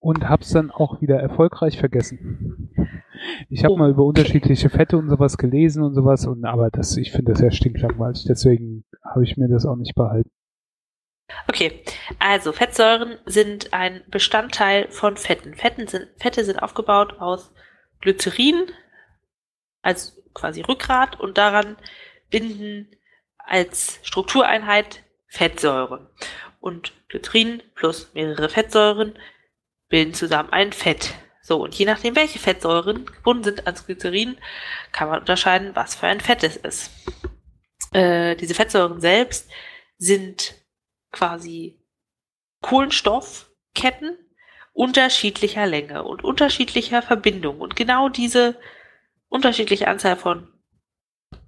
und 0.00 0.28
hab's 0.28 0.50
dann 0.50 0.70
auch 0.70 1.00
wieder 1.00 1.18
erfolgreich 1.18 1.78
vergessen. 1.78 2.74
Ich 3.48 3.64
habe 3.64 3.72
oh, 3.72 3.78
mal 3.78 3.90
über 3.90 4.04
unterschiedliche 4.04 4.68
Fette 4.68 4.98
und 4.98 5.08
sowas 5.08 5.38
gelesen 5.38 5.82
und 5.82 5.94
sowas 5.94 6.26
und 6.26 6.44
aber 6.44 6.68
das, 6.68 6.94
ich 6.98 7.10
finde 7.10 7.32
das 7.32 7.40
ja 7.40 7.50
stinklangweilig, 7.50 8.26
deswegen 8.28 8.84
habe 9.02 9.24
ich 9.24 9.38
mir 9.38 9.48
das 9.48 9.64
auch 9.64 9.76
nicht 9.76 9.94
behalten. 9.94 10.30
Okay, 11.48 11.82
also 12.18 12.52
Fettsäuren 12.52 13.16
sind 13.24 13.72
ein 13.72 14.02
Bestandteil 14.08 14.88
von 14.90 15.16
Fetten. 15.16 15.54
Fetten 15.54 15.86
sind, 15.86 16.08
Fette 16.18 16.44
sind 16.44 16.62
aufgebaut 16.62 17.18
aus 17.18 17.50
Glycerin, 18.02 18.66
als 19.80 20.22
quasi 20.34 20.60
Rückgrat 20.60 21.18
und 21.18 21.38
daran 21.38 21.76
binden 22.28 22.90
als 23.46 24.00
Struktureinheit 24.02 25.02
Fettsäuren. 25.28 26.06
Und 26.60 26.92
Glycerin 27.08 27.62
plus 27.74 28.10
mehrere 28.14 28.48
Fettsäuren 28.48 29.18
bilden 29.88 30.14
zusammen 30.14 30.50
ein 30.50 30.72
Fett. 30.72 31.14
So, 31.42 31.62
und 31.62 31.74
je 31.74 31.86
nachdem, 31.86 32.16
welche 32.16 32.40
Fettsäuren 32.40 33.06
gebunden 33.06 33.44
sind 33.44 33.66
ans 33.66 33.86
Glycerin, 33.86 34.36
kann 34.90 35.08
man 35.08 35.20
unterscheiden, 35.20 35.70
was 35.74 35.94
für 35.94 36.08
ein 36.08 36.20
Fett 36.20 36.42
es 36.42 36.56
ist. 36.56 36.90
Äh, 37.92 38.34
diese 38.36 38.54
Fettsäuren 38.54 39.00
selbst 39.00 39.48
sind 39.96 40.54
quasi 41.12 41.78
Kohlenstoffketten 42.62 44.18
unterschiedlicher 44.72 45.66
Länge 45.66 46.02
und 46.02 46.24
unterschiedlicher 46.24 47.00
Verbindung. 47.00 47.60
Und 47.60 47.76
genau 47.76 48.08
diese 48.08 48.58
unterschiedliche 49.28 49.88
Anzahl 49.88 50.16
von 50.16 50.52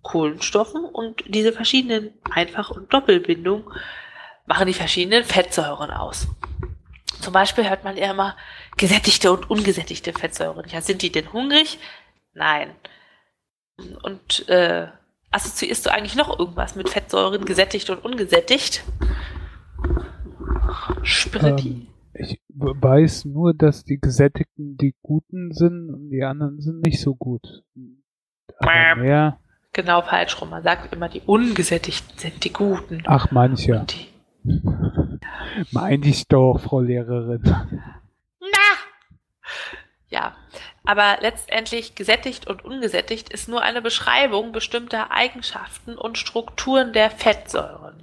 Kohlenstoffen 0.02 0.84
und 0.84 1.22
diese 1.26 1.52
verschiedenen 1.52 2.12
Einfach- 2.30 2.70
und 2.70 2.92
Doppelbindungen 2.92 3.64
machen 4.46 4.66
die 4.66 4.74
verschiedenen 4.74 5.24
Fettsäuren 5.24 5.90
aus. 5.90 6.28
Zum 7.20 7.32
Beispiel 7.32 7.68
hört 7.68 7.84
man 7.84 7.96
ja 7.96 8.10
immer 8.10 8.36
gesättigte 8.76 9.32
und 9.32 9.50
ungesättigte 9.50 10.12
Fettsäuren. 10.12 10.64
Ja, 10.68 10.80
sind 10.80 11.02
die 11.02 11.12
denn 11.12 11.32
hungrig? 11.32 11.78
Nein. 12.32 12.70
Und 14.02 14.48
äh, 14.48 14.86
assoziierst 15.30 15.86
du 15.86 15.92
eigentlich 15.92 16.16
noch 16.16 16.38
irgendwas 16.38 16.74
mit 16.74 16.88
Fettsäuren, 16.88 17.44
gesättigt 17.44 17.90
und 17.90 18.04
ungesättigt? 18.04 18.84
Spritti. 21.02 21.68
Ähm, 21.68 21.86
ich 22.14 22.40
weiß 22.48 23.26
nur, 23.26 23.54
dass 23.54 23.84
die 23.84 23.98
Gesättigten 24.00 24.76
die 24.76 24.94
Guten 25.02 25.52
sind 25.52 25.90
und 25.90 26.10
die 26.10 26.24
anderen 26.24 26.60
sind 26.60 26.84
nicht 26.84 27.00
so 27.00 27.14
gut. 27.14 27.62
Aber 28.58 28.96
mehr 28.96 29.38
genau 29.78 30.02
falsch 30.02 30.40
rum. 30.40 30.50
Man 30.50 30.64
sagt 30.64 30.92
immer, 30.92 31.08
die 31.08 31.20
Ungesättigten 31.20 32.18
sind 32.18 32.42
die 32.42 32.52
Guten. 32.52 33.04
Ach, 33.06 33.30
manche. 33.30 33.86
Meine 35.70 36.04
ich 36.04 36.26
doch, 36.26 36.58
Frau 36.58 36.80
Lehrerin. 36.80 37.42
Na! 38.40 38.68
Ja, 40.08 40.36
aber 40.84 41.18
letztendlich 41.20 41.94
gesättigt 41.94 42.48
und 42.48 42.64
ungesättigt 42.64 43.28
ist 43.28 43.48
nur 43.48 43.62
eine 43.62 43.80
Beschreibung 43.80 44.50
bestimmter 44.50 45.12
Eigenschaften 45.12 45.96
und 45.96 46.18
Strukturen 46.18 46.92
der 46.92 47.12
Fettsäuren. 47.12 48.02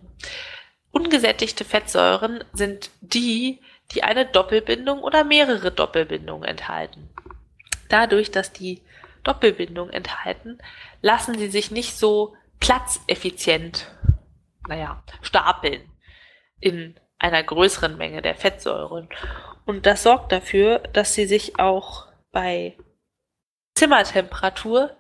Ungesättigte 0.92 1.66
Fettsäuren 1.66 2.42
sind 2.54 2.90
die, 3.02 3.60
die 3.92 4.04
eine 4.04 4.26
Doppelbindung 4.26 5.02
oder 5.02 5.26
mehrere 5.26 5.72
Doppelbindungen 5.72 6.48
enthalten. 6.48 7.10
Dadurch, 7.90 8.32
dass 8.32 8.54
die 8.54 8.82
Doppelbindung 9.26 9.90
enthalten, 9.90 10.60
lassen 11.02 11.38
sie 11.38 11.50
sich 11.50 11.72
nicht 11.72 11.98
so 11.98 12.36
platzeffizient, 12.60 13.92
naja, 14.68 15.04
stapeln 15.22 15.92
in 16.60 17.00
einer 17.20 17.44
größeren 17.44 17.98
Menge 17.98 18.22
der 18.22 18.36
Fettsäuren. 18.36 19.10
Und 19.66 19.86
das 19.86 20.04
sorgt 20.04 20.32
dafür, 20.32 20.80
dass 20.80 21.14
sie 21.14 21.26
sich 21.26 21.60
auch 21.60 22.08
bei 22.32 22.78
Zimmertemperatur 23.76 24.96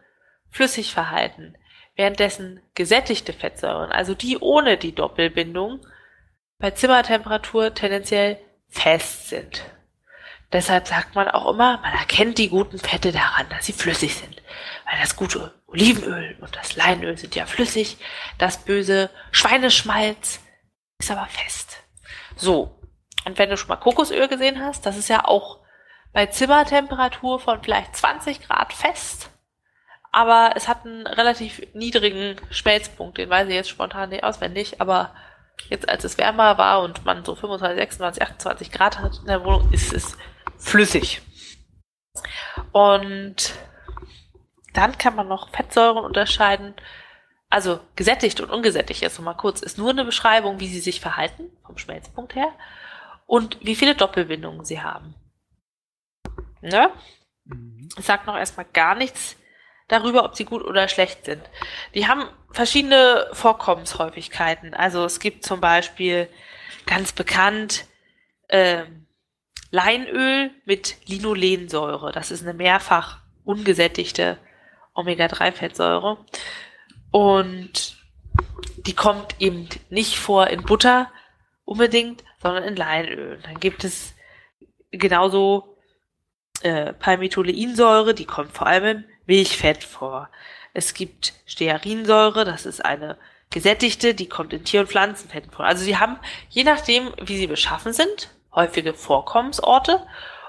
flüssig 0.50 0.94
verhalten, 0.94 1.56
währenddessen 1.96 2.62
gesättigte 2.74 3.34
Fettsäuren, 3.34 3.92
also 3.92 4.16
die 4.16 4.38
ohne 4.38 4.78
die 4.78 4.94
Doppelbindung, 4.94 5.86
bei 6.58 6.72
Zimmertemperatur 6.72 7.74
tendenziell 7.74 8.40
fest 8.68 9.30
sind. 9.30 9.64
Deshalb 10.56 10.88
sagt 10.88 11.16
man 11.16 11.28
auch 11.28 11.52
immer, 11.52 11.80
man 11.82 11.92
erkennt 11.92 12.38
die 12.38 12.48
guten 12.48 12.80
Fette 12.80 13.12
daran, 13.12 13.46
dass 13.50 13.66
sie 13.66 13.74
flüssig 13.74 14.16
sind. 14.16 14.42
Weil 14.86 14.98
das 15.02 15.18
gute 15.18 15.54
Olivenöl 15.68 16.38
und 16.40 16.56
das 16.56 16.78
Leinöl 16.78 17.18
sind 17.18 17.36
ja 17.36 17.46
flüssig, 17.46 17.98
das 18.38 18.64
böse 18.64 19.10
Schweineschmalz 19.32 20.40
ist 20.98 21.12
aber 21.12 21.26
fest. 21.26 21.84
So, 22.38 22.80
und 23.26 23.38
wenn 23.38 23.50
du 23.50 23.58
schon 23.58 23.68
mal 23.68 23.76
Kokosöl 23.76 24.30
gesehen 24.30 24.62
hast, 24.62 24.86
das 24.86 24.96
ist 24.96 25.10
ja 25.10 25.26
auch 25.26 25.60
bei 26.14 26.28
Zimmertemperatur 26.28 27.42
von 27.42 27.62
vielleicht 27.62 27.94
20 27.98 28.48
Grad 28.48 28.72
fest, 28.72 29.32
aber 30.14 30.52
es 30.56 30.70
hat 30.70 30.86
einen 30.86 31.06
relativ 31.06 31.64
niedrigen 31.74 32.38
Schmelzpunkt, 32.50 33.18
den 33.18 33.30
weiß 33.30 33.50
ich 33.50 33.56
jetzt 33.56 33.70
spontan 33.70 34.08
nicht 34.08 34.24
auswendig, 34.24 34.80
aber 34.80 35.14
jetzt 35.68 35.90
als 35.90 36.06
es 36.06 36.18
wärmer 36.18 36.58
war 36.58 36.82
und 36.82 37.04
man 37.04 37.26
so 37.26 37.36
25, 37.36 37.78
26, 37.78 38.24
28 38.24 38.72
Grad 38.72 39.00
hat 39.00 39.18
in 39.18 39.26
der 39.26 39.44
Wohnung, 39.44 39.74
ist 39.74 39.92
es 39.92 40.18
flüssig. 40.58 41.22
Und 42.72 43.54
dann 44.74 44.98
kann 44.98 45.16
man 45.16 45.28
noch 45.28 45.50
Fettsäuren 45.50 46.04
unterscheiden. 46.04 46.74
Also 47.50 47.80
gesättigt 47.96 48.42
und 48.42 48.50
ungesättigt, 48.50 49.02
jetzt 49.02 49.18
nochmal 49.18 49.38
kurz, 49.38 49.62
ist 49.62 49.78
nur 49.78 49.92
eine 49.92 50.04
Beschreibung, 50.04 50.60
wie 50.60 50.68
sie 50.68 50.80
sich 50.80 51.00
verhalten, 51.00 51.50
vom 51.66 51.78
Schmelzpunkt 51.78 52.36
her, 52.36 52.52
und 53.28 53.58
wie 53.62 53.76
viele 53.76 53.96
Doppelbindungen 53.96 54.66
sie 54.66 54.82
haben. 54.82 55.16
Ne? 56.62 56.92
Mhm. 57.46 57.90
Ich 57.98 58.06
sag 58.06 58.26
noch 58.26 58.36
erstmal 58.36 58.66
gar 58.74 58.96
nichts 58.96 59.38
darüber, 59.88 60.26
ob 60.26 60.36
sie 60.36 60.46
gut 60.46 60.64
oder 60.64 60.88
schlecht 60.88 61.26
sind. 61.26 61.42
Die 61.94 62.08
haben 62.08 62.28
verschiedene 62.52 63.28
Vorkommenshäufigkeiten. 63.34 64.74
Also 64.74 65.06
es 65.06 65.20
gibt 65.20 65.46
zum 65.46 65.62
Beispiel 65.62 66.28
ganz 66.86 67.12
bekannt 67.12 67.86
ähm, 68.50 69.05
Leinöl 69.76 70.52
mit 70.64 70.96
Linolensäure. 71.06 72.14
Das 72.14 72.32
ist 72.32 72.44
eine 72.44 72.54
mehrfach 72.54 73.20
ungesättigte 73.44 74.38
Omega-3-Fettsäure. 74.94 76.18
Und 77.12 77.98
die 78.78 78.96
kommt 78.96 79.36
eben 79.40 79.68
nicht 79.90 80.18
vor 80.18 80.48
in 80.48 80.64
Butter 80.64 81.12
unbedingt, 81.66 82.24
sondern 82.42 82.64
in 82.64 82.78
Leinöl. 82.78 83.40
Dann 83.44 83.60
gibt 83.60 83.84
es 83.84 84.14
genauso 84.92 85.78
äh, 86.62 86.94
Palmitoleinsäure, 86.94 88.14
die 88.14 88.26
kommt 88.26 88.56
vor 88.56 88.68
allem 88.68 88.86
im 88.86 89.04
Milchfett 89.26 89.84
vor. 89.84 90.30
Es 90.74 90.94
gibt 90.94 91.34
Stearinsäure, 91.46 92.46
das 92.46 92.66
ist 92.66 92.84
eine 92.84 93.18
gesättigte, 93.50 94.14
die 94.14 94.30
kommt 94.30 94.54
in 94.54 94.64
Tier- 94.64 94.82
und 94.82 94.88
Pflanzenfetten 94.90 95.52
vor. 95.52 95.66
Also 95.66 95.84
sie 95.84 95.98
haben, 95.98 96.18
je 96.50 96.64
nachdem, 96.64 97.12
wie 97.22 97.38
sie 97.38 97.48
beschaffen 97.48 97.92
sind, 97.92 98.35
häufige 98.56 98.94
Vorkommensorte 98.94 100.06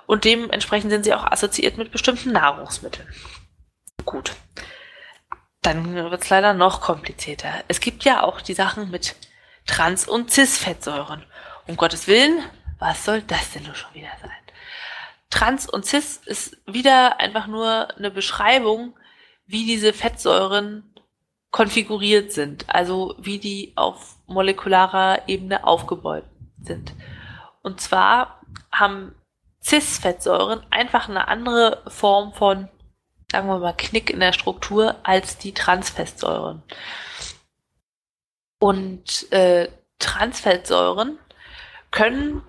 und 0.06 0.24
dementsprechend 0.24 0.90
sind 0.90 1.04
sie 1.04 1.14
auch 1.14 1.24
assoziiert 1.24 1.76
mit 1.76 1.90
bestimmten 1.90 2.32
Nahrungsmitteln. 2.32 3.08
Gut. 4.04 4.32
Dann 5.62 5.94
wird 5.94 6.22
es 6.22 6.30
leider 6.30 6.54
noch 6.54 6.80
komplizierter. 6.80 7.52
Es 7.66 7.80
gibt 7.80 8.04
ja 8.04 8.22
auch 8.22 8.40
die 8.40 8.54
Sachen 8.54 8.90
mit 8.90 9.16
Trans- 9.66 10.08
und 10.08 10.30
Cis-Fettsäuren. 10.30 11.24
Um 11.66 11.76
Gottes 11.76 12.06
Willen, 12.06 12.40
was 12.78 13.04
soll 13.04 13.22
das 13.22 13.50
denn 13.52 13.64
nur 13.64 13.74
schon 13.74 13.92
wieder 13.94 14.12
sein? 14.22 14.30
Trans 15.30 15.68
und 15.68 15.84
Cis 15.84 16.18
ist 16.24 16.56
wieder 16.66 17.20
einfach 17.20 17.46
nur 17.46 17.94
eine 17.96 18.10
Beschreibung, 18.10 18.94
wie 19.46 19.66
diese 19.66 19.92
Fettsäuren 19.92 20.94
konfiguriert 21.50 22.32
sind, 22.32 22.64
also 22.68 23.14
wie 23.18 23.38
die 23.38 23.72
auf 23.76 24.16
molekularer 24.26 25.28
Ebene 25.28 25.64
aufgebaut 25.64 26.24
sind. 26.60 26.92
Und 27.66 27.80
zwar 27.80 28.40
haben 28.70 29.16
Cis-Fettsäuren 29.60 30.64
einfach 30.70 31.08
eine 31.08 31.26
andere 31.26 31.82
Form 31.88 32.32
von, 32.32 32.68
sagen 33.32 33.48
wir 33.48 33.58
mal, 33.58 33.74
Knick 33.76 34.08
in 34.08 34.20
der 34.20 34.32
Struktur 34.32 34.94
als 35.02 35.38
die 35.38 35.52
Transfettsäuren. 35.52 36.62
Und 38.60 39.32
äh, 39.32 39.68
Transfettsäuren 39.98 41.18
können 41.90 42.42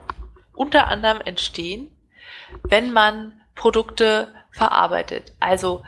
unter 0.54 0.86
anderem 0.86 1.22
entstehen, 1.22 1.90
wenn 2.62 2.94
man 2.94 3.42
Produkte 3.56 4.32
verarbeitet. 4.52 5.34
Also 5.40 5.84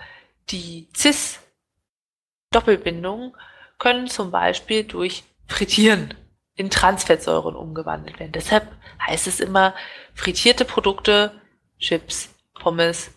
die 0.50 0.90
Cis-Doppelbindungen 0.98 3.36
können 3.78 4.08
zum 4.08 4.32
Beispiel 4.32 4.86
durch 4.86 5.24
Frittieren 5.48 6.16
in 6.60 6.70
Transfettsäuren 6.70 7.56
umgewandelt 7.56 8.20
werden. 8.20 8.34
Deshalb 8.34 8.68
heißt 9.08 9.28
es 9.28 9.40
immer, 9.40 9.74
frittierte 10.14 10.66
Produkte, 10.66 11.32
Chips, 11.80 12.36
Pommes, 12.54 13.12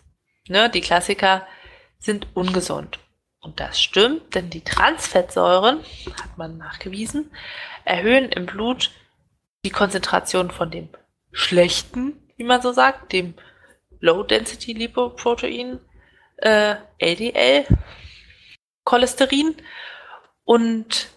ne, 0.47 0.69
die 0.69 0.79
Klassiker, 0.79 1.45
sind 1.99 2.25
ungesund. 2.35 2.99
Und 3.41 3.59
das 3.59 3.81
stimmt, 3.81 4.33
denn 4.33 4.49
die 4.49 4.63
Transfettsäuren, 4.63 5.79
hat 6.21 6.37
man 6.37 6.57
nachgewiesen, 6.57 7.31
erhöhen 7.83 8.31
im 8.31 8.45
Blut 8.45 8.91
die 9.65 9.71
Konzentration 9.71 10.49
von 10.49 10.71
dem 10.71 10.87
schlechten, 11.33 12.13
wie 12.37 12.45
man 12.45 12.61
so 12.61 12.71
sagt, 12.71 13.11
dem 13.11 13.33
Low-Density 13.99 14.71
Lipoprotein, 14.71 15.81
äh, 16.37 16.75
LDL, 16.97 17.65
Cholesterin 18.85 19.57
und 20.45 21.09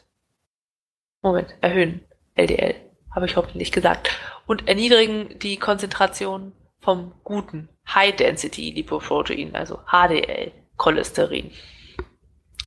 Moment, 1.22 1.54
erhöhen 1.60 2.05
LDL, 2.36 2.76
habe 3.14 3.26
ich 3.26 3.36
hoffentlich 3.36 3.72
gesagt, 3.72 4.10
und 4.46 4.68
erniedrigen 4.68 5.38
die 5.40 5.56
Konzentration 5.56 6.52
vom 6.80 7.12
guten 7.24 7.68
High-Density 7.92 8.70
Lipoprotein, 8.70 9.54
also 9.54 9.80
HDL, 9.86 10.52
Cholesterin. 10.76 11.50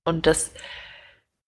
Und 0.04 0.26
das 0.26 0.52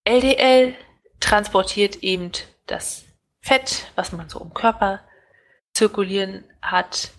LDL 0.05 0.75
transportiert 1.19 1.97
eben 1.97 2.31
das 2.67 3.05
Fett, 3.41 3.91
was 3.95 4.11
man 4.11 4.29
so 4.29 4.39
im 4.39 4.53
Körper 4.53 5.01
zirkulieren 5.73 6.43
hat, 6.61 7.11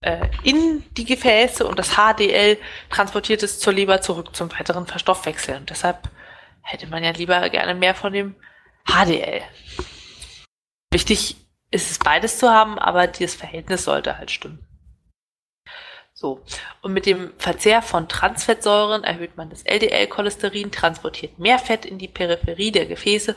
äh, 0.00 0.28
in 0.42 0.84
die 0.96 1.04
Gefäße 1.04 1.66
und 1.66 1.78
das 1.78 1.96
HDL 1.96 2.58
transportiert 2.90 3.42
es 3.42 3.58
zur 3.58 3.72
Leber 3.72 4.00
zurück 4.00 4.34
zum 4.36 4.52
weiteren 4.52 4.86
Verstoffwechsel. 4.86 5.56
Und 5.56 5.70
deshalb 5.70 6.08
hätte 6.62 6.86
man 6.86 7.02
ja 7.02 7.10
lieber 7.10 7.48
gerne 7.50 7.74
mehr 7.74 7.94
von 7.94 8.12
dem 8.12 8.36
HDL. 8.86 9.42
Wichtig 10.94 11.34
ist 11.72 11.90
es 11.90 11.98
beides 11.98 12.38
zu 12.38 12.50
haben, 12.50 12.78
aber 12.78 13.08
das 13.08 13.34
Verhältnis 13.34 13.82
sollte 13.82 14.16
halt 14.16 14.30
stimmen. 14.30 14.64
So. 16.12 16.40
Und 16.82 16.92
mit 16.92 17.04
dem 17.04 17.32
Verzehr 17.36 17.82
von 17.82 18.08
Transfettsäuren 18.08 19.02
erhöht 19.02 19.36
man 19.36 19.50
das 19.50 19.64
LDL-Cholesterin, 19.64 20.70
transportiert 20.70 21.40
mehr 21.40 21.58
Fett 21.58 21.84
in 21.84 21.98
die 21.98 22.06
Peripherie 22.06 22.70
der 22.70 22.86
Gefäße 22.86 23.34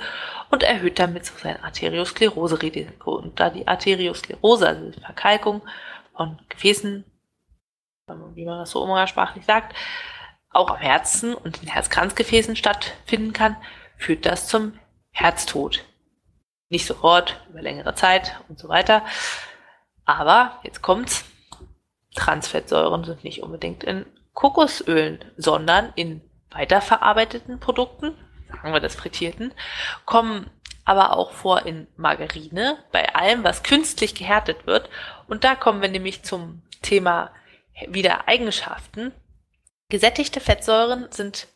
und 0.51 0.61
erhöht 0.61 0.99
damit 0.99 1.25
so 1.25 1.33
sein 1.41 1.59
Arteriosklerose-Risiko. 1.63 3.15
Und 3.15 3.39
da 3.39 3.49
die 3.49 3.67
Arteriosklerose, 3.67 4.67
also 4.67 4.91
die 4.91 5.01
Verkalkung 5.01 5.63
von 6.15 6.39
Gefäßen, 6.49 7.05
wie 8.35 8.45
man 8.45 8.59
das 8.59 8.69
so 8.69 8.83
umgangssprachlich 8.83 9.45
sagt, 9.45 9.75
auch 10.51 10.69
am 10.69 10.77
Herzen 10.77 11.33
und 11.33 11.63
in 11.63 11.69
Herzkranzgefäßen 11.69 12.55
stattfinden 12.55 13.33
kann, 13.33 13.57
führt 13.97 14.27
das 14.27 14.47
zum 14.47 14.77
Herztod. 15.09 15.83
Nicht 16.69 16.85
sofort, 16.85 17.41
über 17.49 17.61
längere 17.61 17.95
Zeit 17.95 18.39
und 18.49 18.59
so 18.59 18.67
weiter. 18.67 19.05
Aber 20.05 20.59
jetzt 20.63 20.81
kommt's 20.81 21.25
Transfettsäuren 22.15 23.03
sind 23.03 23.23
nicht 23.23 23.43
unbedingt 23.43 23.83
in 23.83 24.05
Kokosölen, 24.33 25.23
sondern 25.37 25.93
in 25.95 26.21
weiterverarbeiteten 26.49 27.59
Produkten, 27.59 28.15
sagen 28.49 28.73
wir 28.73 28.79
das 28.79 28.95
frittierten, 28.95 29.53
kommen 30.05 30.49
aber 30.85 31.17
auch 31.17 31.31
vor 31.31 31.65
in 31.65 31.87
Margarine, 31.97 32.77
bei 32.91 33.13
allem, 33.13 33.43
was 33.43 33.61
künstlich 33.61 34.15
gehärtet 34.15 34.65
wird. 34.65 34.89
Und 35.27 35.43
da 35.43 35.53
kommen 35.55 35.81
wir 35.81 35.89
nämlich 35.89 36.23
zum 36.23 36.61
Thema 36.81 37.31
wieder 37.87 38.27
Eigenschaften. 38.27 39.11
Gesättigte 39.89 40.39
Fettsäuren 40.39 41.07
sind 41.11 41.47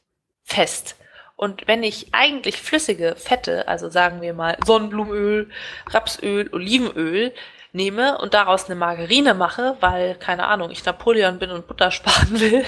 fest. 0.44 0.98
Und 1.42 1.68
wenn 1.68 1.82
ich 1.82 2.14
eigentlich 2.14 2.62
flüssige 2.62 3.16
Fette, 3.18 3.68
also 3.68 3.90
sagen 3.90 4.22
wir 4.22 4.36
mal 4.36 4.58
Sonnenblumenöl, 4.64 5.50
Rapsöl, 5.88 6.48
Olivenöl, 6.54 7.34
nehme 7.74 8.20
und 8.20 8.36
daraus 8.36 8.66
eine 8.66 8.76
Margarine 8.76 9.34
mache, 9.34 9.76
weil, 9.80 10.14
keine 10.14 10.46
Ahnung, 10.46 10.70
ich 10.70 10.86
Napoleon 10.86 11.40
bin 11.40 11.50
und 11.50 11.66
Butter 11.66 11.90
sparen 11.90 12.40
will, 12.40 12.64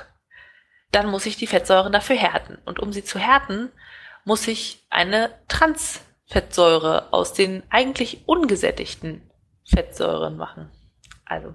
dann 0.92 1.10
muss 1.10 1.26
ich 1.26 1.36
die 1.36 1.46
Fettsäuren 1.46 1.92
dafür 1.92 2.16
härten. 2.16 2.56
Und 2.64 2.80
um 2.80 2.90
sie 2.90 3.04
zu 3.04 3.18
härten, 3.18 3.70
muss 4.24 4.48
ich 4.48 4.86
eine 4.88 5.34
Transfettsäure 5.48 7.12
aus 7.12 7.34
den 7.34 7.64
eigentlich 7.68 8.22
ungesättigten 8.26 9.30
Fettsäuren 9.66 10.38
machen. 10.38 10.70
Also 11.26 11.54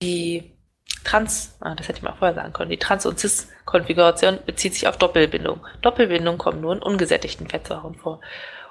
die 0.00 0.57
Trans, 1.04 1.56
ah, 1.60 1.74
das 1.74 1.88
hätte 1.88 1.98
ich 1.98 2.02
mal 2.02 2.14
vorher 2.14 2.34
sagen 2.34 2.52
können, 2.52 2.70
die 2.70 2.78
Trans- 2.78 3.06
und 3.06 3.18
Cis-Konfiguration 3.18 4.38
bezieht 4.44 4.74
sich 4.74 4.88
auf 4.88 4.98
Doppelbindung. 4.98 5.66
Doppelbindung 5.82 6.38
kommen 6.38 6.60
nur 6.60 6.74
in 6.74 6.82
ungesättigten 6.82 7.48
Fettsäuren 7.48 7.94
vor. 7.94 8.20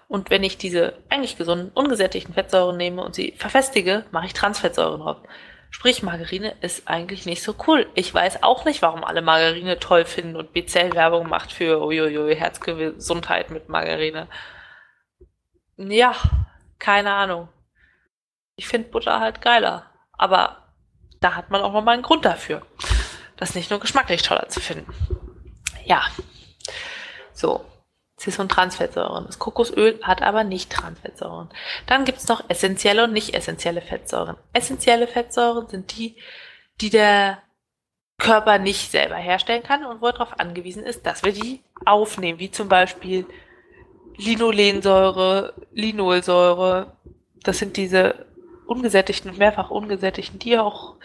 Und 0.08 0.30
wenn 0.30 0.44
ich 0.44 0.58
diese 0.58 0.94
eigentlich 1.10 1.38
gesunden, 1.38 1.72
ungesättigten 1.74 2.34
Fettsäuren 2.34 2.78
nehme 2.78 3.04
und 3.04 3.16
sie 3.16 3.34
verfestige, 3.38 4.06
mache 4.12 4.28
ich 4.28 4.34
Transfettsäuren 4.34 5.02
drauf. 5.02 5.18
Sprich, 5.70 6.02
Margarine 6.02 6.56
ist 6.62 6.88
eigentlich 6.88 7.26
nicht 7.26 7.44
so 7.44 7.54
cool. 7.68 7.88
Ich 7.94 8.14
weiß 8.14 8.42
auch 8.42 8.64
nicht, 8.64 8.82
warum 8.82 9.04
alle 9.04 9.22
Margarine 9.22 9.80
toll 9.80 10.06
finden 10.06 10.38
und 10.38 10.54
BCL 10.54 10.94
Werbung 10.94 11.28
macht 11.28 11.52
für 11.52 11.82
uiuiui, 11.82 12.36
Herzgesundheit 12.36 13.52
mit 13.52 13.68
Margarine. 13.68 14.28
Ja, 15.76 16.16
keine 16.80 17.14
Ahnung. 17.14 17.50
Ich 18.56 18.68
finde 18.68 18.90
Butter 18.90 19.20
halt 19.20 19.42
geiler. 19.42 19.92
Aber 20.14 20.67
da 21.20 21.36
hat 21.36 21.50
man 21.50 21.62
auch 21.62 21.74
nochmal 21.74 21.96
einen 21.96 22.04
Grund 22.04 22.26
dafür, 22.26 22.62
das 23.38 23.56
nicht 23.56 23.70
nur 23.70 23.80
geschmacklich 23.80 24.22
toller 24.22 24.50
zu 24.50 24.60
finden. 24.60 24.94
Ja. 25.86 26.04
So. 27.34 27.66
Cis- 28.20 28.40
und 28.40 28.50
Transfettsäuren. 28.50 29.28
Das 29.28 29.38
Kokosöl 29.38 30.00
hat 30.02 30.24
aber 30.24 30.44
nicht 30.44 30.72
Transfettsäuren. 30.72 31.50
Dann 31.86 32.04
gibt 32.04 32.18
es 32.18 32.28
noch 32.28 32.44
essentielle 32.50 33.04
und 33.04 33.14
nicht 33.14 33.36
essentielle 33.36 33.82
Fettsäuren. 33.82 34.38
Essentielle 34.54 35.08
Fettsäuren 35.08 35.68
sind 35.68 35.96
die, 35.96 36.16
die 36.82 36.90
der 36.90 37.44
Körper 38.18 38.58
nicht 38.58 38.90
selber 38.90 39.16
herstellen 39.16 39.62
kann 39.62 39.86
und 39.86 40.02
wo 40.02 40.08
er 40.08 40.14
darauf 40.14 40.40
angewiesen 40.40 40.84
ist, 40.84 41.06
dass 41.06 41.24
wir 41.24 41.32
die 41.32 41.62
aufnehmen, 41.86 42.40
wie 42.40 42.50
zum 42.50 42.68
Beispiel 42.68 43.28
Linolensäure, 44.18 45.54
Linolsäure. 45.72 46.98
Das 47.44 47.60
sind 47.60 47.78
diese 47.78 48.26
ungesättigten 48.68 49.32
und 49.32 49.40
mehrfach 49.40 49.70
ungesättigten, 49.70 50.40
die 50.40 50.58
auch 50.58 50.96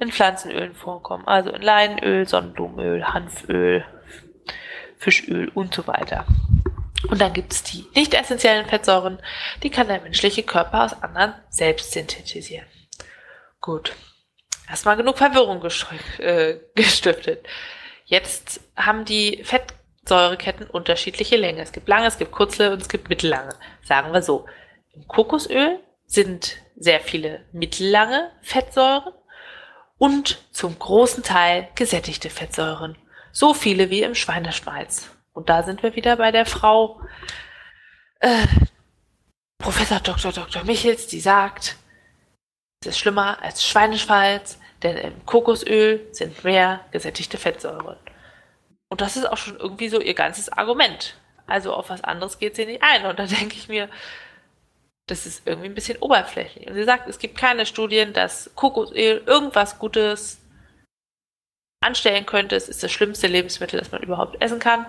in 0.00 0.10
Pflanzenölen 0.10 0.74
vorkommen. 0.74 1.26
Also 1.26 1.50
in 1.50 1.62
Leinöl, 1.62 2.26
Sonnenblumenöl, 2.26 3.04
Hanföl, 3.04 3.84
Fischöl 4.98 5.48
und 5.54 5.74
so 5.74 5.86
weiter. 5.86 6.26
Und 7.08 7.20
dann 7.20 7.32
gibt 7.32 7.52
es 7.52 7.62
die 7.62 7.86
nicht 7.94 8.14
essentiellen 8.14 8.66
Fettsäuren, 8.66 9.18
die 9.62 9.70
kann 9.70 9.88
der 9.88 10.00
menschliche 10.00 10.42
Körper 10.42 10.84
aus 10.84 11.02
anderen 11.02 11.34
selbst 11.50 11.92
synthetisieren. 11.92 12.66
Gut. 13.60 13.94
Erstmal 14.68 14.96
genug 14.96 15.18
Verwirrung 15.18 15.62
äh, 16.18 16.56
gestiftet. 16.74 17.46
Jetzt 18.04 18.60
haben 18.76 19.04
die 19.04 19.42
Fettsäureketten 19.44 20.66
unterschiedliche 20.68 21.36
Länge. 21.36 21.62
Es 21.62 21.72
gibt 21.72 21.88
lange, 21.88 22.06
es 22.06 22.18
gibt 22.18 22.32
kurze 22.32 22.72
und 22.72 22.82
es 22.82 22.88
gibt 22.88 23.08
mittellange. 23.08 23.54
Sagen 23.84 24.12
wir 24.12 24.22
so. 24.22 24.46
Im 24.94 25.06
Kokosöl 25.08 25.80
sind 26.12 26.58
sehr 26.76 27.00
viele 27.00 27.46
mittellange 27.52 28.30
Fettsäuren 28.42 29.14
und 29.96 30.44
zum 30.52 30.78
großen 30.78 31.22
Teil 31.22 31.68
gesättigte 31.74 32.28
Fettsäuren. 32.28 32.98
So 33.32 33.54
viele 33.54 33.88
wie 33.88 34.02
im 34.02 34.14
Schweineschmalz. 34.14 35.10
Und 35.32 35.48
da 35.48 35.62
sind 35.62 35.82
wir 35.82 35.96
wieder 35.96 36.16
bei 36.16 36.30
der 36.30 36.44
Frau 36.44 37.00
äh, 38.20 38.46
Professor 39.56 40.00
Dr. 40.00 40.32
Dr. 40.32 40.64
Michels, 40.64 41.06
die 41.06 41.20
sagt, 41.20 41.76
es 42.82 42.88
ist 42.88 42.98
schlimmer 42.98 43.42
als 43.42 43.64
Schweineschmalz, 43.66 44.58
denn 44.82 44.98
im 44.98 45.24
Kokosöl 45.24 46.08
sind 46.12 46.44
mehr 46.44 46.84
gesättigte 46.90 47.38
Fettsäuren. 47.38 47.96
Und 48.90 49.00
das 49.00 49.16
ist 49.16 49.24
auch 49.24 49.38
schon 49.38 49.56
irgendwie 49.56 49.88
so 49.88 49.98
ihr 49.98 50.14
ganzes 50.14 50.50
Argument. 50.50 51.16
Also 51.46 51.72
auf 51.72 51.88
was 51.88 52.04
anderes 52.04 52.38
geht 52.38 52.56
sie 52.56 52.66
nicht 52.66 52.82
ein. 52.82 53.06
Und 53.06 53.18
da 53.18 53.24
denke 53.24 53.54
ich 53.54 53.68
mir, 53.68 53.88
das 55.06 55.26
ist 55.26 55.46
irgendwie 55.46 55.68
ein 55.68 55.74
bisschen 55.74 55.98
oberflächlich. 55.98 56.66
Und 56.66 56.74
sie 56.74 56.84
sagt, 56.84 57.08
es 57.08 57.18
gibt 57.18 57.36
keine 57.36 57.66
Studien, 57.66 58.12
dass 58.12 58.50
Kokosöl 58.54 59.22
irgendwas 59.26 59.78
Gutes 59.78 60.40
anstellen 61.80 62.26
könnte. 62.26 62.56
Es 62.56 62.68
ist 62.68 62.82
das 62.82 62.92
schlimmste 62.92 63.26
Lebensmittel, 63.26 63.78
das 63.78 63.90
man 63.90 64.02
überhaupt 64.02 64.40
essen 64.40 64.60
kann. 64.60 64.86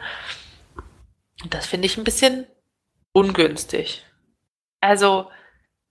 Und 1.44 1.54
das 1.54 1.66
finde 1.66 1.88
ich 1.88 1.98
ein 1.98 2.04
bisschen 2.04 2.46
ungünstig. 3.12 4.06
Also, 4.82 5.30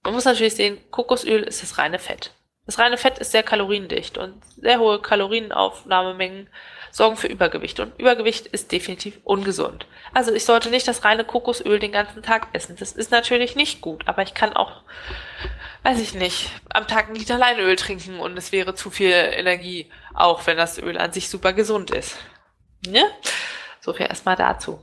man 0.05 0.15
muss 0.15 0.25
natürlich 0.25 0.55
sehen, 0.55 0.79
Kokosöl 0.91 1.43
ist 1.43 1.63
das 1.63 1.79
reine 1.79 1.99
Fett. 1.99 2.33
Das 2.67 2.79
reine 2.79 2.99
Fett 2.99 3.19
ist 3.19 3.33
sehr 3.33 3.43
kaloriendicht 3.43 4.19
und 4.19 4.41
sehr 4.57 4.79
hohe 4.79 5.03
Kalorienaufnahmemengen 5.03 6.49
sorgen 6.93 7.17
für 7.17 7.27
Übergewicht. 7.27 7.81
Und 7.81 7.99
Übergewicht 7.99 8.47
ist 8.47 8.71
definitiv 8.71 9.19
ungesund. 9.25 9.87
Also 10.13 10.33
ich 10.33 10.45
sollte 10.45 10.71
nicht 10.71 10.87
das 10.87 11.05
reine 11.05 11.25
Kokosöl 11.25 11.81
den 11.81 11.91
ganzen 11.91 12.23
Tag 12.23 12.49
essen. 12.53 12.77
Das 12.79 12.93
ist 12.93 13.11
natürlich 13.11 13.57
nicht 13.57 13.81
gut, 13.81 14.07
aber 14.07 14.23
ich 14.23 14.35
kann 14.35 14.53
auch, 14.53 14.83
weiß 15.83 16.01
ich 16.01 16.15
nicht, 16.15 16.51
am 16.73 16.87
Tag 16.87 17.09
ein 17.09 17.17
Liter 17.17 17.39
Leinöl 17.39 17.75
trinken 17.77 18.21
und 18.21 18.37
es 18.37 18.53
wäre 18.53 18.75
zu 18.75 18.91
viel 18.91 19.11
Energie, 19.11 19.91
auch 20.15 20.47
wenn 20.47 20.59
das 20.59 20.79
Öl 20.79 20.99
an 20.99 21.13
sich 21.13 21.29
super 21.29 21.55
gesund 21.55 21.91
ist. 21.91 22.19
Ne? 22.87 23.03
So 23.81 23.95
viel 23.95 24.07
erstmal 24.07 24.37
dazu. 24.37 24.79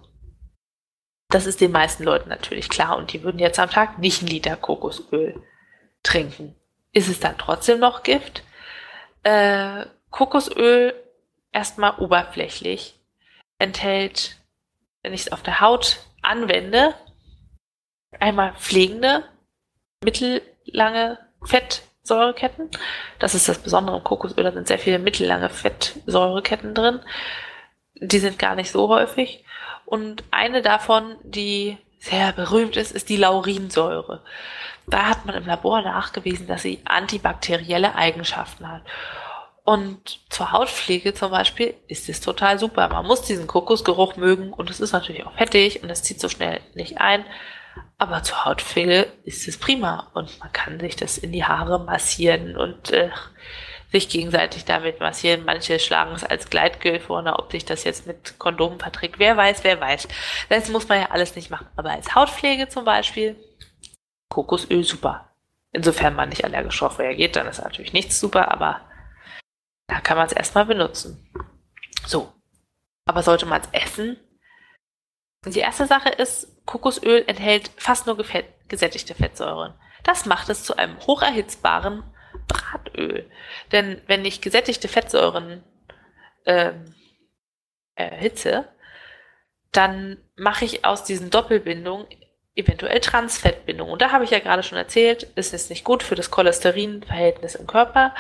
Das 1.29 1.45
ist 1.45 1.61
den 1.61 1.71
meisten 1.71 2.03
Leuten 2.03 2.29
natürlich 2.29 2.69
klar 2.69 2.97
und 2.97 3.13
die 3.13 3.21
würden 3.21 3.39
jetzt 3.39 3.59
am 3.59 3.69
Tag 3.69 3.99
nicht 3.99 4.21
einen 4.21 4.31
Liter 4.31 4.55
Kokosöl 4.55 5.39
trinken. 6.01 6.55
Ist 6.91 7.07
es 7.07 7.19
dann 7.19 7.37
trotzdem 7.37 7.79
noch 7.79 8.01
Gift? 8.01 8.41
Äh, 9.21 9.85
Kokosöl 10.09 10.95
erstmal 11.51 11.97
oberflächlich 11.97 12.99
enthält, 13.57 14.37
wenn 15.03 15.13
ich 15.13 15.21
es 15.21 15.31
auf 15.31 15.43
der 15.43 15.61
Haut 15.61 15.99
anwende, 16.21 16.95
einmal 18.19 18.53
pflegende, 18.55 19.23
mittellange 20.03 21.19
Fettsäureketten. 21.43 22.69
Das 23.19 23.35
ist 23.35 23.47
das 23.47 23.59
Besondere 23.59 23.97
im 23.97 24.03
Kokosöl, 24.03 24.43
da 24.43 24.51
sind 24.51 24.67
sehr 24.67 24.79
viele 24.79 24.99
mittellange 24.99 25.49
Fettsäureketten 25.49 26.73
drin. 26.73 26.99
Die 27.95 28.19
sind 28.19 28.39
gar 28.39 28.55
nicht 28.55 28.71
so 28.71 28.89
häufig. 28.89 29.43
Und 29.85 30.23
eine 30.31 30.61
davon, 30.61 31.17
die 31.23 31.77
sehr 31.99 32.31
berühmt 32.31 32.77
ist, 32.77 32.91
ist 32.91 33.09
die 33.09 33.17
Laurinsäure. 33.17 34.23
Da 34.87 35.07
hat 35.07 35.25
man 35.25 35.35
im 35.35 35.45
Labor 35.45 35.81
nachgewiesen, 35.81 36.47
dass 36.47 36.61
sie 36.61 36.79
antibakterielle 36.85 37.95
Eigenschaften 37.95 38.69
hat. 38.69 38.81
Und 39.69 40.21
zur 40.31 40.51
Hautpflege 40.51 41.13
zum 41.13 41.29
Beispiel 41.29 41.75
ist 41.87 42.09
es 42.09 42.21
total 42.21 42.57
super. 42.57 42.89
Man 42.89 43.05
muss 43.05 43.21
diesen 43.21 43.45
Kokosgeruch 43.45 44.15
mögen 44.15 44.51
und 44.51 44.71
es 44.71 44.79
ist 44.79 44.93
natürlich 44.93 45.27
auch 45.27 45.35
fettig 45.35 45.83
und 45.83 45.91
es 45.91 46.01
zieht 46.01 46.19
so 46.19 46.27
schnell 46.27 46.59
nicht 46.73 46.97
ein. 46.97 47.23
Aber 47.99 48.23
zur 48.23 48.45
Hautpflege 48.45 49.05
ist 49.25 49.47
es 49.47 49.59
prima 49.59 50.09
und 50.15 50.39
man 50.39 50.51
kann 50.53 50.79
sich 50.79 50.95
das 50.95 51.19
in 51.19 51.31
die 51.31 51.45
Haare 51.45 51.77
massieren 51.85 52.57
und 52.57 52.89
äh, 52.89 53.11
sich 53.91 54.09
gegenseitig 54.09 54.65
damit 54.65 55.01
massieren. 55.01 55.45
Manche 55.45 55.77
schlagen 55.77 56.15
es 56.15 56.23
als 56.23 56.49
Gleitgel 56.49 56.99
vor, 56.99 57.21
na, 57.21 57.37
ob 57.37 57.51
sich 57.51 57.63
das 57.63 57.83
jetzt 57.83 58.07
mit 58.07 58.39
Kondomen 58.39 58.79
verträgt. 58.79 59.19
Wer 59.19 59.37
weiß, 59.37 59.63
wer 59.63 59.79
weiß. 59.79 60.07
Das 60.49 60.69
muss 60.69 60.89
man 60.89 61.01
ja 61.01 61.11
alles 61.11 61.35
nicht 61.35 61.51
machen. 61.51 61.67
Aber 61.75 61.91
als 61.91 62.15
Hautpflege 62.15 62.69
zum 62.69 62.85
Beispiel, 62.85 63.35
Kokosöl 64.29 64.83
super. 64.83 65.29
Insofern 65.71 66.15
man 66.15 66.29
nicht 66.29 66.43
allergisch 66.43 66.79
drauf 66.79 66.97
reagiert, 66.97 67.35
dann 67.35 67.45
ist 67.45 67.61
natürlich 67.61 67.93
nichts 67.93 68.19
super, 68.19 68.51
aber 68.51 68.81
da 69.89 69.99
kann 69.99 70.17
man 70.17 70.27
es 70.27 70.33
erstmal 70.33 70.65
benutzen. 70.65 71.27
So. 72.05 72.31
Aber 73.05 73.23
sollte 73.23 73.45
man 73.45 73.61
es 73.61 73.69
essen? 73.71 74.17
Die 75.45 75.59
erste 75.59 75.87
Sache 75.87 76.09
ist, 76.09 76.65
Kokosöl 76.65 77.23
enthält 77.27 77.71
fast 77.77 78.05
nur 78.05 78.17
gesättigte 78.67 79.15
Fettsäuren. 79.15 79.73
Das 80.03 80.25
macht 80.25 80.49
es 80.49 80.63
zu 80.63 80.77
einem 80.77 80.99
hocherhitzbaren 80.99 82.03
Bratöl. 82.47 83.29
Denn 83.71 84.01
wenn 84.07 84.25
ich 84.25 84.41
gesättigte 84.41 84.87
Fettsäuren 84.87 85.63
ähm, 86.45 86.93
erhitze, 87.95 88.67
dann 89.71 90.17
mache 90.35 90.65
ich 90.65 90.85
aus 90.85 91.03
diesen 91.03 91.29
Doppelbindungen 91.29 92.07
eventuell 92.55 92.99
Transfettbindungen. 92.99 93.93
Und 93.93 94.01
da 94.01 94.11
habe 94.11 94.23
ich 94.23 94.31
ja 94.31 94.39
gerade 94.39 94.63
schon 94.63 94.77
erzählt, 94.77 95.23
ist 95.35 95.53
es 95.53 95.69
nicht 95.69 95.83
gut 95.83 96.03
für 96.03 96.15
das 96.15 96.29
Cholesterinverhältnis 96.29 97.55
im 97.55 97.67
Körper 97.67 98.13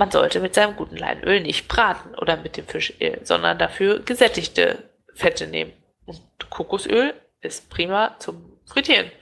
man 0.00 0.10
sollte 0.10 0.40
mit 0.40 0.54
seinem 0.54 0.76
guten 0.76 0.96
Leinöl 0.96 1.42
nicht 1.42 1.68
braten 1.68 2.14
oder 2.14 2.38
mit 2.38 2.56
dem 2.56 2.66
Fischöl, 2.66 3.20
sondern 3.22 3.58
dafür 3.58 3.98
gesättigte 4.00 4.88
Fette 5.12 5.46
nehmen. 5.46 5.74
Und 6.06 6.22
Kokosöl 6.48 7.12
ist 7.42 7.68
prima 7.68 8.16
zum 8.18 8.58
Frittieren. 8.64 9.12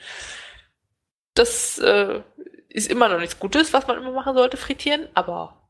Das 1.34 1.80
äh, 1.80 2.22
ist 2.68 2.88
immer 2.92 3.08
noch 3.08 3.18
nichts 3.18 3.40
Gutes, 3.40 3.72
was 3.72 3.88
man 3.88 3.98
immer 3.98 4.12
machen 4.12 4.36
sollte, 4.36 4.56
frittieren, 4.56 5.08
aber 5.14 5.68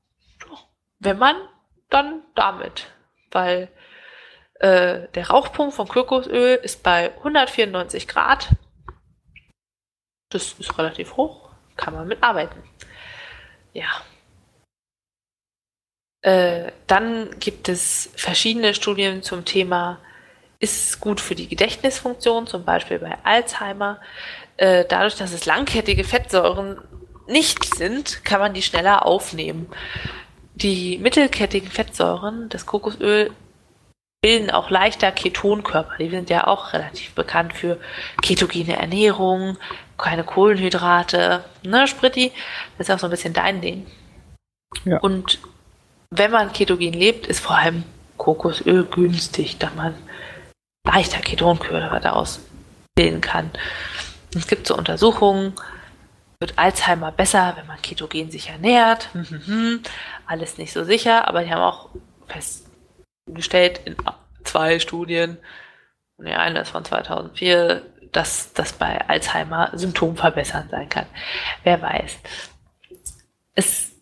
wenn 0.99 1.17
man, 1.17 1.37
dann 1.89 2.23
damit. 2.35 2.89
Weil 3.31 3.71
äh, 4.61 5.09
der 5.09 5.31
Rauchpunkt 5.31 5.75
von 5.75 5.89
Kokosöl 5.89 6.57
ist 6.63 6.83
bei 6.83 7.17
194 7.17 8.09
Grad. 8.09 8.51
Das 10.29 10.53
ist 10.53 10.77
relativ 10.77 11.17
hoch, 11.17 11.49
kann 11.77 11.95
man 11.95 12.09
mitarbeiten. 12.09 12.63
Ja, 13.73 13.89
äh, 16.23 16.73
dann 16.87 17.29
gibt 17.39 17.69
es 17.69 18.11
verschiedene 18.17 18.75
Studien 18.75 19.23
zum 19.23 19.45
Thema, 19.45 19.99
ist 20.59 20.91
es 20.91 21.01
gut 21.01 21.21
für 21.21 21.35
die 21.35 21.49
Gedächtnisfunktion, 21.49 22.47
zum 22.47 22.65
Beispiel 22.65 22.99
bei 22.99 23.17
Alzheimer. 23.23 24.01
Äh, 24.57 24.85
dadurch, 24.89 25.17
dass 25.17 25.33
es 25.33 25.47
langkettige 25.47 26.03
Fettsäuren 26.03 26.81
nicht 27.29 27.65
sind, 27.77 28.25
kann 28.25 28.41
man 28.41 28.55
die 28.55 28.63
schneller 28.63 29.07
aufnehmen. 29.07 29.69
Die 30.55 30.99
mittelkettigen 30.99 31.71
Fettsäuren, 31.71 32.49
das 32.49 32.67
Kokosöl, 32.67 33.31
bilden 34.21 34.51
auch 34.51 34.71
leichter 34.71 35.13
Ketonkörper. 35.13 35.99
Die 35.99 36.11
sind 36.11 36.31
ja 36.31 36.49
auch 36.49 36.73
relativ 36.73 37.15
bekannt 37.15 37.53
für 37.53 37.79
ketogene 38.21 38.77
Ernährung, 38.77 39.57
keine 39.97 40.25
Kohlenhydrate, 40.25 41.45
ne, 41.63 41.87
Spritti? 41.87 42.33
Das 42.77 42.89
ist 42.89 42.95
auch 42.95 42.99
so 42.99 43.07
ein 43.07 43.11
bisschen 43.11 43.35
dein 43.35 43.61
Ding. 43.61 43.87
Ja. 44.85 44.99
Und 44.99 45.39
wenn 46.11 46.31
man 46.31 46.53
ketogen 46.53 46.93
lebt, 46.93 47.27
ist 47.27 47.41
vor 47.41 47.57
allem 47.57 47.85
Kokosöl 48.17 48.85
günstig, 48.85 49.59
da 49.59 49.71
man 49.77 49.95
leichter 50.85 51.21
Ketonkörper 51.21 52.01
daraus 52.01 52.41
bilden 52.95 53.21
kann. 53.21 53.51
Es 54.35 54.47
gibt 54.47 54.67
so 54.67 54.77
Untersuchungen, 54.77 55.55
wird 56.41 56.59
Alzheimer 56.59 57.13
besser, 57.13 57.55
wenn 57.57 57.67
man 57.67 57.81
ketogen 57.83 58.31
sich 58.31 58.49
ernährt. 58.49 59.09
Alles 60.27 60.59
nicht 60.59 60.73
so 60.73 60.85
sicher, 60.85 61.29
aber 61.29 61.45
die 61.45 61.51
haben 61.51 61.63
auch 61.63 61.91
festgestellt 62.27 63.81
in 63.85 63.97
zwei 64.45 64.79
Studien, 64.79 65.39
die 66.19 66.33
eine 66.33 66.61
ist 66.61 66.71
von 66.71 66.85
2004, 66.85 67.83
dass 68.13 68.53
das 68.55 68.73
bei 68.73 69.07
Alzheimer 69.09 69.71
symptomverbessernd 69.75 70.71
sein 70.71 70.89
kann. 70.89 71.07
Wer 71.63 71.81
weiß. 71.81 72.19
Es 73.55 73.93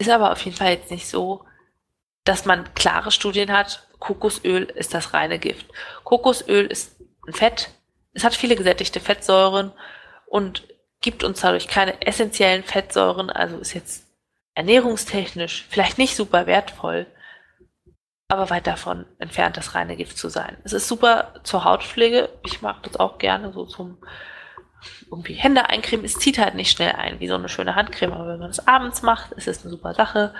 ist 0.00 0.10
aber 0.10 0.32
auf 0.32 0.42
jeden 0.44 0.56
Fall 0.56 0.70
jetzt 0.70 0.90
nicht 0.90 1.06
so, 1.06 1.44
dass 2.24 2.46
man 2.46 2.74
klare 2.74 3.10
Studien 3.10 3.52
hat, 3.52 3.86
Kokosöl 3.98 4.64
ist 4.64 4.94
das 4.94 5.12
reine 5.12 5.38
Gift. 5.38 5.66
Kokosöl 6.04 6.66
ist 6.66 6.96
ein 7.26 7.34
Fett, 7.34 7.70
es 8.14 8.24
hat 8.24 8.34
viele 8.34 8.56
gesättigte 8.56 8.98
Fettsäuren 8.98 9.72
und 10.26 10.66
gibt 11.02 11.22
uns 11.22 11.40
dadurch 11.40 11.68
keine 11.68 12.00
essentiellen 12.06 12.64
Fettsäuren, 12.64 13.30
also 13.30 13.58
ist 13.58 13.74
jetzt 13.74 14.06
ernährungstechnisch 14.54 15.66
vielleicht 15.68 15.98
nicht 15.98 16.16
super 16.16 16.46
wertvoll, 16.46 17.06
aber 18.28 18.48
weit 18.48 18.66
davon 18.66 19.04
entfernt, 19.18 19.56
das 19.56 19.74
reine 19.74 19.96
Gift 19.96 20.16
zu 20.16 20.28
sein. 20.28 20.56
Es 20.64 20.72
ist 20.72 20.88
super 20.88 21.34
zur 21.44 21.64
Hautpflege, 21.64 22.30
ich 22.44 22.62
mag 22.62 22.82
das 22.84 22.96
auch 22.98 23.18
gerne 23.18 23.52
so 23.52 23.66
zum 23.66 23.98
irgendwie 25.10 25.34
Hände 25.34 25.68
eincremen. 25.68 26.04
Es 26.04 26.14
zieht 26.14 26.38
halt 26.38 26.54
nicht 26.54 26.70
schnell 26.70 26.92
ein, 26.92 27.20
wie 27.20 27.28
so 27.28 27.34
eine 27.34 27.48
schöne 27.48 27.74
Handcreme. 27.74 28.12
Aber 28.12 28.28
wenn 28.28 28.40
man 28.40 28.50
es 28.50 28.66
abends 28.66 29.02
macht, 29.02 29.32
ist 29.32 29.48
es 29.48 29.62
eine 29.62 29.70
super 29.70 29.94
Sache. 29.94 30.34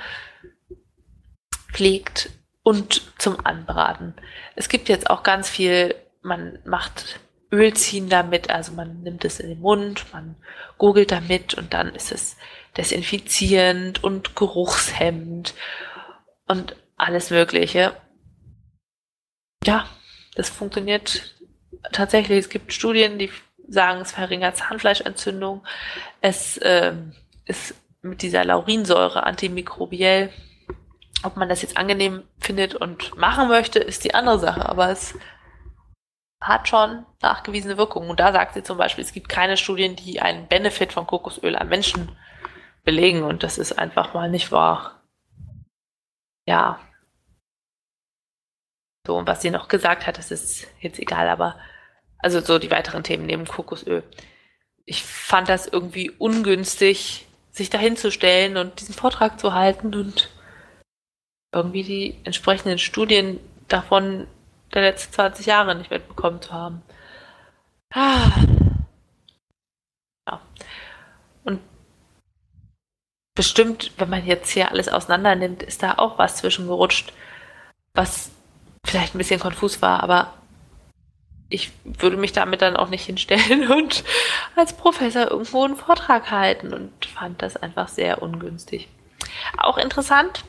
Pflegt 1.72 2.30
und 2.62 3.02
zum 3.18 3.44
Anbraten. 3.44 4.14
Es 4.56 4.68
gibt 4.68 4.88
jetzt 4.88 5.08
auch 5.08 5.22
ganz 5.22 5.48
viel, 5.48 5.94
man 6.22 6.58
macht 6.64 7.20
Öl 7.52 7.74
ziehen 7.74 8.08
damit, 8.08 8.50
also 8.50 8.72
man 8.72 9.02
nimmt 9.02 9.24
es 9.24 9.40
in 9.40 9.48
den 9.48 9.60
Mund, 9.60 10.06
man 10.12 10.36
googelt 10.78 11.10
damit 11.10 11.54
und 11.54 11.72
dann 11.74 11.94
ist 11.94 12.12
es 12.12 12.36
desinfizierend 12.76 14.04
und 14.04 14.36
geruchshemmend 14.36 15.54
und 16.46 16.76
alles 16.96 17.30
Mögliche. 17.30 17.96
Ja, 19.64 19.86
das 20.36 20.48
funktioniert 20.48 21.34
tatsächlich. 21.92 22.38
Es 22.38 22.48
gibt 22.48 22.72
Studien, 22.72 23.18
die 23.18 23.30
sagen, 23.70 24.00
es 24.00 24.12
verringert 24.12 24.56
Zahnfleischentzündung. 24.56 25.62
Es 26.20 26.58
äh, 26.58 26.92
ist 27.46 27.74
mit 28.02 28.22
dieser 28.22 28.44
Laurinsäure 28.44 29.24
antimikrobiell. 29.24 30.30
Ob 31.22 31.36
man 31.36 31.48
das 31.48 31.62
jetzt 31.62 31.76
angenehm 31.76 32.22
findet 32.38 32.74
und 32.74 33.16
machen 33.16 33.48
möchte, 33.48 33.78
ist 33.78 34.04
die 34.04 34.14
andere 34.14 34.38
Sache. 34.38 34.68
Aber 34.68 34.90
es 34.90 35.14
hat 36.42 36.68
schon 36.68 37.04
nachgewiesene 37.22 37.76
Wirkungen. 37.76 38.10
Und 38.10 38.20
da 38.20 38.32
sagt 38.32 38.54
sie 38.54 38.62
zum 38.62 38.78
Beispiel, 38.78 39.04
es 39.04 39.12
gibt 39.12 39.28
keine 39.28 39.56
Studien, 39.56 39.96
die 39.96 40.20
einen 40.20 40.48
Benefit 40.48 40.92
von 40.92 41.06
Kokosöl 41.06 41.56
am 41.56 41.68
Menschen 41.68 42.16
belegen. 42.84 43.22
Und 43.22 43.42
das 43.42 43.58
ist 43.58 43.78
einfach 43.78 44.14
mal 44.14 44.30
nicht 44.30 44.50
wahr. 44.50 45.02
Ja. 46.46 46.80
So, 49.06 49.16
und 49.16 49.28
was 49.28 49.42
sie 49.42 49.50
noch 49.50 49.68
gesagt 49.68 50.06
hat, 50.06 50.18
das 50.18 50.30
ist 50.30 50.66
jetzt 50.80 50.98
egal, 50.98 51.28
aber 51.28 51.56
also 52.22 52.40
so 52.40 52.58
die 52.58 52.70
weiteren 52.70 53.02
Themen 53.02 53.26
neben 53.26 53.46
Kokosöl. 53.46 54.02
Ich 54.84 55.02
fand 55.02 55.48
das 55.48 55.66
irgendwie 55.66 56.10
ungünstig, 56.10 57.26
sich 57.52 57.70
dahinzustellen 57.70 58.56
und 58.56 58.80
diesen 58.80 58.94
Vortrag 58.94 59.38
zu 59.40 59.54
halten 59.54 59.94
und 59.94 60.30
irgendwie 61.52 61.82
die 61.82 62.16
entsprechenden 62.24 62.78
Studien 62.78 63.40
davon 63.68 64.26
der 64.74 64.82
letzten 64.82 65.12
20 65.12 65.46
Jahre 65.46 65.74
nicht 65.74 65.90
mitbekommen 65.90 66.40
zu 66.40 66.52
haben. 66.52 66.82
Ah. 67.92 68.30
Ja. 70.28 70.40
Und 71.44 71.60
bestimmt, 73.34 73.92
wenn 73.98 74.10
man 74.10 74.24
jetzt 74.24 74.50
hier 74.50 74.70
alles 74.70 74.88
auseinander 74.88 75.34
nimmt, 75.34 75.62
ist 75.62 75.82
da 75.82 75.94
auch 75.98 76.18
was 76.18 76.36
zwischengerutscht, 76.36 77.12
was 77.94 78.30
vielleicht 78.84 79.14
ein 79.14 79.18
bisschen 79.18 79.40
konfus 79.40 79.82
war, 79.82 80.02
aber 80.02 80.32
ich 81.50 81.70
würde 81.84 82.16
mich 82.16 82.32
damit 82.32 82.62
dann 82.62 82.76
auch 82.76 82.88
nicht 82.88 83.04
hinstellen 83.04 83.70
und 83.72 84.04
als 84.56 84.72
Professor 84.72 85.30
irgendwo 85.30 85.64
einen 85.64 85.76
Vortrag 85.76 86.30
halten 86.30 86.72
und 86.72 87.06
fand 87.06 87.42
das 87.42 87.56
einfach 87.56 87.88
sehr 87.88 88.22
ungünstig. 88.22 88.88
Auch 89.58 89.76
interessant, 89.76 90.44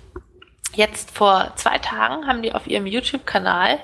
jetzt 0.74 1.12
vor 1.12 1.52
zwei 1.56 1.78
Tagen 1.80 2.28
haben 2.28 2.42
die 2.42 2.54
auf 2.54 2.68
ihrem 2.68 2.88
YouTube-Kanal 2.88 3.80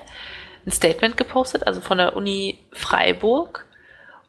ein 0.64 0.72
Statement 0.72 1.16
gepostet, 1.16 1.66
also 1.66 1.80
von 1.80 1.98
der 1.98 2.16
Uni 2.16 2.58
Freiburg 2.72 3.66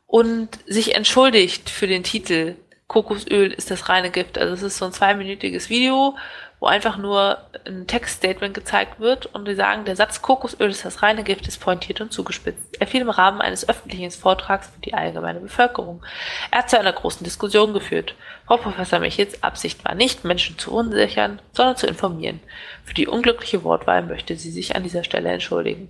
und 0.08 0.50
sich 0.66 0.96
entschuldigt 0.96 1.70
für 1.70 1.88
den 1.88 2.04
Titel 2.04 2.56
Kokosöl 2.88 3.52
ist 3.52 3.70
das 3.70 3.88
reine 3.88 4.10
Gift. 4.10 4.40
Also 4.40 4.54
es 4.56 4.64
ist 4.64 4.78
so 4.80 4.86
ein 4.86 4.92
zweiminütiges 4.92 5.70
Video, 5.70 6.18
wo 6.60 6.66
einfach 6.66 6.98
nur 6.98 7.38
ein 7.66 7.88
Textstatement 7.88 8.54
gezeigt 8.54 9.00
wird 9.00 9.28
und 9.28 9.48
die 9.48 9.56
sagen, 9.56 9.86
der 9.86 9.96
Satz 9.96 10.22
Kokosöl 10.22 10.70
ist 10.70 10.84
das 10.84 11.02
reine 11.02 11.24
Gift 11.24 11.48
ist 11.48 11.60
pointiert 11.60 12.02
und 12.02 12.12
zugespitzt. 12.12 12.80
Er 12.80 12.88
fiel 12.88 13.02
im 13.02 13.10
Rahmen 13.10 13.40
eines 13.40 13.68
öffentlichen 13.68 14.12
Vortrags 14.12 14.68
für 14.68 14.82
die 14.82 14.94
allgemeine 14.94 15.40
Bevölkerung. 15.40 16.04
Er 16.52 16.60
hat 16.60 16.70
zu 16.70 16.80
einer 16.80 16.92
großen 16.92 17.24
Diskussion 17.24 17.74
geführt. 17.74 18.16
Frau 18.46 18.58
Professor 18.58 19.00
Michels 19.00 19.42
Absicht 19.42 19.86
war 19.86 19.96
nicht, 19.96 20.26
Menschen 20.26 20.58
zu 20.58 20.74
unsichern, 20.74 21.42
sondern 21.54 21.78
zu 21.78 21.88
informieren. 21.88 22.42
Für 22.84 22.94
die 22.94 23.08
unglückliche 23.08 23.64
Wortwahl 23.64 24.04
möchte 24.04 24.36
sie 24.36 24.52
sich 24.52 24.76
an 24.76 24.84
dieser 24.84 25.04
Stelle 25.04 25.30
entschuldigen. 25.30 25.90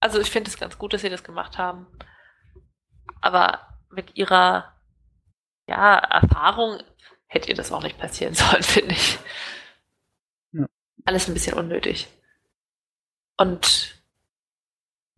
Also 0.00 0.20
ich 0.20 0.30
finde 0.30 0.50
es 0.50 0.58
ganz 0.58 0.76
gut, 0.76 0.92
dass 0.92 1.02
sie 1.02 1.10
das 1.10 1.24
gemacht 1.24 1.56
haben. 1.56 1.86
Aber 3.20 3.60
mit 3.90 4.16
ihrer 4.16 4.74
ja, 5.66 5.96
Erfahrung 5.96 6.82
hätte 7.34 7.48
ihr 7.48 7.56
das 7.56 7.72
auch 7.72 7.82
nicht 7.82 7.98
passieren 7.98 8.34
sollen, 8.34 8.62
finde 8.62 8.94
ich. 8.94 9.18
Ja. 10.52 10.66
Alles 11.04 11.28
ein 11.28 11.34
bisschen 11.34 11.54
unnötig. 11.54 12.08
Und 13.36 13.96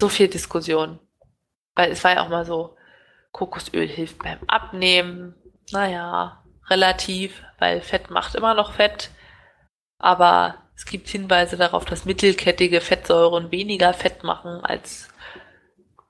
so 0.01 0.09
viel 0.09 0.29
Diskussion. 0.29 0.99
Weil 1.75 1.93
es 1.93 2.03
war 2.05 2.15
ja 2.15 2.25
auch 2.25 2.31
mal 2.31 2.47
so, 2.47 2.77
Kokosöl 3.33 3.87
hilft 3.87 4.19
beim 4.19 4.39
Abnehmen. 4.47 5.35
Naja, 5.71 6.43
relativ, 6.69 7.43
weil 7.59 7.83
Fett 7.83 8.11
macht 8.11 8.35
immer 8.35 8.55
noch 8.55 8.73
Fett. 8.73 9.11
Aber 9.99 10.63
es 10.75 10.87
gibt 10.87 11.09
Hinweise 11.09 11.57
darauf, 11.57 11.85
dass 11.85 12.05
mittelkettige 12.05 12.81
Fettsäuren 12.81 13.51
weniger 13.51 13.93
Fett 13.93 14.25
machen 14.25 14.65
als 14.65 15.09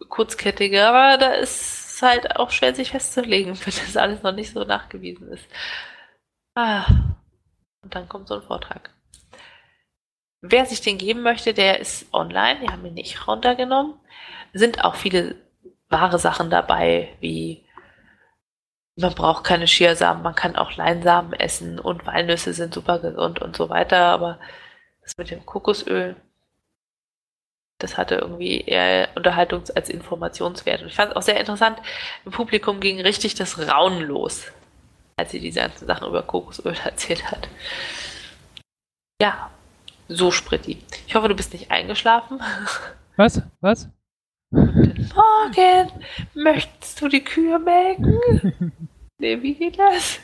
kurzkettige. 0.08 0.86
Aber 0.86 1.18
da 1.18 1.32
ist 1.32 1.94
es 1.96 2.02
halt 2.02 2.36
auch 2.36 2.50
schwer, 2.50 2.74
sich 2.74 2.90
festzulegen, 2.90 3.58
wenn 3.64 3.74
das 3.74 3.96
alles 3.96 4.22
noch 4.22 4.32
nicht 4.32 4.52
so 4.52 4.62
nachgewiesen 4.64 5.28
ist. 5.32 5.46
Ah. 6.56 6.86
Und 7.82 7.94
dann 7.94 8.08
kommt 8.08 8.28
so 8.28 8.34
ein 8.34 8.42
Vortrag. 8.42 8.90
Wer 10.40 10.64
sich 10.64 10.80
den 10.80 10.96
geben 10.98 11.22
möchte, 11.22 11.52
der 11.54 11.80
ist 11.80 12.12
online. 12.12 12.60
Die 12.60 12.68
haben 12.68 12.84
ihn 12.86 12.94
nicht 12.94 13.28
runtergenommen. 13.28 13.94
Sind 14.54 14.82
auch 14.82 14.94
viele 14.94 15.36
wahre 15.88 16.18
Sachen 16.18 16.50
dabei, 16.50 17.14
wie 17.20 17.64
man 18.96 19.14
braucht 19.14 19.44
keine 19.44 19.66
Chiasamen, 19.66 20.22
man 20.22 20.34
kann 20.34 20.56
auch 20.56 20.74
Leinsamen 20.76 21.34
essen 21.34 21.78
und 21.78 22.06
Walnüsse 22.06 22.54
sind 22.54 22.72
super 22.72 22.98
gesund 22.98 23.42
und 23.42 23.54
so 23.54 23.68
weiter. 23.68 23.98
Aber 24.06 24.40
das 25.02 25.18
mit 25.18 25.30
dem 25.30 25.44
Kokosöl, 25.44 26.16
das 27.78 27.98
hatte 27.98 28.14
irgendwie 28.16 28.62
eher 28.62 29.14
Unterhaltungs- 29.14 29.70
als 29.76 29.90
Informationswert. 29.90 30.80
Und 30.80 30.88
ich 30.88 30.94
fand 30.94 31.10
es 31.10 31.16
auch 31.16 31.22
sehr 31.22 31.38
interessant. 31.38 31.78
Im 32.24 32.32
Publikum 32.32 32.80
ging 32.80 33.00
richtig 33.00 33.34
das 33.34 33.68
Raunen 33.68 34.00
los 34.02 34.50
als 35.18 35.30
sie 35.30 35.40
diese 35.40 35.60
ganzen 35.60 35.86
Sachen 35.86 36.08
über 36.08 36.22
Kokosöl 36.22 36.74
erzählt 36.84 37.30
hat. 37.30 37.48
Ja, 39.20 39.50
so 40.08 40.30
Spritti. 40.30 40.82
Ich 41.06 41.14
hoffe, 41.14 41.28
du 41.28 41.34
bist 41.34 41.52
nicht 41.52 41.70
eingeschlafen. 41.70 42.40
Was? 43.16 43.42
Was? 43.60 43.88
Guten 44.50 45.10
Morgen. 45.14 45.90
Möchtest 46.34 47.00
du 47.00 47.08
die 47.08 47.24
Kühe 47.24 47.58
melken? 47.58 48.20
nee, 49.18 49.42
wie 49.42 49.54
geht 49.54 49.78
das? 49.78 50.20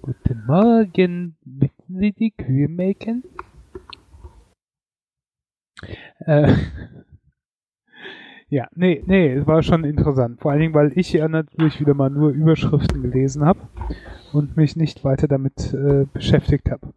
Guten 0.00 0.46
Morgen. 0.46 1.36
Möchten 1.44 1.98
Sie 1.98 2.12
die 2.12 2.30
Kühe 2.30 2.68
melken? 2.68 3.24
Äh, 6.20 6.54
ja, 8.50 8.66
nee, 8.74 9.02
nee, 9.06 9.32
es 9.32 9.46
war 9.46 9.62
schon 9.62 9.84
interessant. 9.84 10.40
Vor 10.40 10.50
allen 10.50 10.60
Dingen, 10.60 10.74
weil 10.74 10.92
ich 10.96 11.12
ja 11.12 11.28
natürlich 11.28 11.78
wieder 11.78 11.94
mal 11.94 12.10
nur 12.10 12.30
Überschriften 12.30 13.00
gelesen 13.00 13.44
habe 13.44 13.60
und 14.32 14.56
mich 14.56 14.74
nicht 14.74 15.04
weiter 15.04 15.28
damit 15.28 15.72
äh, 15.72 16.04
beschäftigt 16.12 16.68
habe. 16.68 16.92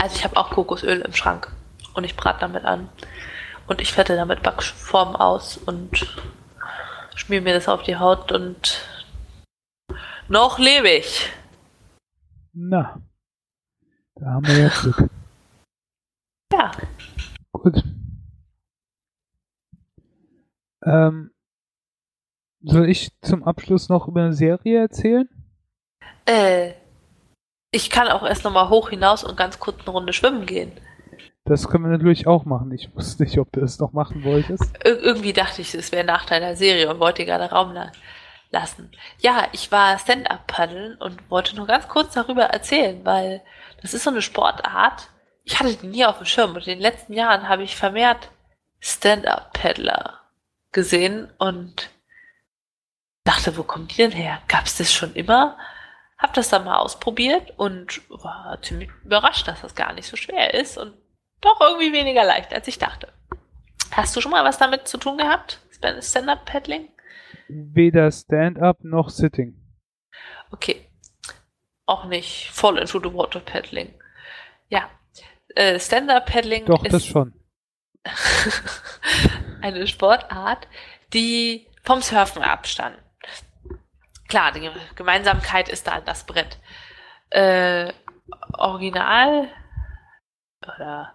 Also 0.00 0.16
ich 0.16 0.24
habe 0.24 0.36
auch 0.36 0.50
Kokosöl 0.50 1.00
im 1.02 1.12
Schrank 1.12 1.52
und 1.94 2.02
ich 2.02 2.16
brate 2.16 2.40
damit 2.40 2.64
an. 2.64 2.88
Und 3.68 3.80
ich 3.80 3.92
fette 3.92 4.16
damit 4.16 4.42
Backform 4.42 5.14
aus 5.14 5.56
und 5.56 6.16
schmier 7.14 7.40
mir 7.40 7.54
das 7.54 7.68
auf 7.68 7.84
die 7.84 7.96
Haut 7.96 8.32
und 8.32 8.84
noch 10.28 10.58
lebe 10.58 10.88
ich. 10.88 11.30
Na, 12.52 13.00
da 14.16 14.26
haben 14.26 14.46
wir 14.46 14.58
ja 14.58 14.68
Glück. 14.68 15.08
Ja. 16.52 16.72
Gut. 17.52 17.84
Ähm, 20.84 21.30
soll 22.62 22.88
ich 22.88 23.10
zum 23.20 23.44
Abschluss 23.44 23.88
noch 23.88 24.08
über 24.08 24.22
eine 24.22 24.32
Serie 24.32 24.80
erzählen? 24.80 25.28
Äh, 26.26 26.72
ich 27.70 27.90
kann 27.90 28.08
auch 28.08 28.22
erst 28.22 28.44
nochmal 28.44 28.68
hoch 28.70 28.90
hinaus 28.90 29.24
und 29.24 29.36
ganz 29.36 29.58
kurz 29.58 29.80
eine 29.80 29.90
Runde 29.90 30.12
schwimmen 30.12 30.46
gehen. 30.46 30.72
Das 31.44 31.68
können 31.68 31.84
wir 31.84 31.90
natürlich 31.90 32.26
auch 32.26 32.46
machen. 32.46 32.72
Ich 32.72 32.94
wusste 32.96 33.22
nicht, 33.22 33.38
ob 33.38 33.52
du 33.52 33.60
es 33.60 33.78
noch 33.78 33.92
machen 33.92 34.24
wolltest. 34.24 34.74
Ir 34.84 34.98
irgendwie 34.98 35.34
dachte 35.34 35.60
ich, 35.60 35.74
es 35.74 35.92
wäre 35.92 36.04
nach 36.04 36.24
deiner 36.24 36.56
Serie 36.56 36.88
und 36.88 37.00
wollte 37.00 37.26
gerade 37.26 37.50
Raum 37.50 37.74
lassen. 38.50 38.90
Ja, 39.20 39.48
ich 39.52 39.70
war 39.70 39.98
Stand-Up 39.98 40.46
paddeln 40.46 40.96
und 40.96 41.30
wollte 41.30 41.54
nur 41.56 41.66
ganz 41.66 41.86
kurz 41.88 42.14
darüber 42.14 42.44
erzählen, 42.44 43.04
weil 43.04 43.42
das 43.82 43.92
ist 43.92 44.04
so 44.04 44.10
eine 44.10 44.22
Sportart. 44.22 45.10
Ich 45.42 45.60
hatte 45.60 45.76
die 45.76 45.86
nie 45.86 46.06
auf 46.06 46.16
dem 46.16 46.24
Schirm 46.24 46.52
und 46.54 46.66
in 46.66 46.78
den 46.78 46.80
letzten 46.80 47.12
Jahren 47.12 47.46
habe 47.46 47.62
ich 47.62 47.76
vermehrt 47.76 48.30
Stand-Up-Paddler 48.80 50.23
gesehen 50.74 51.32
und 51.38 51.90
dachte, 53.24 53.56
wo 53.56 53.62
kommen 53.62 53.88
die 53.88 53.96
denn 53.96 54.12
her? 54.12 54.42
Gab 54.48 54.66
es 54.66 54.76
das 54.76 54.92
schon 54.92 55.14
immer? 55.14 55.56
Hab 56.18 56.34
das 56.34 56.50
dann 56.50 56.64
mal 56.64 56.76
ausprobiert 56.76 57.54
und 57.56 58.02
war 58.10 58.60
ziemlich 58.60 58.90
überrascht, 59.02 59.48
dass 59.48 59.62
das 59.62 59.74
gar 59.74 59.94
nicht 59.94 60.06
so 60.06 60.16
schwer 60.16 60.52
ist 60.52 60.76
und 60.76 60.94
doch 61.40 61.60
irgendwie 61.60 61.92
weniger 61.92 62.24
leicht, 62.24 62.52
als 62.52 62.68
ich 62.68 62.78
dachte. 62.78 63.12
Hast 63.90 64.14
du 64.14 64.20
schon 64.20 64.32
mal 64.32 64.44
was 64.44 64.58
damit 64.58 64.86
zu 64.86 64.98
tun 64.98 65.18
gehabt? 65.18 65.60
Stand-Up-Paddling? 65.70 66.88
Weder 67.48 68.10
Stand-Up 68.10 68.82
noch 68.82 69.10
Sitting. 69.10 69.60
Okay. 70.50 70.88
Auch 71.86 72.06
nicht 72.06 72.50
voll 72.50 72.78
into 72.78 72.98
the 72.98 73.12
water 73.12 73.40
Paddling. 73.40 73.94
Ja. 74.68 74.88
Äh, 75.54 75.78
Stand-Up-Paddling 75.78 76.64
Doch, 76.64 76.82
das 76.82 77.04
schon. 77.04 77.34
eine 79.62 79.86
Sportart, 79.86 80.68
die 81.12 81.66
vom 81.82 82.02
Surfen 82.02 82.42
abstand. 82.42 82.96
Klar, 84.28 84.52
die 84.52 84.70
Gemeinsamkeit 84.96 85.68
ist 85.68 85.86
da 85.86 86.00
das 86.00 86.24
Brett. 86.24 86.58
Äh, 87.30 87.92
original 88.52 89.48
oder 90.62 91.14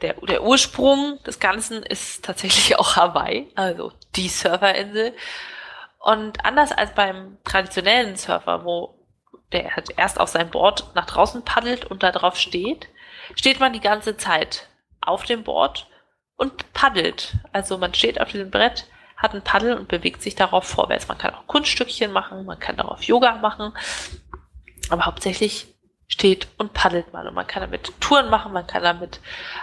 der, 0.00 0.14
der 0.14 0.42
Ursprung 0.42 1.22
des 1.24 1.38
Ganzen 1.38 1.82
ist 1.82 2.24
tatsächlich 2.24 2.76
auch 2.78 2.96
Hawaii, 2.96 3.50
also 3.54 3.92
die 4.16 4.28
Surferinsel. 4.28 5.14
Und 5.98 6.44
anders 6.44 6.72
als 6.72 6.92
beim 6.94 7.38
traditionellen 7.44 8.16
Surfer, 8.16 8.64
wo 8.64 8.98
der 9.52 9.76
halt 9.76 9.90
erst 9.96 10.18
auf 10.18 10.28
sein 10.28 10.50
Board 10.50 10.90
nach 10.94 11.06
draußen 11.06 11.44
paddelt 11.44 11.84
und 11.84 12.02
da 12.02 12.10
drauf 12.10 12.36
steht, 12.36 12.88
steht 13.36 13.60
man 13.60 13.72
die 13.72 13.80
ganze 13.80 14.16
Zeit 14.16 14.68
auf 15.02 15.24
dem 15.24 15.44
Board 15.44 15.86
und 16.36 16.72
paddelt. 16.72 17.34
Also 17.52 17.78
man 17.78 17.94
steht 17.94 18.20
auf 18.20 18.30
diesem 18.30 18.50
Brett, 18.50 18.86
hat 19.16 19.34
ein 19.34 19.42
Paddel 19.42 19.76
und 19.76 19.88
bewegt 19.88 20.22
sich 20.22 20.34
darauf 20.34 20.64
vorwärts. 20.64 21.08
Man 21.08 21.18
kann 21.18 21.34
auch 21.34 21.46
Kunststückchen 21.46 22.12
machen, 22.12 22.44
man 22.44 22.58
kann 22.58 22.76
darauf 22.76 23.02
Yoga 23.02 23.36
machen, 23.36 23.72
aber 24.90 25.06
hauptsächlich 25.06 25.68
steht 26.12 26.48
und 26.58 26.74
paddelt 26.74 27.12
man. 27.12 27.26
Und 27.26 27.34
man 27.34 27.46
kann 27.46 27.62
damit 27.62 27.92
Touren 28.00 28.28
machen, 28.28 28.52
man 28.52 28.66
kann 28.66 28.82
damit 28.82 29.20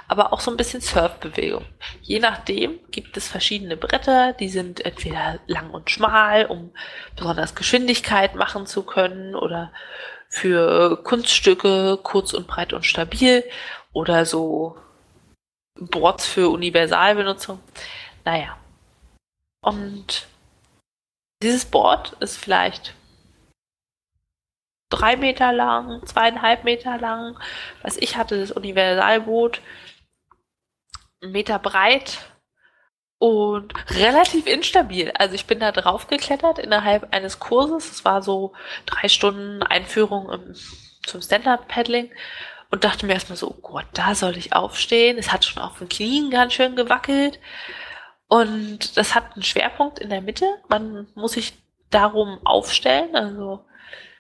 aber 0.07 0.33
auch 0.33 0.39
so 0.39 0.49
ein 0.49 0.57
bisschen 0.57 0.81
Surfbewegung. 0.81 1.65
Je 2.01 2.19
nachdem 2.19 2.79
gibt 2.89 3.17
es 3.17 3.27
verschiedene 3.27 3.77
Bretter, 3.77 4.33
die 4.33 4.49
sind 4.49 4.83
entweder 4.83 5.39
lang 5.45 5.69
und 5.69 5.91
schmal, 5.91 6.45
um 6.47 6.71
besonders 7.15 7.53
Geschwindigkeit 7.53 8.33
machen 8.35 8.65
zu 8.65 8.83
können 8.83 9.35
oder 9.35 9.71
für 10.27 11.03
Kunststücke 11.03 11.99
kurz 12.01 12.33
und 12.33 12.47
breit 12.47 12.73
und 12.73 12.85
stabil 12.85 13.43
oder 13.93 14.25
so 14.25 14.77
Boards 15.79 16.25
für 16.25 16.49
Universalbenutzung. 16.49 17.59
Naja. 18.25 18.57
Und 19.61 20.27
dieses 21.41 21.65
Board 21.65 22.13
ist 22.19 22.37
vielleicht 22.37 22.95
drei 24.89 25.15
Meter 25.15 25.53
lang, 25.53 26.05
zweieinhalb 26.05 26.63
Meter 26.63 26.97
lang. 26.97 27.39
Was 27.81 27.97
ich 27.97 28.17
hatte, 28.17 28.39
das 28.39 28.51
Universalboot, 28.51 29.61
einen 31.21 31.31
Meter 31.31 31.59
breit 31.59 32.19
und 33.19 33.73
relativ 33.91 34.47
instabil. 34.47 35.11
Also 35.11 35.35
ich 35.35 35.45
bin 35.45 35.59
da 35.59 35.71
drauf 35.71 36.07
geklettert 36.07 36.59
innerhalb 36.59 37.13
eines 37.13 37.39
Kurses. 37.39 37.91
Es 37.91 38.05
war 38.05 38.21
so 38.21 38.53
drei 38.85 39.09
Stunden 39.09 39.61
Einführung 39.63 40.31
im, 40.31 40.55
zum 41.05 41.21
Stand-Up-Paddling 41.21 42.11
und 42.71 42.83
dachte 42.83 43.05
mir 43.05 43.13
erstmal 43.13 43.37
so, 43.37 43.49
oh 43.49 43.61
Gott, 43.61 43.85
da 43.93 44.13
soll 44.15 44.37
ich 44.37 44.53
aufstehen. 44.53 45.17
Es 45.17 45.31
hat 45.31 45.45
schon 45.45 45.61
auf 45.61 45.79
den 45.79 45.89
Knien 45.89 46.29
ganz 46.29 46.53
schön 46.53 46.75
gewackelt. 46.75 47.39
Und 48.27 48.95
das 48.95 49.15
hat 49.15 49.33
einen 49.33 49.43
Schwerpunkt 49.43 49.99
in 49.99 50.09
der 50.09 50.21
Mitte. 50.21 50.45
Man 50.67 51.07
muss 51.15 51.31
sich 51.31 51.53
darum 51.89 52.39
aufstellen. 52.45 53.15
Also 53.15 53.65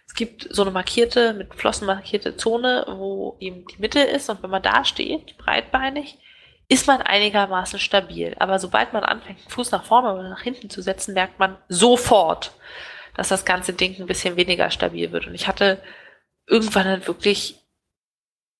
es 0.07 0.15
gibt 0.15 0.47
so 0.49 0.63
eine 0.63 0.71
markierte, 0.71 1.33
mit 1.33 1.53
Flossen 1.53 1.85
markierte 1.85 2.35
Zone, 2.35 2.85
wo 2.89 3.37
eben 3.39 3.67
die 3.67 3.79
Mitte 3.79 3.99
ist. 3.99 4.29
Und 4.29 4.41
wenn 4.41 4.49
man 4.49 4.63
da 4.63 4.83
steht, 4.83 5.37
breitbeinig, 5.37 6.17
ist 6.67 6.87
man 6.87 7.03
einigermaßen 7.03 7.77
stabil. 7.77 8.35
Aber 8.39 8.57
sobald 8.57 8.93
man 8.93 9.03
anfängt, 9.03 9.43
den 9.43 9.49
Fuß 9.49 9.69
nach 9.71 9.83
vorne 9.83 10.13
oder 10.13 10.27
nach 10.27 10.41
hinten 10.41 10.71
zu 10.71 10.81
setzen, 10.81 11.13
merkt 11.13 11.37
man 11.37 11.57
sofort, 11.67 12.53
dass 13.15 13.29
das 13.29 13.45
ganze 13.45 13.73
Ding 13.73 13.99
ein 13.99 14.07
bisschen 14.07 14.37
weniger 14.37 14.71
stabil 14.71 15.11
wird. 15.11 15.27
Und 15.27 15.35
ich 15.35 15.47
hatte 15.47 15.81
irgendwann 16.47 16.85
dann 16.85 17.07
wirklich, 17.07 17.58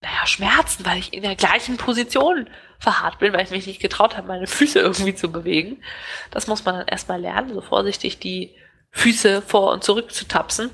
naja, 0.02 0.26
Schmerzen, 0.26 0.86
weil 0.86 0.98
ich 0.98 1.14
in 1.14 1.24
der 1.24 1.36
gleichen 1.36 1.78
Position 1.78 2.50
verharrt 2.80 3.20
bin, 3.20 3.34
weil 3.34 3.44
ich 3.44 3.52
mich 3.52 3.68
nicht 3.68 3.82
getraut 3.82 4.16
habe, 4.16 4.28
meine 4.28 4.48
Füße 4.48 4.80
irgendwie 4.80 5.16
zu 5.16 5.32
bewegen. 5.32 5.84
Das 6.32 6.48
muss 6.48 6.64
man 6.64 6.76
dann 6.76 6.88
erstmal 6.88 7.20
lernen, 7.20 7.54
so 7.54 7.62
vorsichtig 7.62 8.20
die 8.20 8.56
Füße 8.92 9.42
vor 9.42 9.72
und 9.72 9.84
zurück 9.84 10.12
zu 10.14 10.28
tapsen 10.28 10.72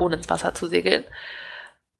ohne 0.00 0.16
ins 0.16 0.28
Wasser 0.28 0.54
zu 0.54 0.66
segeln. 0.66 1.04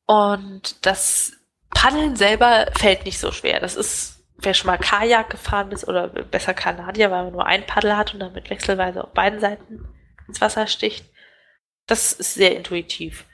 Und 0.06 0.84
das 0.84 1.32
Paddeln 1.70 2.16
selber 2.16 2.66
fällt 2.76 3.04
nicht 3.04 3.20
so 3.20 3.30
schwer. 3.30 3.61
Das 3.61 3.76
ist, 3.76 4.24
wer 4.38 4.54
schon 4.54 4.66
mal 4.66 4.78
Kajak 4.78 5.30
gefahren 5.30 5.70
ist 5.70 5.86
oder 5.86 6.08
besser 6.08 6.54
Kanadier, 6.54 7.11
weil 7.11 7.24
man 7.24 7.32
nur 7.32 7.46
ein 7.46 7.66
Paddel 7.66 7.96
hat 7.96 8.14
und 8.14 8.20
damit 8.20 8.50
wechselweise 8.50 9.04
auf 9.04 9.12
beiden 9.12 9.40
Seiten 9.40 9.88
ins 10.26 10.40
Wasser 10.40 10.66
sticht. 10.66 11.04
Das 11.86 12.12
ist 12.12 12.34
sehr 12.34 12.56
intuitiv. 12.56 13.24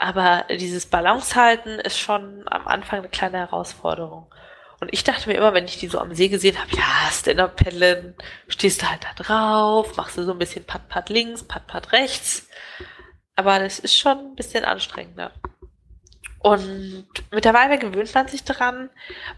Aber 0.00 0.46
dieses 0.48 0.86
Balance 0.86 1.36
halten 1.36 1.78
ist 1.78 1.98
schon 1.98 2.44
am 2.46 2.66
Anfang 2.66 3.00
eine 3.00 3.10
kleine 3.10 3.36
Herausforderung. 3.36 4.32
Und 4.80 4.88
ich 4.94 5.04
dachte 5.04 5.28
mir 5.28 5.36
immer, 5.36 5.52
wenn 5.52 5.66
ich 5.66 5.78
die 5.78 5.88
so 5.88 5.98
am 5.98 6.14
See 6.14 6.28
gesehen 6.28 6.58
habe, 6.58 6.74
ja, 6.74 7.10
Stand-Up-Paddeln, 7.12 8.14
stehst 8.48 8.80
du 8.80 8.88
halt 8.88 9.04
da 9.04 9.22
drauf, 9.22 9.94
machst 9.98 10.16
du 10.16 10.22
so 10.22 10.32
ein 10.32 10.38
bisschen 10.38 10.64
Pat-Pat 10.64 11.10
links, 11.10 11.42
Pat-Pat 11.42 11.92
rechts. 11.92 12.48
Aber 13.36 13.58
das 13.58 13.78
ist 13.78 13.94
schon 13.94 14.16
ein 14.16 14.36
bisschen 14.36 14.64
anstrengender. 14.64 15.32
Und 16.38 17.04
mittlerweile 17.30 17.78
gewöhnt 17.78 18.14
man 18.14 18.26
sich 18.26 18.42
daran. 18.42 18.88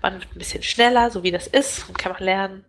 Man 0.00 0.20
wird 0.20 0.30
ein 0.32 0.38
bisschen 0.38 0.62
schneller, 0.62 1.10
so 1.10 1.24
wie 1.24 1.32
das 1.32 1.48
ist. 1.48 1.88
Und 1.88 1.98
kann 1.98 2.12
man 2.12 2.22
lernen, 2.22 2.64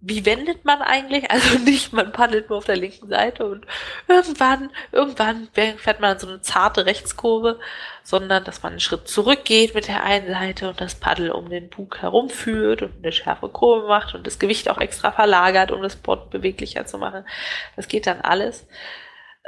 wie 0.00 0.24
wendet 0.24 0.64
man 0.64 0.82
eigentlich? 0.82 1.24
Also 1.30 1.58
nicht, 1.58 1.92
man 1.92 2.12
paddelt 2.12 2.48
nur 2.48 2.58
auf 2.58 2.64
der 2.64 2.76
linken 2.76 3.08
Seite 3.08 3.46
und 3.46 3.66
irgendwann, 4.08 4.70
irgendwann 4.92 5.48
fährt 5.52 6.00
man 6.00 6.18
so 6.18 6.28
eine 6.28 6.40
zarte 6.40 6.86
Rechtskurve, 6.86 7.58
sondern 8.02 8.44
dass 8.44 8.62
man 8.62 8.72
einen 8.72 8.80
Schritt 8.80 9.08
zurückgeht 9.08 9.74
mit 9.74 9.88
der 9.88 10.04
einen 10.04 10.28
Seite 10.28 10.68
und 10.68 10.80
das 10.80 10.94
Paddel 10.94 11.30
um 11.30 11.50
den 11.50 11.68
Bug 11.68 11.98
herumführt 12.00 12.82
und 12.82 12.94
eine 12.98 13.12
schärfe 13.12 13.48
Kurve 13.48 13.88
macht 13.88 14.14
und 14.14 14.26
das 14.26 14.38
Gewicht 14.38 14.68
auch 14.70 14.78
extra 14.78 15.12
verlagert, 15.12 15.72
um 15.72 15.82
das 15.82 15.96
Board 15.96 16.30
beweglicher 16.30 16.86
zu 16.86 16.98
machen. 16.98 17.26
Das 17.74 17.88
geht 17.88 18.06
dann 18.06 18.20
alles. 18.20 18.66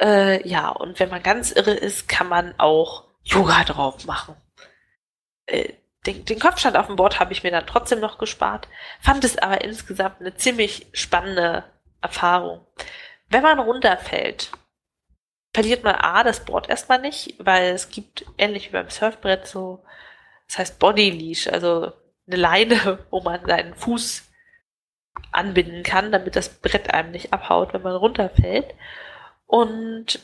Äh, 0.00 0.46
ja, 0.48 0.68
und 0.70 0.98
wenn 1.00 1.10
man 1.10 1.22
ganz 1.22 1.52
irre 1.52 1.72
ist, 1.72 2.08
kann 2.08 2.28
man 2.28 2.54
auch 2.58 3.04
Yoga 3.24 3.64
drauf 3.64 4.06
machen. 4.06 4.36
Äh, 5.46 5.74
den, 6.06 6.24
den 6.24 6.38
Kopfstand 6.38 6.76
auf 6.76 6.86
dem 6.86 6.96
Board 6.96 7.20
habe 7.20 7.32
ich 7.32 7.42
mir 7.42 7.50
dann 7.50 7.66
trotzdem 7.66 8.00
noch 8.00 8.18
gespart, 8.18 8.68
fand 9.00 9.24
es 9.24 9.38
aber 9.38 9.62
insgesamt 9.62 10.20
eine 10.20 10.34
ziemlich 10.34 10.86
spannende 10.92 11.64
Erfahrung. 12.00 12.64
Wenn 13.28 13.42
man 13.42 13.58
runterfällt, 13.58 14.50
verliert 15.52 15.84
man 15.84 15.96
A, 15.96 16.22
das 16.22 16.44
Board 16.44 16.68
erstmal 16.68 17.00
nicht, 17.00 17.34
weil 17.38 17.72
es 17.72 17.90
gibt, 17.90 18.24
ähnlich 18.38 18.68
wie 18.68 18.72
beim 18.72 18.90
Surfbrett, 18.90 19.46
so, 19.46 19.84
das 20.46 20.58
heißt 20.58 20.78
Body 20.78 21.10
Leash, 21.10 21.48
also 21.48 21.92
eine 22.26 22.36
Leine, 22.36 22.98
wo 23.10 23.20
man 23.20 23.44
seinen 23.44 23.74
Fuß 23.74 24.24
anbinden 25.32 25.82
kann, 25.82 26.12
damit 26.12 26.36
das 26.36 26.48
Brett 26.48 26.94
einem 26.94 27.10
nicht 27.10 27.32
abhaut, 27.32 27.74
wenn 27.74 27.82
man 27.82 27.96
runterfällt. 27.96 28.74
Und 29.46 30.20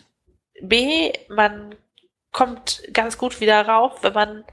B, 0.60 1.12
man 1.28 1.74
kommt 2.30 2.82
ganz 2.92 3.18
gut 3.18 3.40
wieder 3.40 3.66
rauf, 3.66 4.02
wenn 4.02 4.12
man 4.12 4.44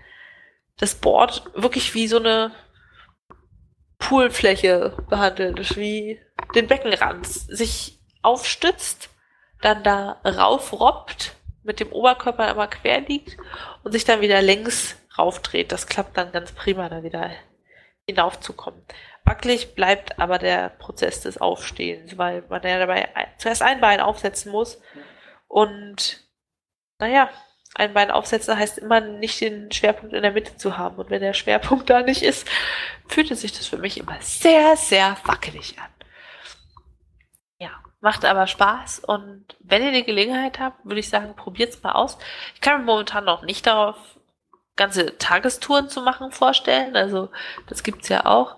das 0.78 0.96
Board 0.96 1.44
wirklich 1.54 1.94
wie 1.94 2.08
so 2.08 2.18
eine 2.18 2.52
Poolfläche 4.00 4.98
behandelt, 5.10 5.78
wie 5.78 6.20
den 6.56 6.68
Beckenrand, 6.68 7.28
sich 7.28 8.00
aufstützt, 8.24 9.10
dann 9.62 9.84
da 9.84 10.22
raufrobbt, 10.26 11.36
mit 11.64 11.80
dem 11.80 11.92
Oberkörper 11.92 12.50
immer 12.50 12.68
quer 12.68 13.02
liegt 13.02 13.38
und 13.84 13.92
sich 13.92 14.04
dann 14.04 14.22
wieder 14.22 14.42
längs 14.42 14.98
raufdreht. 15.18 15.72
Das 15.72 15.88
klappt 15.88 16.18
dann 16.18 16.32
ganz 16.32 16.52
prima, 16.52 16.90
da 16.90 17.04
wieder 17.04 17.32
hinaufzukommen. 18.08 18.84
Wackelig 19.24 19.76
bleibt 19.76 20.20
aber 20.20 20.40
der 20.40 20.70
Prozess 20.70 21.22
des 21.22 21.40
Aufstehens, 21.40 22.18
weil 22.18 22.44
man 22.50 22.64
ja 22.64 22.80
dabei 22.80 23.10
zuerst 23.38 23.62
ein 23.62 23.80
Bein 23.80 24.02
aufsetzen 24.02 24.52
muss. 24.52 24.82
Und 25.48 26.24
naja, 26.98 27.30
ein 27.76 27.94
Bein 27.94 28.12
aufsetzen 28.12 28.58
heißt 28.58 28.80
immer 28.80 29.00
nicht 29.00 29.40
den 29.40 29.72
Schwerpunkt 29.72 30.14
in 30.14 30.24
der 30.24 30.32
Mitte 30.32 30.58
zu 30.58 30.78
haben. 30.78 30.98
Und 30.98 31.10
wenn 31.10 31.22
der 31.22 31.34
Schwerpunkt 31.34 31.90
da 31.90 32.02
nicht 32.02 32.22
ist, 32.22 32.48
fühlte 33.08 33.36
sich 33.36 33.54
das 33.54 33.68
für 33.68 33.78
mich 33.78 33.98
immer 33.98 34.18
sehr, 34.20 34.76
sehr 34.76 35.18
wackelig 35.24 35.78
an. 35.80 35.90
Ja, 37.60 37.72
macht 38.02 38.26
aber 38.26 38.48
Spaß. 38.48 39.00
Und 39.00 39.46
wenn 39.60 39.84
ihr 39.84 39.94
die 39.94 40.04
Gelegenheit 40.04 40.60
habt, 40.60 40.86
würde 40.86 41.00
ich 41.00 41.10
sagen, 41.10 41.36
probiert's 41.36 41.82
mal 41.82 41.94
aus. 41.94 42.18
Ich 42.56 42.62
kann 42.62 42.82
mir 42.82 42.86
momentan 42.86 43.24
noch 43.24 43.44
nicht 43.44 43.66
darauf 43.66 43.96
ganze 44.76 45.18
Tagestouren 45.18 45.90
zu 45.90 46.02
machen 46.02 46.32
vorstellen. 46.32 46.96
Also 46.96 47.30
das 47.68 47.84
gibt's 47.84 48.10
ja 48.10 48.26
auch. 48.26 48.58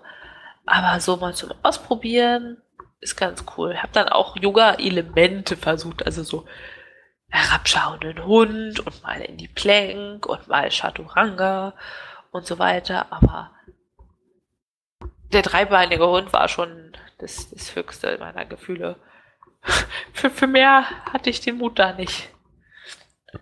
Aber 0.66 0.98
so 0.98 1.16
mal 1.18 1.34
zum 1.34 1.52
Ausprobieren 1.62 2.60
ist 3.00 3.16
ganz 3.16 3.44
cool. 3.56 3.76
Hab 3.76 3.92
dann 3.92 4.08
auch 4.08 4.36
Yoga-Elemente 4.36 5.56
versucht, 5.56 6.04
also 6.04 6.22
so 6.22 6.46
herabschauenden 7.34 8.24
Hund 8.24 8.78
und 8.78 9.02
mal 9.02 9.20
in 9.20 9.36
die 9.36 9.48
Plank 9.48 10.24
und 10.26 10.46
mal 10.46 10.70
Chaturanga 10.70 11.74
und 12.30 12.46
so 12.46 12.60
weiter. 12.60 13.10
Aber 13.10 13.50
der 15.32 15.42
dreibeinige 15.42 16.06
Hund 16.06 16.32
war 16.32 16.48
schon 16.48 16.92
das, 17.18 17.50
das 17.50 17.74
höchste 17.74 18.18
meiner 18.18 18.44
Gefühle. 18.44 18.96
für, 20.12 20.30
für 20.30 20.46
mehr 20.46 20.84
hatte 21.12 21.28
ich 21.28 21.40
den 21.40 21.58
Mut 21.58 21.78
da 21.78 21.92
nicht. 21.92 22.30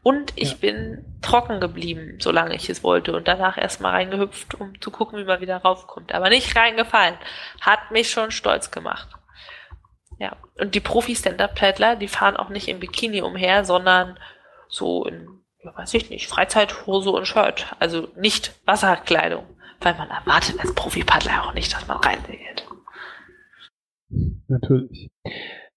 Und 0.02 0.32
ich 0.36 0.52
ja. 0.52 0.56
bin 0.58 1.18
trocken 1.20 1.60
geblieben, 1.60 2.16
solange 2.18 2.54
ich 2.54 2.70
es 2.70 2.82
wollte. 2.82 3.14
Und 3.14 3.28
danach 3.28 3.58
erstmal 3.58 3.92
reingehüpft, 3.92 4.54
um 4.54 4.80
zu 4.80 4.90
gucken, 4.90 5.18
wie 5.18 5.24
man 5.24 5.42
wieder 5.42 5.58
raufkommt. 5.58 6.14
Aber 6.14 6.30
nicht 6.30 6.56
reingefallen. 6.56 7.18
Hat 7.60 7.90
mich 7.90 8.10
schon 8.10 8.30
stolz 8.30 8.70
gemacht. 8.70 9.08
Ja. 10.22 10.36
Und 10.56 10.76
die 10.76 10.80
Profi-Stand-Up-Paddler, 10.80 11.96
die 11.96 12.06
fahren 12.06 12.36
auch 12.36 12.48
nicht 12.48 12.68
im 12.68 12.78
Bikini 12.78 13.22
umher, 13.22 13.64
sondern 13.64 14.16
so 14.68 15.04
in, 15.04 15.26
ja, 15.64 15.76
weiß 15.76 15.94
ich 15.94 16.10
nicht, 16.10 16.28
Freizeithose 16.28 17.10
und 17.10 17.26
Shirt. 17.26 17.74
Also 17.80 18.06
nicht 18.16 18.54
Wasserkleidung. 18.64 19.44
Weil 19.80 19.96
man 19.96 20.10
erwartet 20.10 20.60
als 20.60 20.72
Profi-Paddler 20.76 21.42
auch 21.42 21.54
nicht, 21.54 21.74
dass 21.74 21.88
man 21.88 21.96
reingeht. 21.96 22.64
Natürlich. 24.46 25.10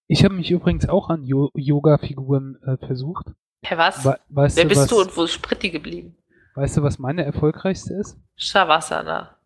Ich 0.05 0.23
habe 0.23 0.35
mich 0.35 0.51
übrigens 0.51 0.87
auch 0.87 1.09
an 1.09 1.23
Yoga-Figuren 1.23 2.59
äh, 2.67 2.85
versucht. 2.85 3.25
Herr 3.63 3.79
was? 3.79 4.05
We 4.05 4.19
weißt 4.29 4.57
Wer 4.57 4.65
bist 4.65 4.81
was, 4.81 4.89
du 4.89 5.01
und 5.01 5.17
wo 5.17 5.23
ist 5.23 5.33
Spritti 5.33 5.71
geblieben? 5.71 6.15
Weißt 6.53 6.77
du, 6.77 6.83
was 6.83 6.99
meine 6.99 7.25
erfolgreichste 7.25 7.95
ist? 7.95 8.19
Shavasana. 8.35 9.39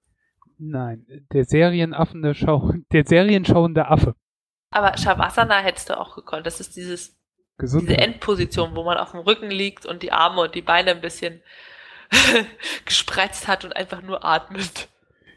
Nein, 0.58 1.06
der 1.32 1.46
Serienaffen 1.46 2.22
der 2.22 2.34
Schau, 2.34 2.74
der 2.92 3.06
Serienschauende 3.06 3.88
Affe. 3.88 4.14
Aber 4.72 4.98
Shavasana 4.98 5.60
hättest 5.60 5.90
du 5.90 5.98
auch 5.98 6.16
gekonnt. 6.16 6.46
Das 6.46 6.60
ist 6.60 6.76
dieses 6.76 7.20
diese 7.62 7.98
Endposition, 7.98 8.76
wo 8.76 8.84
man 8.84 8.98
auf 8.98 9.12
dem 9.12 9.20
Rücken 9.20 9.50
liegt 9.50 9.86
und 9.86 10.02
die 10.02 10.14
Arme 10.14 10.42
und 10.42 10.56
die 10.56 10.62
Beine 10.62 10.92
ein 10.92 11.02
bisschen 11.02 11.42
gespreizt 12.86 13.48
hat 13.48 13.66
und 13.66 13.76
einfach 13.76 14.02
nur 14.02 14.24
atmet. 14.24 14.88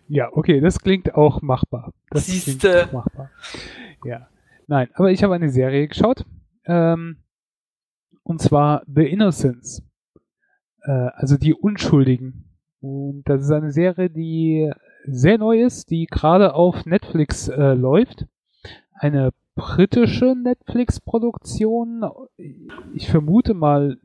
Ja, 0.09 0.29
okay, 0.33 0.61
das 0.61 0.79
klingt 0.79 1.15
auch 1.15 1.43
machbar. 1.43 1.93
Das 2.11 2.27
Siehste. 2.27 2.89
machbar. 2.93 3.31
Ja. 4.05 4.29
Nein, 4.67 4.89
aber 4.95 5.11
ich 5.11 5.23
habe 5.23 5.35
eine 5.35 5.51
Serie 5.51 5.89
geschaut. 5.89 6.25
Ähm, 6.65 7.19
und 8.23 8.41
zwar 8.41 8.83
The 8.87 9.07
Innocents. 9.07 9.83
Äh, 10.83 10.91
also 10.91 11.37
die 11.37 11.55
Unschuldigen. 11.55 12.45
Und 12.81 13.25
das 13.25 13.43
ist 13.43 13.51
eine 13.51 13.73
Serie, 13.73 14.11
die 14.11 14.71
sehr 15.05 15.39
neu 15.39 15.63
ist, 15.63 15.91
die 15.91 16.07
gerade 16.07 16.55
auf 16.55 16.85
Netflix 16.87 17.49
äh, 17.49 17.75
läuft. 17.75 18.27
Eine 19.03 19.33
britische 19.57 20.37
Netflix-Produktion. 20.37 22.05
Ich 22.95 23.11
vermute 23.11 23.53
mal 23.53 23.99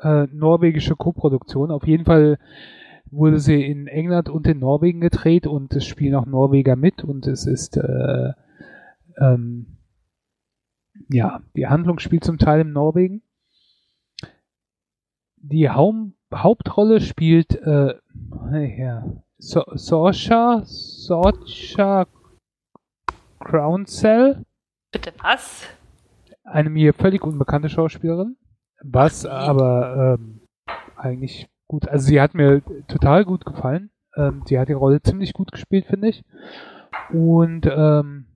äh, 0.00 0.26
norwegische 0.32 0.96
Koproduktion. 0.96 1.70
Auf 1.70 1.86
jeden 1.86 2.04
Fall 2.04 2.36
wurde 3.12 3.38
sie 3.38 3.64
in 3.64 3.86
England 3.86 4.28
und 4.28 4.48
in 4.48 4.58
Norwegen 4.58 5.00
gedreht 5.00 5.46
und 5.46 5.72
es 5.74 5.84
spielen 5.84 6.16
auch 6.16 6.26
Norweger 6.26 6.74
mit 6.74 7.04
und 7.04 7.28
es 7.28 7.46
ist 7.46 7.76
äh, 7.76 8.32
ähm, 9.18 9.76
ja, 11.08 11.42
die 11.54 11.68
Handlung 11.68 12.00
spielt 12.00 12.24
zum 12.24 12.38
Teil 12.38 12.62
in 12.62 12.72
Norwegen. 12.72 13.22
Die 15.36 15.70
Haum 15.70 16.14
Hauptrolle 16.34 17.00
spielt 17.00 17.54
äh, 17.54 17.94
ja, 18.50 19.06
so 19.38 19.62
Sorsha 19.74 20.64
Sorsha 23.40 23.44
Crowncell. 23.44 24.44
Bitte 24.92 25.12
was? 25.22 25.66
Eine 26.44 26.70
mir 26.70 26.94
völlig 26.94 27.22
unbekannte 27.22 27.68
Schauspielerin. 27.68 28.36
Was 28.82 29.26
aber 29.26 30.18
ähm, 30.18 30.40
eigentlich 30.96 31.48
gut, 31.66 31.88
also 31.88 32.06
sie 32.06 32.20
hat 32.20 32.34
mir 32.34 32.62
total 32.88 33.24
gut 33.24 33.44
gefallen. 33.44 33.90
Ähm, 34.16 34.42
sie 34.46 34.58
hat 34.58 34.68
die 34.68 34.74
Rolle 34.74 35.02
ziemlich 35.02 35.32
gut 35.32 35.52
gespielt, 35.52 35.86
finde 35.86 36.08
ich. 36.08 36.24
Und 37.12 37.66
ähm, 37.66 38.26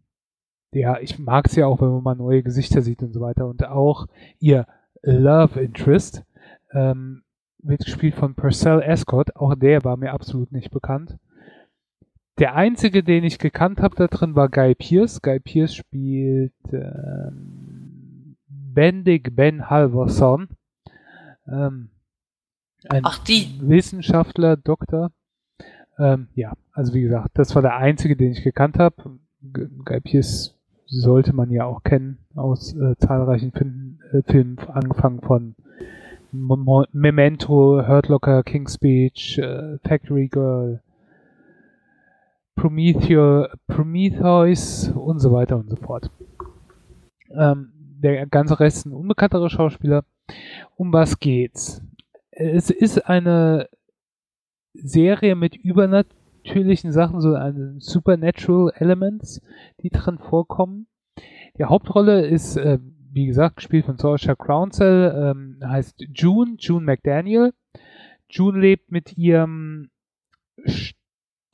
ja, 0.72 0.98
ich 0.98 1.18
mag 1.18 1.54
ja 1.54 1.66
auch, 1.66 1.80
wenn 1.80 1.90
man 1.90 2.02
mal 2.02 2.14
neue 2.14 2.42
Gesichter 2.42 2.82
sieht 2.82 3.02
und 3.02 3.12
so 3.12 3.20
weiter. 3.20 3.46
Und 3.46 3.66
auch 3.66 4.06
ihr 4.38 4.66
Love 5.02 5.60
Interest 5.60 6.24
ähm, 6.72 7.22
wird 7.58 7.84
gespielt 7.84 8.14
von 8.14 8.34
Purcell 8.34 8.82
Escott. 8.82 9.34
Auch 9.36 9.54
der 9.54 9.84
war 9.84 9.96
mir 9.96 10.12
absolut 10.12 10.52
nicht 10.52 10.70
bekannt. 10.70 11.16
Der 12.38 12.56
einzige, 12.56 13.04
den 13.04 13.22
ich 13.22 13.38
gekannt 13.38 13.80
habe 13.80 13.94
da 13.94 14.08
drin, 14.08 14.34
war 14.34 14.48
Guy 14.48 14.74
Pierce. 14.74 15.22
Guy 15.22 15.38
Pierce 15.38 15.74
spielt 15.74 16.52
ähm, 16.72 18.36
Bendig 18.48 19.36
Ben 19.36 19.70
Halverson. 19.70 20.48
Ähm, 21.46 21.90
ein 22.88 23.02
Ach, 23.04 23.18
die. 23.18 23.60
Wissenschaftler, 23.60 24.56
Doktor. 24.56 25.12
Ähm, 25.98 26.28
ja, 26.34 26.54
also 26.72 26.92
wie 26.92 27.02
gesagt, 27.02 27.30
das 27.34 27.54
war 27.54 27.62
der 27.62 27.76
einzige, 27.76 28.16
den 28.16 28.32
ich 28.32 28.42
gekannt 28.42 28.78
habe. 28.78 29.20
Guy 29.52 30.00
Pierce 30.00 30.56
sollte 30.86 31.32
man 31.32 31.50
ja 31.50 31.64
auch 31.64 31.82
kennen 31.84 32.18
aus 32.34 32.74
äh, 32.74 32.96
zahlreichen 32.98 33.52
Filmen, 33.52 34.00
äh, 34.12 34.22
Filmen, 34.22 34.58
angefangen 34.58 35.20
von 35.20 35.54
Memento, 36.32 37.86
Hurt 37.86 38.08
Locker, 38.08 38.42
King's 38.42 38.74
Speech, 38.74 39.38
äh, 39.38 39.78
Factory 39.86 40.28
Girl, 40.28 40.82
Prometheus, 42.56 43.48
Prometheus 43.66 44.88
und 44.90 45.18
so 45.18 45.32
weiter 45.32 45.56
und 45.56 45.68
so 45.68 45.76
fort. 45.76 46.10
Ähm, 47.30 47.72
der 47.74 48.26
ganze 48.26 48.58
Rest 48.60 48.78
ist 48.78 48.86
ein 48.86 48.92
unbekannterer 48.92 49.50
Schauspieler. 49.50 50.04
Um 50.76 50.92
was 50.92 51.18
geht's? 51.18 51.82
Es 52.30 52.70
ist 52.70 53.06
eine 53.08 53.68
Serie 54.74 55.36
mit 55.36 55.56
übernatürlichen 55.56 56.92
Sachen, 56.92 57.20
so 57.20 57.34
eine 57.34 57.76
Supernatural 57.80 58.72
Elements, 58.76 59.40
die 59.82 59.90
drin 59.90 60.18
vorkommen. 60.18 60.86
Die 61.58 61.64
Hauptrolle 61.64 62.26
ist, 62.26 62.56
äh, 62.56 62.78
wie 63.12 63.26
gesagt, 63.26 63.56
gespielt 63.56 63.86
von 63.86 63.98
Saoirse 63.98 64.34
Crownsell, 64.36 65.14
ähm, 65.16 65.60
heißt 65.64 66.04
June, 66.12 66.56
June 66.58 66.84
McDaniel. 66.84 67.52
June 68.28 68.58
lebt 68.58 68.90
mit 68.90 69.16
ihrem 69.16 69.90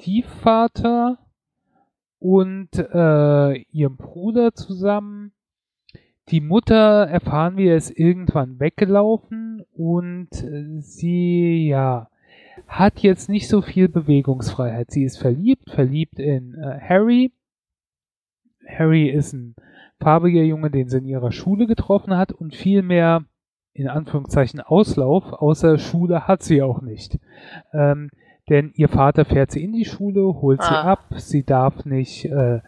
Stiefvater 0.01 1.19
und 2.19 2.71
äh, 2.75 3.55
ihrem 3.71 3.97
Bruder 3.97 4.55
zusammen. 4.55 5.33
Die 6.29 6.41
Mutter 6.41 7.07
erfahren 7.07 7.57
wir 7.57 7.77
ist 7.77 7.91
irgendwann 7.91 8.61
weggelaufen 8.61 9.63
und 9.73 10.29
äh, 10.43 10.81
sie 10.81 11.69
ja 11.69 12.09
hat 12.67 13.01
jetzt 13.01 13.29
nicht 13.29 13.49
so 13.49 13.63
viel 13.63 13.89
Bewegungsfreiheit. 13.89 14.91
Sie 14.91 15.03
ist 15.03 15.19
verliebt, 15.19 15.71
verliebt 15.71 16.19
in 16.19 16.55
äh, 16.55 16.79
Harry. 16.81 17.33
Harry 18.67 19.09
ist 19.09 19.33
ein 19.33 19.55
farbiger 19.99 20.43
Junge, 20.43 20.71
den 20.71 20.89
sie 20.89 20.99
in 20.99 21.07
ihrer 21.07 21.33
Schule 21.33 21.67
getroffen 21.67 22.17
hat 22.17 22.33
und 22.33 22.55
viel 22.55 22.83
mehr 22.83 23.25
in 23.73 23.89
Anführungszeichen 23.89 24.61
Auslauf 24.61 25.33
außer 25.33 25.79
Schule 25.79 26.27
hat 26.27 26.43
sie 26.43 26.63
auch 26.63 26.81
nicht. 26.81 27.19
Ähm, 27.73 28.11
denn 28.51 28.73
ihr 28.75 28.89
Vater 28.89 29.25
fährt 29.25 29.51
sie 29.53 29.65
in 29.65 29.73
die 29.73 29.85
Schule, 29.85 30.23
holt 30.23 30.61
ah. 30.61 30.65
sie 30.65 30.75
ab, 30.75 31.05
sie 31.17 31.45
darf 31.45 31.85
nicht 31.85 32.27
äh, 32.27 32.61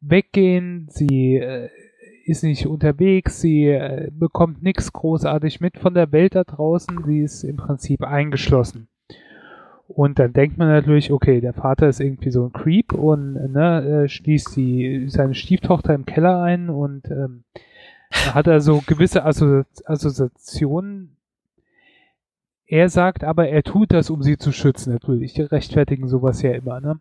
weggehen, 0.00 0.86
sie 0.90 1.36
äh, 1.36 1.68
ist 2.24 2.42
nicht 2.42 2.66
unterwegs, 2.66 3.40
sie 3.40 3.66
äh, 3.66 4.10
bekommt 4.10 4.62
nichts 4.62 4.92
großartig 4.92 5.60
mit 5.60 5.78
von 5.78 5.94
der 5.94 6.10
Welt 6.12 6.34
da 6.34 6.44
draußen, 6.44 7.04
sie 7.04 7.20
ist 7.20 7.44
im 7.44 7.56
Prinzip 7.56 8.02
eingeschlossen. 8.02 8.88
Und 9.88 10.18
dann 10.18 10.34
denkt 10.34 10.58
man 10.58 10.68
natürlich, 10.68 11.12
okay, 11.12 11.40
der 11.40 11.54
Vater 11.54 11.88
ist 11.88 12.00
irgendwie 12.00 12.30
so 12.30 12.44
ein 12.44 12.52
Creep 12.52 12.92
und 12.92 13.52
ne, 13.52 14.04
äh, 14.04 14.08
schließt 14.08 14.54
die, 14.56 15.08
seine 15.08 15.34
Stieftochter 15.34 15.94
im 15.94 16.04
Keller 16.04 16.42
ein 16.42 16.68
und 16.68 17.10
ähm, 17.10 17.44
hat 18.10 18.46
er 18.46 18.60
so 18.60 18.82
gewisse 18.86 19.24
Assoziationen. 19.24 21.16
Er 22.68 22.90
sagt 22.90 23.24
aber, 23.24 23.48
er 23.48 23.62
tut 23.62 23.92
das, 23.92 24.10
um 24.10 24.22
sie 24.22 24.36
zu 24.36 24.52
schützen. 24.52 24.92
Natürlich, 24.92 25.32
die 25.32 25.42
rechtfertigen 25.42 26.06
sowas 26.06 26.42
ja 26.42 26.52
immer. 26.52 26.80
Ne? 26.80 27.00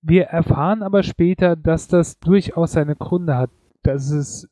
Wir 0.00 0.24
erfahren 0.24 0.82
aber 0.82 1.02
später, 1.02 1.54
dass 1.54 1.88
das 1.88 2.18
durchaus 2.20 2.72
seine 2.72 2.96
Gründe 2.96 3.36
hat. 3.36 3.50
Dass 3.82 4.10
es 4.10 4.48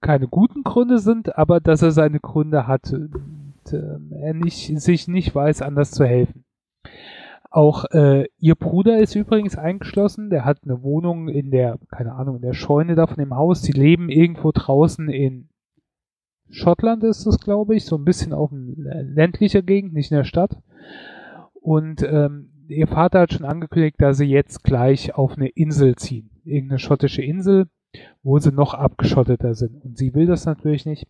keine 0.00 0.26
guten 0.26 0.62
Gründe 0.62 0.98
sind, 0.98 1.36
aber 1.36 1.60
dass 1.60 1.82
er 1.82 1.90
seine 1.90 2.18
Gründe 2.20 2.66
hat 2.66 2.92
äh, 2.92 3.98
er 4.10 4.34
nicht, 4.34 4.80
sich 4.80 5.08
nicht 5.08 5.34
weiß, 5.34 5.60
anders 5.60 5.90
zu 5.90 6.04
helfen. 6.04 6.44
Auch 7.50 7.84
äh, 7.92 8.26
ihr 8.38 8.54
Bruder 8.54 8.98
ist 8.98 9.14
übrigens 9.14 9.56
eingeschlossen. 9.56 10.30
Der 10.30 10.44
hat 10.44 10.60
eine 10.64 10.82
Wohnung 10.82 11.28
in 11.28 11.50
der, 11.50 11.78
keine 11.90 12.12
Ahnung, 12.14 12.36
in 12.36 12.42
der 12.42 12.54
Scheune 12.54 12.94
da 12.94 13.06
von 13.06 13.18
dem 13.18 13.34
Haus. 13.34 13.62
Sie 13.62 13.72
leben 13.72 14.08
irgendwo 14.08 14.52
draußen 14.52 15.08
in 15.08 15.48
Schottland 16.50 17.04
ist 17.04 17.26
es, 17.26 17.38
glaube 17.40 17.76
ich, 17.76 17.84
so 17.84 17.96
ein 17.96 18.04
bisschen 18.04 18.32
auch 18.32 18.52
in 18.52 18.74
ländlicher 19.14 19.62
Gegend, 19.62 19.92
nicht 19.92 20.10
in 20.10 20.16
der 20.16 20.24
Stadt. 20.24 20.56
Und 21.60 22.02
ähm, 22.02 22.50
ihr 22.68 22.86
Vater 22.86 23.20
hat 23.20 23.32
schon 23.32 23.44
angekündigt, 23.46 23.96
dass 23.98 24.18
sie 24.18 24.26
jetzt 24.26 24.64
gleich 24.64 25.14
auf 25.14 25.36
eine 25.36 25.48
Insel 25.48 25.96
ziehen. 25.96 26.30
Irgendeine 26.44 26.78
schottische 26.78 27.22
Insel, 27.22 27.66
wo 28.22 28.38
sie 28.38 28.52
noch 28.52 28.74
abgeschotteter 28.74 29.54
sind. 29.54 29.84
Und 29.84 29.98
sie 29.98 30.14
will 30.14 30.26
das 30.26 30.46
natürlich 30.46 30.86
nicht. 30.86 31.06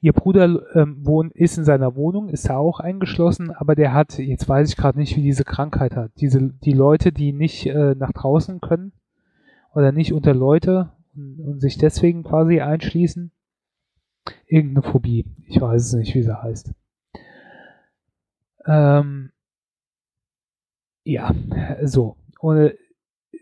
Ihr 0.00 0.12
Bruder 0.12 0.62
ähm, 0.74 1.04
wohnt, 1.04 1.34
ist 1.34 1.58
in 1.58 1.64
seiner 1.64 1.96
Wohnung, 1.96 2.28
ist 2.28 2.48
da 2.48 2.56
auch 2.56 2.78
eingeschlossen, 2.78 3.50
aber 3.50 3.74
der 3.74 3.92
hat, 3.92 4.16
jetzt 4.18 4.48
weiß 4.48 4.68
ich 4.68 4.76
gerade 4.76 4.98
nicht, 4.98 5.16
wie 5.16 5.22
diese 5.22 5.44
Krankheit 5.44 5.96
hat. 5.96 6.12
Diese, 6.20 6.40
die 6.40 6.72
Leute, 6.72 7.12
die 7.12 7.32
nicht 7.32 7.66
äh, 7.66 7.94
nach 7.96 8.12
draußen 8.12 8.60
können 8.60 8.92
oder 9.74 9.90
nicht 9.90 10.12
unter 10.12 10.34
Leute 10.34 10.92
und, 11.16 11.40
und 11.40 11.60
sich 11.60 11.78
deswegen 11.78 12.22
quasi 12.22 12.60
einschließen. 12.60 13.32
Irgendeine 14.46 14.82
Phobie. 14.82 15.26
Ich 15.46 15.60
weiß 15.60 15.86
es 15.86 15.92
nicht, 15.94 16.14
wie 16.14 16.22
sie 16.22 16.42
heißt. 16.42 16.72
Ähm, 18.66 19.30
ja, 21.04 21.34
so. 21.82 22.16
Und 22.40 22.72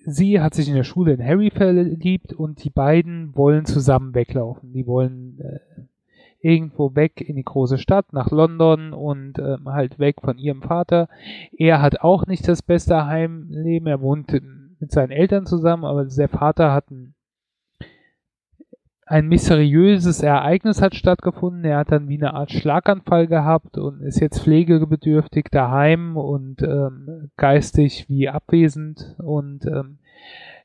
sie 0.05 0.41
hat 0.41 0.55
sich 0.55 0.69
in 0.69 0.75
der 0.75 0.85
Schule 0.85 1.13
in 1.13 1.25
Harry 1.25 1.51
verliebt 1.51 2.33
und 2.33 2.63
die 2.65 2.71
beiden 2.71 3.37
wollen 3.37 3.65
zusammen 3.65 4.15
weglaufen. 4.15 4.73
Die 4.73 4.87
wollen 4.87 5.39
äh, 5.41 5.83
irgendwo 6.41 6.95
weg 6.95 7.21
in 7.21 7.37
die 7.37 7.45
große 7.45 7.79
Stadt, 7.79 8.13
nach 8.13 8.31
London 8.31 8.93
und 8.93 9.39
äh, 9.39 9.57
halt 9.67 9.99
weg 9.99 10.17
von 10.23 10.39
ihrem 10.39 10.63
Vater. 10.63 11.09
Er 11.57 11.83
hat 11.83 12.01
auch 12.01 12.27
nicht 12.27 12.47
das 12.47 12.63
beste 12.63 13.07
Heimleben. 13.07 13.87
Er 13.87 14.01
wohnt 14.01 14.33
mit 14.81 14.93
seinen 14.93 15.11
Eltern 15.11 15.47
zusammen, 15.47 15.85
aber 15.85 16.05
der 16.05 16.29
Vater 16.29 16.73
hat 16.73 16.91
ein 16.91 17.15
ein 19.09 19.27
mysteriöses 19.29 20.23
Ereignis 20.23 20.83
hat 20.83 20.95
stattgefunden. 20.95 21.65
Er 21.65 21.79
hat 21.79 21.93
dann 21.93 22.09
wie 22.09 22.19
eine 22.19 22.35
Art 22.35 22.53
Schlaganfall 22.53 23.27
gehabt 23.27 23.79
und 23.79 24.03
ist 24.03 24.21
jetzt 24.21 24.43
pflegebedürftig 24.43 25.47
daheim 25.51 26.17
und 26.19 26.61
ähm, 26.61 27.31
geistig 27.37 28.07
wie 28.09 28.29
abwesend 28.29 29.17
und 29.19 29.65
ähm, 29.65 29.99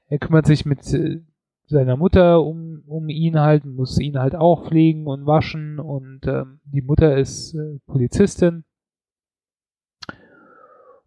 er 0.09 0.19
kümmert 0.19 0.45
sich 0.45 0.65
mit 0.65 0.93
äh, 0.93 1.21
seiner 1.67 1.95
Mutter 1.95 2.43
um, 2.43 2.83
um 2.85 3.07
ihn 3.07 3.39
halt, 3.39 3.63
muss 3.65 3.97
ihn 3.97 4.19
halt 4.19 4.35
auch 4.35 4.67
pflegen 4.67 5.07
und 5.07 5.25
waschen 5.25 5.79
und 5.79 6.27
ähm, 6.27 6.59
die 6.65 6.81
Mutter 6.81 7.17
ist 7.17 7.55
äh, 7.55 7.79
Polizistin. 7.87 8.65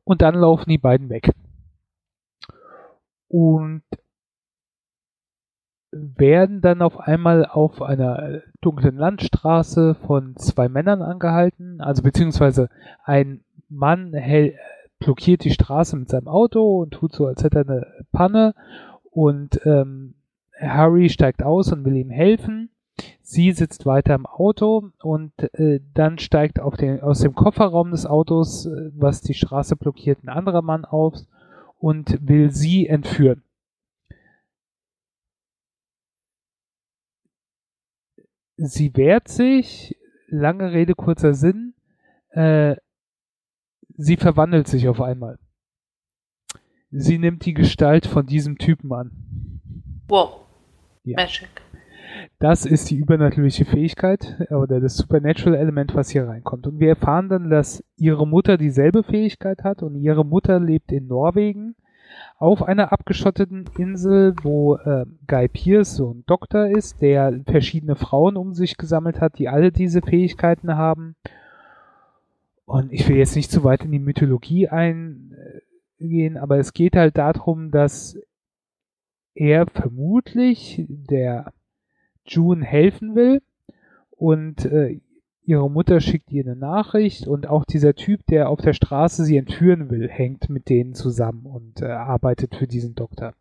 Und 0.04 0.22
dann 0.22 0.36
laufen 0.36 0.70
die 0.70 0.78
beiden 0.78 1.10
weg. 1.10 1.32
Und 3.28 3.82
werden 6.16 6.60
dann 6.60 6.82
auf 6.82 6.98
einmal 6.98 7.46
auf 7.46 7.82
einer 7.82 8.42
dunklen 8.60 8.96
Landstraße 8.96 9.94
von 9.94 10.36
zwei 10.36 10.68
Männern 10.68 11.02
angehalten, 11.02 11.80
also 11.80 12.02
beziehungsweise 12.02 12.68
ein 13.04 13.40
Mann 13.68 14.12
hält, 14.12 14.54
blockiert 14.98 15.44
die 15.44 15.50
Straße 15.50 15.96
mit 15.96 16.08
seinem 16.08 16.28
Auto 16.28 16.80
und 16.82 16.92
tut 16.92 17.12
so, 17.12 17.26
als 17.26 17.44
hätte 17.44 17.58
er 17.58 17.68
eine 17.68 17.86
Panne 18.12 18.54
und 19.10 19.60
ähm, 19.64 20.14
Harry 20.58 21.08
steigt 21.08 21.42
aus 21.42 21.72
und 21.72 21.84
will 21.84 21.96
ihm 21.96 22.10
helfen. 22.10 22.70
Sie 23.20 23.52
sitzt 23.52 23.84
weiter 23.84 24.14
im 24.14 24.24
Auto 24.24 24.90
und 25.02 25.32
äh, 25.54 25.80
dann 25.94 26.18
steigt 26.18 26.60
den, 26.80 27.00
aus 27.02 27.20
dem 27.20 27.34
Kofferraum 27.34 27.90
des 27.90 28.06
Autos, 28.06 28.66
äh, 28.66 28.90
was 28.96 29.20
die 29.20 29.34
Straße 29.34 29.76
blockiert, 29.76 30.22
ein 30.22 30.28
anderer 30.28 30.62
Mann 30.62 30.84
auf 30.84 31.14
und 31.78 32.18
will 32.26 32.50
sie 32.50 32.86
entführen. 32.86 33.42
Sie 38.56 38.96
wehrt 38.96 39.28
sich, 39.28 39.96
lange 40.28 40.72
Rede, 40.72 40.94
kurzer 40.94 41.34
Sinn, 41.34 41.74
äh, 42.30 42.76
sie 43.96 44.16
verwandelt 44.16 44.68
sich 44.68 44.88
auf 44.88 45.00
einmal. 45.00 45.38
Sie 46.90 47.18
nimmt 47.18 47.44
die 47.44 47.54
Gestalt 47.54 48.06
von 48.06 48.26
diesem 48.26 48.58
Typen 48.58 48.92
an. 48.92 49.10
Wow. 50.08 50.46
Ja. 51.04 51.16
Magic. 51.16 51.48
Das 52.38 52.64
ist 52.64 52.90
die 52.90 52.96
übernatürliche 52.96 53.64
Fähigkeit 53.64 54.36
oder 54.50 54.80
das 54.80 54.96
Supernatural-Element, 54.96 55.94
was 55.94 56.10
hier 56.10 56.26
reinkommt. 56.26 56.66
Und 56.66 56.80
wir 56.80 56.90
erfahren 56.90 57.28
dann, 57.28 57.50
dass 57.50 57.84
ihre 57.96 58.26
Mutter 58.26 58.56
dieselbe 58.56 59.02
Fähigkeit 59.02 59.64
hat 59.64 59.82
und 59.82 59.96
ihre 59.96 60.24
Mutter 60.24 60.60
lebt 60.60 60.92
in 60.92 61.06
Norwegen 61.06 61.76
auf 62.38 62.62
einer 62.62 62.92
abgeschotteten 62.92 63.64
Insel, 63.78 64.34
wo 64.42 64.76
äh, 64.76 65.06
Guy 65.26 65.48
Pierce 65.48 65.96
so 65.96 66.12
ein 66.12 66.24
Doktor 66.26 66.68
ist, 66.68 67.00
der 67.00 67.40
verschiedene 67.46 67.96
Frauen 67.96 68.36
um 68.36 68.52
sich 68.52 68.76
gesammelt 68.76 69.20
hat, 69.20 69.38
die 69.38 69.48
alle 69.48 69.72
diese 69.72 70.02
Fähigkeiten 70.02 70.76
haben. 70.76 71.16
Und 72.66 72.92
ich 72.92 73.08
will 73.08 73.16
jetzt 73.16 73.36
nicht 73.36 73.50
zu 73.50 73.64
weit 73.64 73.84
in 73.84 73.92
die 73.92 73.98
Mythologie 73.98 74.68
eingehen, 74.68 76.36
aber 76.36 76.58
es 76.58 76.74
geht 76.74 76.96
halt 76.96 77.16
darum, 77.16 77.70
dass 77.70 78.18
er 79.34 79.66
vermutlich 79.66 80.84
der 80.88 81.52
June 82.26 82.64
helfen 82.64 83.14
will 83.14 83.40
und 84.10 84.64
äh, 84.64 85.00
ihre 85.46 85.70
Mutter 85.70 86.00
schickt 86.00 86.32
ihr 86.32 86.44
eine 86.44 86.56
Nachricht 86.56 87.26
und 87.26 87.46
auch 87.48 87.64
dieser 87.64 87.94
Typ, 87.94 88.26
der 88.26 88.50
auf 88.50 88.60
der 88.60 88.72
Straße 88.72 89.24
sie 89.24 89.36
entführen 89.36 89.90
will, 89.90 90.08
hängt 90.08 90.50
mit 90.50 90.68
denen 90.68 90.94
zusammen 90.94 91.46
und 91.46 91.82
äh, 91.82 91.86
arbeitet 91.86 92.56
für 92.56 92.66
diesen 92.66 92.94
Doktor. 92.94 93.34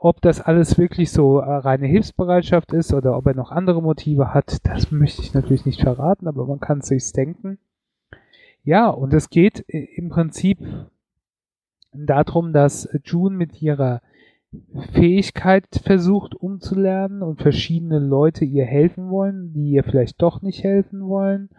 Ob 0.00 0.20
das 0.20 0.40
alles 0.40 0.78
wirklich 0.78 1.10
so 1.12 1.38
äh, 1.38 1.50
reine 1.50 1.86
Hilfsbereitschaft 1.86 2.72
ist 2.72 2.92
oder 2.94 3.16
ob 3.16 3.26
er 3.26 3.34
noch 3.34 3.50
andere 3.50 3.82
Motive 3.82 4.32
hat, 4.32 4.66
das 4.66 4.90
möchte 4.90 5.22
ich 5.22 5.34
natürlich 5.34 5.66
nicht 5.66 5.82
verraten, 5.82 6.26
aber 6.26 6.46
man 6.46 6.60
kann 6.60 6.78
es 6.78 6.88
sich 6.88 7.12
denken. 7.12 7.58
Ja, 8.64 8.88
und 8.88 9.12
es 9.12 9.28
geht 9.28 9.60
im 9.68 10.08
Prinzip 10.08 10.58
darum, 11.92 12.54
dass 12.54 12.88
June 13.04 13.36
mit 13.36 13.60
ihrer 13.60 14.00
Fähigkeit 14.92 15.66
versucht 15.82 16.34
umzulernen 16.34 17.22
und 17.22 17.40
verschiedene 17.40 17.98
Leute 17.98 18.44
ihr 18.44 18.64
helfen 18.64 19.10
wollen, 19.10 19.52
die 19.52 19.70
ihr 19.70 19.84
vielleicht 19.84 20.20
doch 20.20 20.42
nicht 20.42 20.62
helfen 20.62 21.06
wollen 21.06 21.50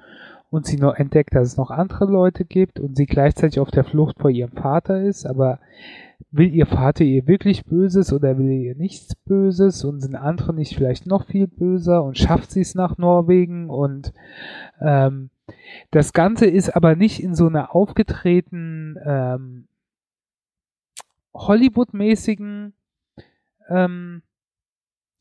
und 0.50 0.66
sie 0.66 0.78
noch 0.78 0.96
entdeckt, 0.96 1.36
dass 1.36 1.48
es 1.50 1.58
noch 1.58 1.72
andere 1.72 2.06
Leute 2.06 2.46
gibt 2.46 2.80
und 2.80 2.96
sie 2.96 3.06
gleichzeitig 3.06 3.60
auf 3.60 3.72
der 3.72 3.84
Flucht 3.84 4.20
vor 4.20 4.30
ihrem 4.30 4.52
Vater 4.52 5.02
ist, 5.02 5.26
aber 5.26 5.60
will 6.32 6.54
ihr 6.54 6.66
Vater 6.66 7.04
ihr 7.04 7.28
wirklich 7.28 7.66
Böses 7.66 8.14
oder 8.14 8.38
will 8.38 8.52
ihr 8.52 8.76
nichts 8.76 9.16
Böses 9.16 9.84
und 9.84 10.02
sind 10.02 10.16
andere 10.16 10.54
nicht 10.54 10.76
vielleicht 10.76 11.08
noch 11.08 11.26
viel 11.26 11.48
böser 11.48 12.04
und 12.04 12.18
schafft 12.18 12.52
sie 12.52 12.62
es 12.62 12.76
nach 12.76 12.98
Norwegen? 12.98 13.70
Und 13.70 14.14
ähm, 14.80 15.30
das 15.92 16.14
Ganze 16.14 16.46
ist 16.46 16.76
aber 16.76 16.96
nicht 16.96 17.22
in 17.22 17.36
so 17.36 17.48
einer 17.48 17.76
aufgetreten 17.76 18.98
ähm, 19.04 19.68
Hollywood-mäßigen 21.34 22.74
ähm, 23.70 24.22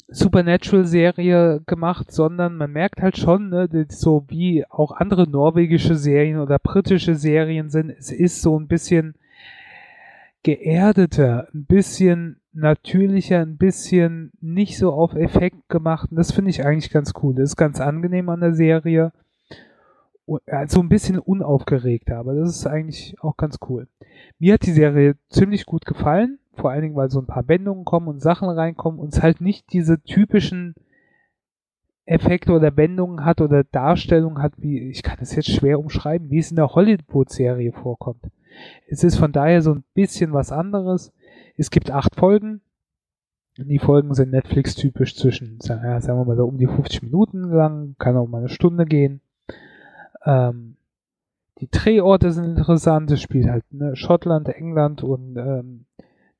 Supernatural-Serie 0.08 1.62
gemacht, 1.66 2.12
sondern 2.12 2.56
man 2.56 2.70
merkt 2.70 3.00
halt 3.00 3.16
schon, 3.16 3.48
ne, 3.48 3.68
so 3.88 4.24
wie 4.28 4.64
auch 4.68 4.92
andere 4.92 5.28
norwegische 5.28 5.96
Serien 5.96 6.38
oder 6.38 6.58
britische 6.58 7.14
Serien 7.14 7.70
sind, 7.70 7.90
es 7.90 8.12
ist 8.12 8.42
so 8.42 8.58
ein 8.58 8.68
bisschen 8.68 9.14
geerdeter, 10.42 11.48
ein 11.54 11.64
bisschen 11.64 12.40
natürlicher, 12.52 13.40
ein 13.40 13.56
bisschen 13.56 14.32
nicht 14.40 14.78
so 14.78 14.92
auf 14.92 15.14
Effekt 15.14 15.68
gemacht. 15.68 16.10
Und 16.10 16.18
das 16.18 16.32
finde 16.32 16.50
ich 16.50 16.64
eigentlich 16.64 16.90
ganz 16.90 17.12
cool. 17.22 17.34
Das 17.34 17.50
ist 17.50 17.56
ganz 17.56 17.80
angenehm 17.80 18.28
an 18.28 18.40
der 18.40 18.54
Serie. 18.54 19.12
So 20.26 20.38
also 20.46 20.80
ein 20.80 20.88
bisschen 20.88 21.18
unaufgeregter, 21.18 22.16
aber 22.18 22.34
das 22.34 22.56
ist 22.56 22.66
eigentlich 22.66 23.16
auch 23.20 23.36
ganz 23.36 23.58
cool. 23.68 23.88
Mir 24.38 24.54
hat 24.54 24.64
die 24.64 24.72
Serie 24.72 25.16
ziemlich 25.28 25.66
gut 25.66 25.84
gefallen 25.84 26.38
vor 26.56 26.70
allen 26.70 26.82
Dingen, 26.82 26.96
weil 26.96 27.10
so 27.10 27.20
ein 27.20 27.26
paar 27.26 27.48
Wendungen 27.48 27.84
kommen 27.84 28.08
und 28.08 28.20
Sachen 28.20 28.48
reinkommen 28.48 29.00
und 29.00 29.12
es 29.12 29.22
halt 29.22 29.40
nicht 29.40 29.72
diese 29.72 30.00
typischen 30.02 30.74
Effekte 32.06 32.52
oder 32.52 32.76
Wendungen 32.76 33.24
hat 33.24 33.40
oder 33.40 33.64
Darstellungen 33.64 34.42
hat, 34.42 34.52
wie, 34.58 34.90
ich 34.90 35.02
kann 35.02 35.18
es 35.20 35.34
jetzt 35.34 35.50
schwer 35.50 35.78
umschreiben, 35.78 36.30
wie 36.30 36.38
es 36.38 36.50
in 36.50 36.56
der 36.56 36.74
Hollywood-Serie 36.74 37.72
vorkommt. 37.72 38.22
Es 38.88 39.02
ist 39.02 39.16
von 39.16 39.32
daher 39.32 39.62
so 39.62 39.74
ein 39.74 39.84
bisschen 39.94 40.32
was 40.32 40.52
anderes. 40.52 41.12
Es 41.56 41.70
gibt 41.70 41.90
acht 41.90 42.14
Folgen. 42.14 42.60
Die 43.56 43.78
Folgen 43.78 44.14
sind 44.14 44.32
Netflix-typisch 44.32 45.16
zwischen, 45.16 45.60
sagen 45.60 45.82
wir 45.82 46.24
mal 46.24 46.36
so 46.36 46.44
um 46.44 46.58
die 46.58 46.66
50 46.66 47.04
Minuten 47.04 47.50
lang, 47.50 47.94
kann 47.98 48.16
auch 48.16 48.26
mal 48.26 48.38
eine 48.38 48.48
Stunde 48.48 48.84
gehen. 48.84 49.20
Ähm, 50.24 50.76
die 51.60 51.70
Drehorte 51.70 52.32
sind 52.32 52.58
interessant, 52.58 53.10
es 53.12 53.22
spielt 53.22 53.48
halt 53.48 53.64
ne, 53.72 53.94
Schottland, 53.94 54.48
England 54.48 55.04
und 55.04 55.36
ähm, 55.36 55.86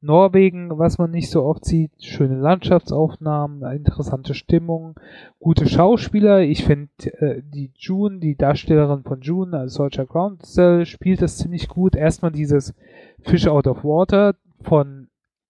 Norwegen, 0.05 0.79
was 0.79 0.99
man 0.99 1.11
nicht 1.11 1.31
so 1.31 1.45
oft 1.45 1.65
sieht, 1.65 1.91
schöne 2.03 2.37
Landschaftsaufnahmen, 2.37 3.63
interessante 3.73 4.35
Stimmung, 4.35 4.95
gute 5.39 5.67
Schauspieler. 5.67 6.41
Ich 6.41 6.65
finde 6.65 6.91
äh, 7.19 7.43
die 7.43 7.73
June, 7.75 8.19
die 8.19 8.37
Darstellerin 8.37 9.03
von 9.03 9.23
June 9.23 9.59
als 9.59 9.75
Soldier 9.75 10.05
Groundsel, 10.05 10.85
spielt 10.85 11.23
das 11.23 11.39
ziemlich 11.39 11.69
gut. 11.69 11.97
Erstmal 11.97 12.33
dieses 12.33 12.75
Fish 13.23 13.47
out 13.47 13.67
of 13.67 13.83
Water 13.83 14.35
von 14.61 15.09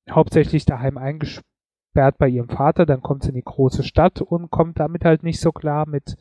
hauptsächlich 0.09 0.65
daheim 0.65 0.99
eingesperrt 0.99 2.19
bei 2.19 2.29
ihrem 2.29 2.49
Vater, 2.49 2.87
dann 2.87 3.03
kommt 3.03 3.25
sie 3.25 3.31
in 3.31 3.37
die 3.37 3.43
große 3.43 3.83
Stadt 3.83 4.21
und 4.21 4.51
kommt 4.51 4.79
damit 4.79 5.05
halt 5.05 5.25
nicht 5.25 5.41
so 5.41 5.51
klar 5.51 5.89
mit 5.89 6.17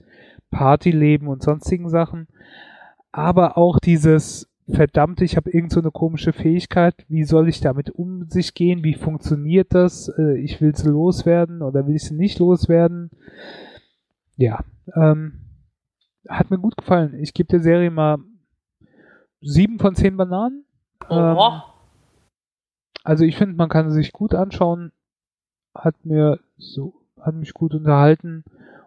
Partyleben 0.49 1.27
und 1.27 1.43
sonstigen 1.43 1.89
Sachen. 1.89 2.27
Aber 3.11 3.57
auch 3.57 3.79
dieses 3.79 4.49
verdammt, 4.69 5.21
ich 5.21 5.35
habe 5.35 5.51
irgend 5.51 5.71
so 5.71 5.79
eine 5.79 5.91
komische 5.91 6.33
Fähigkeit, 6.33 7.05
wie 7.09 7.23
soll 7.23 7.49
ich 7.49 7.59
damit 7.59 7.89
um 7.89 8.29
sich 8.29 8.53
gehen, 8.53 8.83
wie 8.83 8.93
funktioniert 8.93 9.73
das, 9.73 10.09
äh, 10.17 10.37
ich 10.37 10.61
will 10.61 10.75
sie 10.75 10.89
loswerden 10.89 11.61
oder 11.61 11.85
will 11.87 11.95
ich 11.95 12.03
sie 12.03 12.15
nicht 12.15 12.39
loswerden. 12.39 13.11
Ja, 14.37 14.63
ähm, 14.95 15.39
hat 16.27 16.49
mir 16.49 16.57
gut 16.57 16.77
gefallen. 16.77 17.19
Ich 17.19 17.33
gebe 17.33 17.49
der 17.49 17.59
Serie 17.59 17.91
mal 17.91 18.17
sieben 19.41 19.79
von 19.79 19.95
zehn 19.95 20.15
Bananen. 20.17 20.65
Ähm, 21.09 21.37
also 23.03 23.25
ich 23.25 23.35
finde, 23.35 23.55
man 23.55 23.69
kann 23.69 23.89
sie 23.89 23.97
sich 23.97 24.13
gut 24.13 24.33
anschauen, 24.33 24.91
hat 25.75 26.05
mir 26.05 26.39
so, 26.57 26.93
hat 27.19 27.35
mich 27.35 27.53
gut 27.53 27.73
unterhalten 27.73 28.43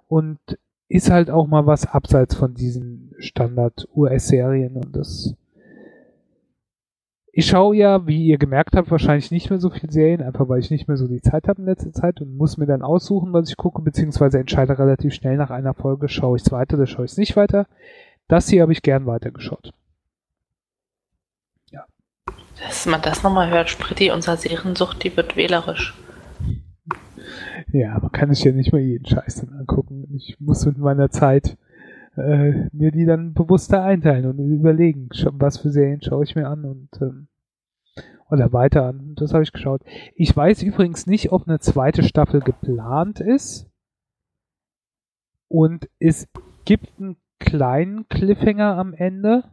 und 0.08 0.38
ist 0.88 1.10
halt 1.10 1.30
auch 1.30 1.46
mal 1.46 1.66
was 1.66 1.86
abseits 1.86 2.34
von 2.34 2.54
diesen 2.54 3.12
Standard-US-Serien 3.18 4.76
und 4.76 4.94
das. 4.96 5.34
Ich 7.38 7.48
schaue 7.48 7.76
ja, 7.76 8.06
wie 8.06 8.24
ihr 8.24 8.38
gemerkt 8.38 8.74
habt, 8.76 8.90
wahrscheinlich 8.90 9.30
nicht 9.30 9.50
mehr 9.50 9.58
so 9.58 9.68
viel 9.68 9.90
Serien, 9.90 10.22
einfach 10.22 10.48
weil 10.48 10.58
ich 10.58 10.70
nicht 10.70 10.88
mehr 10.88 10.96
so 10.96 11.06
die 11.06 11.20
Zeit 11.20 11.48
habe 11.48 11.60
in 11.60 11.66
letzter 11.66 11.92
Zeit 11.92 12.22
und 12.22 12.34
muss 12.34 12.56
mir 12.56 12.64
dann 12.64 12.80
aussuchen, 12.80 13.34
was 13.34 13.50
ich 13.50 13.58
gucke, 13.58 13.82
beziehungsweise 13.82 14.38
entscheide 14.38 14.78
relativ 14.78 15.12
schnell 15.12 15.36
nach 15.36 15.50
einer 15.50 15.74
Folge, 15.74 16.08
schaue 16.08 16.38
ich 16.38 16.44
es 16.44 16.50
weiter 16.50 16.78
oder 16.78 16.86
schaue 16.86 17.04
ich 17.04 17.10
es 17.10 17.18
nicht 17.18 17.36
weiter. 17.36 17.66
Das 18.26 18.48
hier 18.48 18.62
habe 18.62 18.72
ich 18.72 18.80
gern 18.80 19.04
weitergeschaut. 19.04 19.74
Ja. 21.70 21.84
Dass 22.58 22.86
man 22.86 23.02
das 23.02 23.22
nochmal 23.22 23.50
hört, 23.50 23.68
Spritti, 23.68 24.10
unser 24.10 24.38
Seriensucht, 24.38 25.04
die 25.04 25.14
wird 25.14 25.36
wählerisch. 25.36 25.94
Ja, 27.70 27.98
man 28.00 28.12
kann 28.12 28.32
sich 28.32 28.44
ja 28.44 28.52
nicht 28.52 28.72
mal 28.72 28.80
jeden 28.80 29.04
Scheiß 29.04 29.42
dann 29.42 29.58
angucken. 29.58 30.08
Ich 30.14 30.40
muss 30.40 30.64
mit 30.64 30.78
meiner 30.78 31.10
Zeit 31.10 31.58
äh, 32.16 32.68
mir 32.72 32.90
die 32.90 33.04
dann 33.04 33.34
bewusster 33.34 33.82
einteilen 33.82 34.26
und 34.26 34.38
überlegen, 34.38 35.08
was 35.32 35.58
für 35.58 35.70
Serien 35.70 36.02
schaue 36.02 36.24
ich 36.24 36.34
mir 36.34 36.48
an 36.48 36.64
und 36.64 36.88
ähm, 37.00 37.28
oder 38.30 38.52
weiter 38.52 38.86
an. 38.86 39.14
Das 39.16 39.32
habe 39.32 39.42
ich 39.42 39.52
geschaut. 39.52 39.82
Ich 40.14 40.36
weiß 40.36 40.62
übrigens 40.62 41.06
nicht, 41.06 41.32
ob 41.32 41.46
eine 41.46 41.60
zweite 41.60 42.02
Staffel 42.02 42.40
geplant 42.40 43.20
ist. 43.20 43.68
Und 45.48 45.88
es 46.00 46.28
gibt 46.64 46.98
einen 46.98 47.16
kleinen 47.38 48.08
Cliffhanger 48.08 48.76
am 48.76 48.94
Ende. 48.94 49.44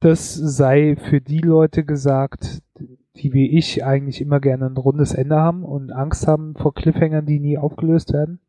Das 0.00 0.34
sei 0.34 0.96
für 0.96 1.20
die 1.20 1.40
Leute 1.40 1.84
gesagt, 1.84 2.62
die 3.16 3.34
wie 3.34 3.58
ich 3.58 3.84
eigentlich 3.84 4.22
immer 4.22 4.40
gerne 4.40 4.66
ein 4.66 4.76
rundes 4.76 5.12
Ende 5.12 5.36
haben 5.36 5.62
und 5.62 5.92
Angst 5.92 6.26
haben 6.26 6.54
vor 6.54 6.72
Cliffhangern, 6.72 7.26
die 7.26 7.38
nie 7.38 7.58
aufgelöst 7.58 8.14
werden. 8.14 8.40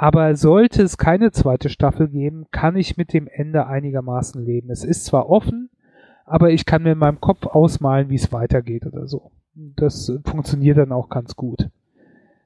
Aber 0.00 0.36
sollte 0.36 0.84
es 0.84 0.96
keine 0.96 1.32
zweite 1.32 1.68
Staffel 1.68 2.06
geben, 2.06 2.46
kann 2.52 2.76
ich 2.76 2.96
mit 2.96 3.12
dem 3.12 3.26
Ende 3.26 3.66
einigermaßen 3.66 4.40
leben. 4.40 4.70
Es 4.70 4.84
ist 4.84 5.06
zwar 5.06 5.28
offen, 5.28 5.70
aber 6.24 6.50
ich 6.50 6.66
kann 6.66 6.84
mir 6.84 6.92
in 6.92 6.98
meinem 6.98 7.20
Kopf 7.20 7.46
ausmalen, 7.46 8.08
wie 8.08 8.14
es 8.14 8.30
weitergeht 8.30 8.86
oder 8.86 9.08
so. 9.08 9.32
Das 9.54 10.12
funktioniert 10.24 10.78
dann 10.78 10.92
auch 10.92 11.08
ganz 11.08 11.34
gut. 11.34 11.68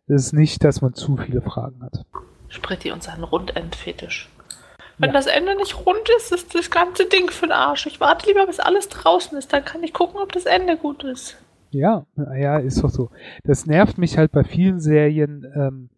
Es 0.06 0.28
ist 0.28 0.32
nicht, 0.32 0.64
dass 0.64 0.80
man 0.80 0.94
zu 0.94 1.18
viele 1.18 1.42
Fragen 1.42 1.82
hat. 1.82 2.06
Spricht 2.48 2.86
ihr 2.86 2.94
uns 2.94 3.06
einen 3.06 3.22
Rundendfetisch? 3.22 4.30
Wenn 4.96 5.10
ja. 5.10 5.12
das 5.12 5.26
Ende 5.26 5.54
nicht 5.54 5.84
rund 5.84 6.08
ist, 6.16 6.32
ist 6.32 6.54
das 6.54 6.70
ganze 6.70 7.06
Ding 7.06 7.30
für 7.30 7.48
den 7.48 7.52
Arsch. 7.52 7.86
Ich 7.86 8.00
warte 8.00 8.28
lieber, 8.28 8.46
bis 8.46 8.60
alles 8.60 8.88
draußen 8.88 9.36
ist. 9.36 9.52
Dann 9.52 9.62
kann 9.62 9.82
ich 9.82 9.92
gucken, 9.92 10.22
ob 10.22 10.32
das 10.32 10.46
Ende 10.46 10.78
gut 10.78 11.04
ist. 11.04 11.36
Ja, 11.68 12.06
ja, 12.34 12.56
ist 12.56 12.82
doch 12.82 12.88
so. 12.88 13.10
Das 13.44 13.66
nervt 13.66 13.98
mich 13.98 14.16
halt 14.16 14.32
bei 14.32 14.42
vielen 14.42 14.80
Serien. 14.80 15.46
Ähm, 15.54 15.90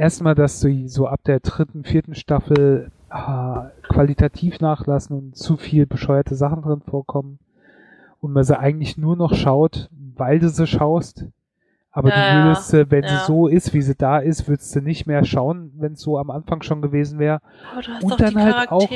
erstmal, 0.00 0.34
dass 0.34 0.60
sie 0.60 0.88
so 0.88 1.06
ab 1.06 1.20
der 1.24 1.40
dritten, 1.40 1.84
vierten 1.84 2.14
Staffel 2.14 2.90
ah, 3.10 3.70
qualitativ 3.82 4.58
nachlassen 4.60 5.16
und 5.16 5.36
zu 5.36 5.58
viel 5.58 5.86
bescheuerte 5.86 6.34
Sachen 6.34 6.62
drin 6.62 6.80
vorkommen. 6.80 7.38
Und 8.20 8.32
man 8.32 8.44
sie 8.44 8.58
eigentlich 8.58 8.96
nur 8.96 9.16
noch 9.16 9.34
schaut, 9.34 9.90
weil 10.16 10.38
du 10.38 10.48
sie 10.48 10.66
schaust. 10.66 11.26
Aber 11.92 12.10
ja, 12.10 12.42
du 12.42 12.48
würdest, 12.48 12.72
äh, 12.72 12.88
wenn 12.88 13.02
ja. 13.02 13.08
sie 13.08 13.26
so 13.26 13.48
ist, 13.48 13.74
wie 13.74 13.82
sie 13.82 13.96
da 13.96 14.18
ist, 14.18 14.46
würdest 14.46 14.74
du 14.76 14.80
nicht 14.80 15.06
mehr 15.06 15.24
schauen, 15.24 15.72
wenn 15.76 15.94
es 15.94 16.00
so 16.00 16.18
am 16.18 16.30
Anfang 16.30 16.62
schon 16.62 16.82
gewesen 16.82 17.18
wäre. 17.18 17.40
Aber 17.72 17.82
du 17.82 17.92
hast 17.92 18.04
und 18.04 18.20
dann 18.20 18.30
die 18.30 18.38
halt 18.38 18.70
auch 18.70 18.88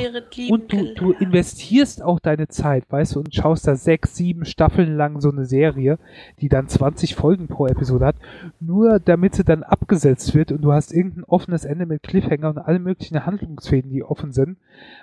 und 0.49 0.71
du, 0.71 0.93
du 0.93 1.11
investierst 1.11 2.01
auch 2.01 2.19
deine 2.21 2.47
Zeit, 2.47 2.85
weißt 2.89 3.15
du, 3.15 3.19
und 3.19 3.35
schaust 3.35 3.67
da 3.67 3.75
sechs, 3.75 4.15
sieben 4.15 4.45
Staffeln 4.45 4.95
lang 4.95 5.19
so 5.19 5.29
eine 5.29 5.45
Serie, 5.45 5.99
die 6.39 6.47
dann 6.47 6.69
20 6.69 7.15
Folgen 7.15 7.47
pro 7.47 7.67
Episode 7.67 8.05
hat, 8.05 8.15
nur 8.61 8.99
damit 8.99 9.35
sie 9.35 9.43
dann 9.43 9.63
abgesetzt 9.63 10.33
wird 10.33 10.53
und 10.53 10.61
du 10.61 10.71
hast 10.71 10.93
irgendein 10.93 11.25
offenes 11.25 11.65
Ende 11.65 11.85
mit 11.85 12.01
Cliffhanger 12.01 12.49
und 12.49 12.57
alle 12.59 12.79
möglichen 12.79 13.25
Handlungsfäden, 13.25 13.91
die 13.91 14.03
offen 14.03 14.31
sind, 14.31 14.57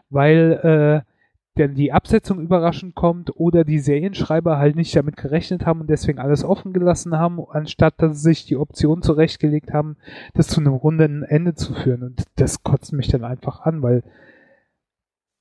weil 0.09 1.05
äh, 1.05 1.12
denn 1.59 1.75
die 1.75 1.93
Absetzung 1.93 2.41
überraschend 2.41 2.95
kommt 2.95 3.37
oder 3.37 3.65
die 3.65 3.79
Serienschreiber 3.79 4.59
halt 4.59 4.75
nicht 4.75 4.97
damit 4.97 5.17
gerechnet 5.17 5.67
haben 5.67 5.83
und 5.83 5.91
deswegen 5.91 6.19
alles 6.19 6.45
offen 6.45 6.73
gelassen 6.73 7.19
haben, 7.19 7.41
anstatt 7.51 7.95
dass 7.99 8.17
sie 8.17 8.31
sich 8.31 8.47
die 8.47 8.57
Option 8.57 9.03
zurechtgelegt 9.03 9.73
haben, 9.73 9.97
das 10.35 10.49
zu 10.49 10.61
einem 10.61 10.73
runden 10.73 11.23
Ende 11.23 11.55
zu 11.55 11.75
führen. 11.75 12.03
Und 12.03 12.23
das 12.37 12.63
kotzt 12.63 12.93
mich 12.93 13.09
dann 13.09 13.25
einfach 13.25 13.61
an, 13.61 13.83
weil 13.83 14.03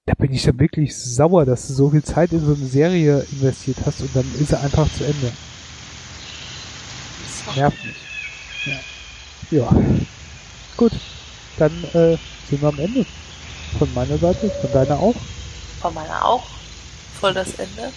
da 0.05 0.14
bin 0.16 0.34
ich 0.34 0.43
dann 0.43 0.59
wirklich 0.59 0.97
sauer, 0.97 1.45
dass 1.45 1.68
du 1.68 1.74
so 1.74 1.91
viel 1.91 2.03
Zeit 2.03 2.34
in 2.34 2.39
so 2.39 2.55
eine 2.55 2.66
Serie 2.66 3.26
investiert 3.32 3.78
hast 3.86 4.01
und 4.01 4.14
dann 4.14 4.26
ist 4.39 4.49
sie 4.49 4.59
einfach 4.59 4.91
zu 4.91 5.05
Ende. 5.05 5.32
Das 7.24 7.55
nervt 7.55 7.86
mich. 7.86 8.76
Ja. 9.51 9.57
ja. 9.59 9.84
Gut. 10.76 10.91
Dann 11.57 11.72
äh, 11.93 12.18
sind 12.49 12.62
wir 12.62 12.70
am 12.70 12.80
Ende. 12.80 13.05
Von 13.78 13.93
meiner 13.93 14.18
Seite, 14.18 14.49
von 14.49 14.72
deiner 14.74 14.99
auch 14.99 15.16
von 15.82 15.93
meiner 15.93 16.23
auch. 16.23 16.47
Voll 17.19 17.34
das 17.34 17.53
Ende. 17.55 17.91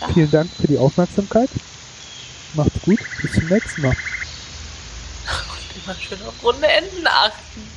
Ja. 0.00 0.08
Vielen 0.14 0.30
Dank 0.30 0.50
für 0.52 0.66
die 0.66 0.78
Aufmerksamkeit. 0.78 1.50
Macht's 2.54 2.80
gut. 2.82 3.00
Bis 3.20 3.32
zum 3.32 3.46
nächsten 3.46 3.82
Mal. 3.82 3.90
Und 5.26 5.84
immer 5.84 5.94
schön 5.94 6.22
auf 6.22 6.42
runde 6.42 6.66
Enden 6.66 7.06
achten. 7.06 7.70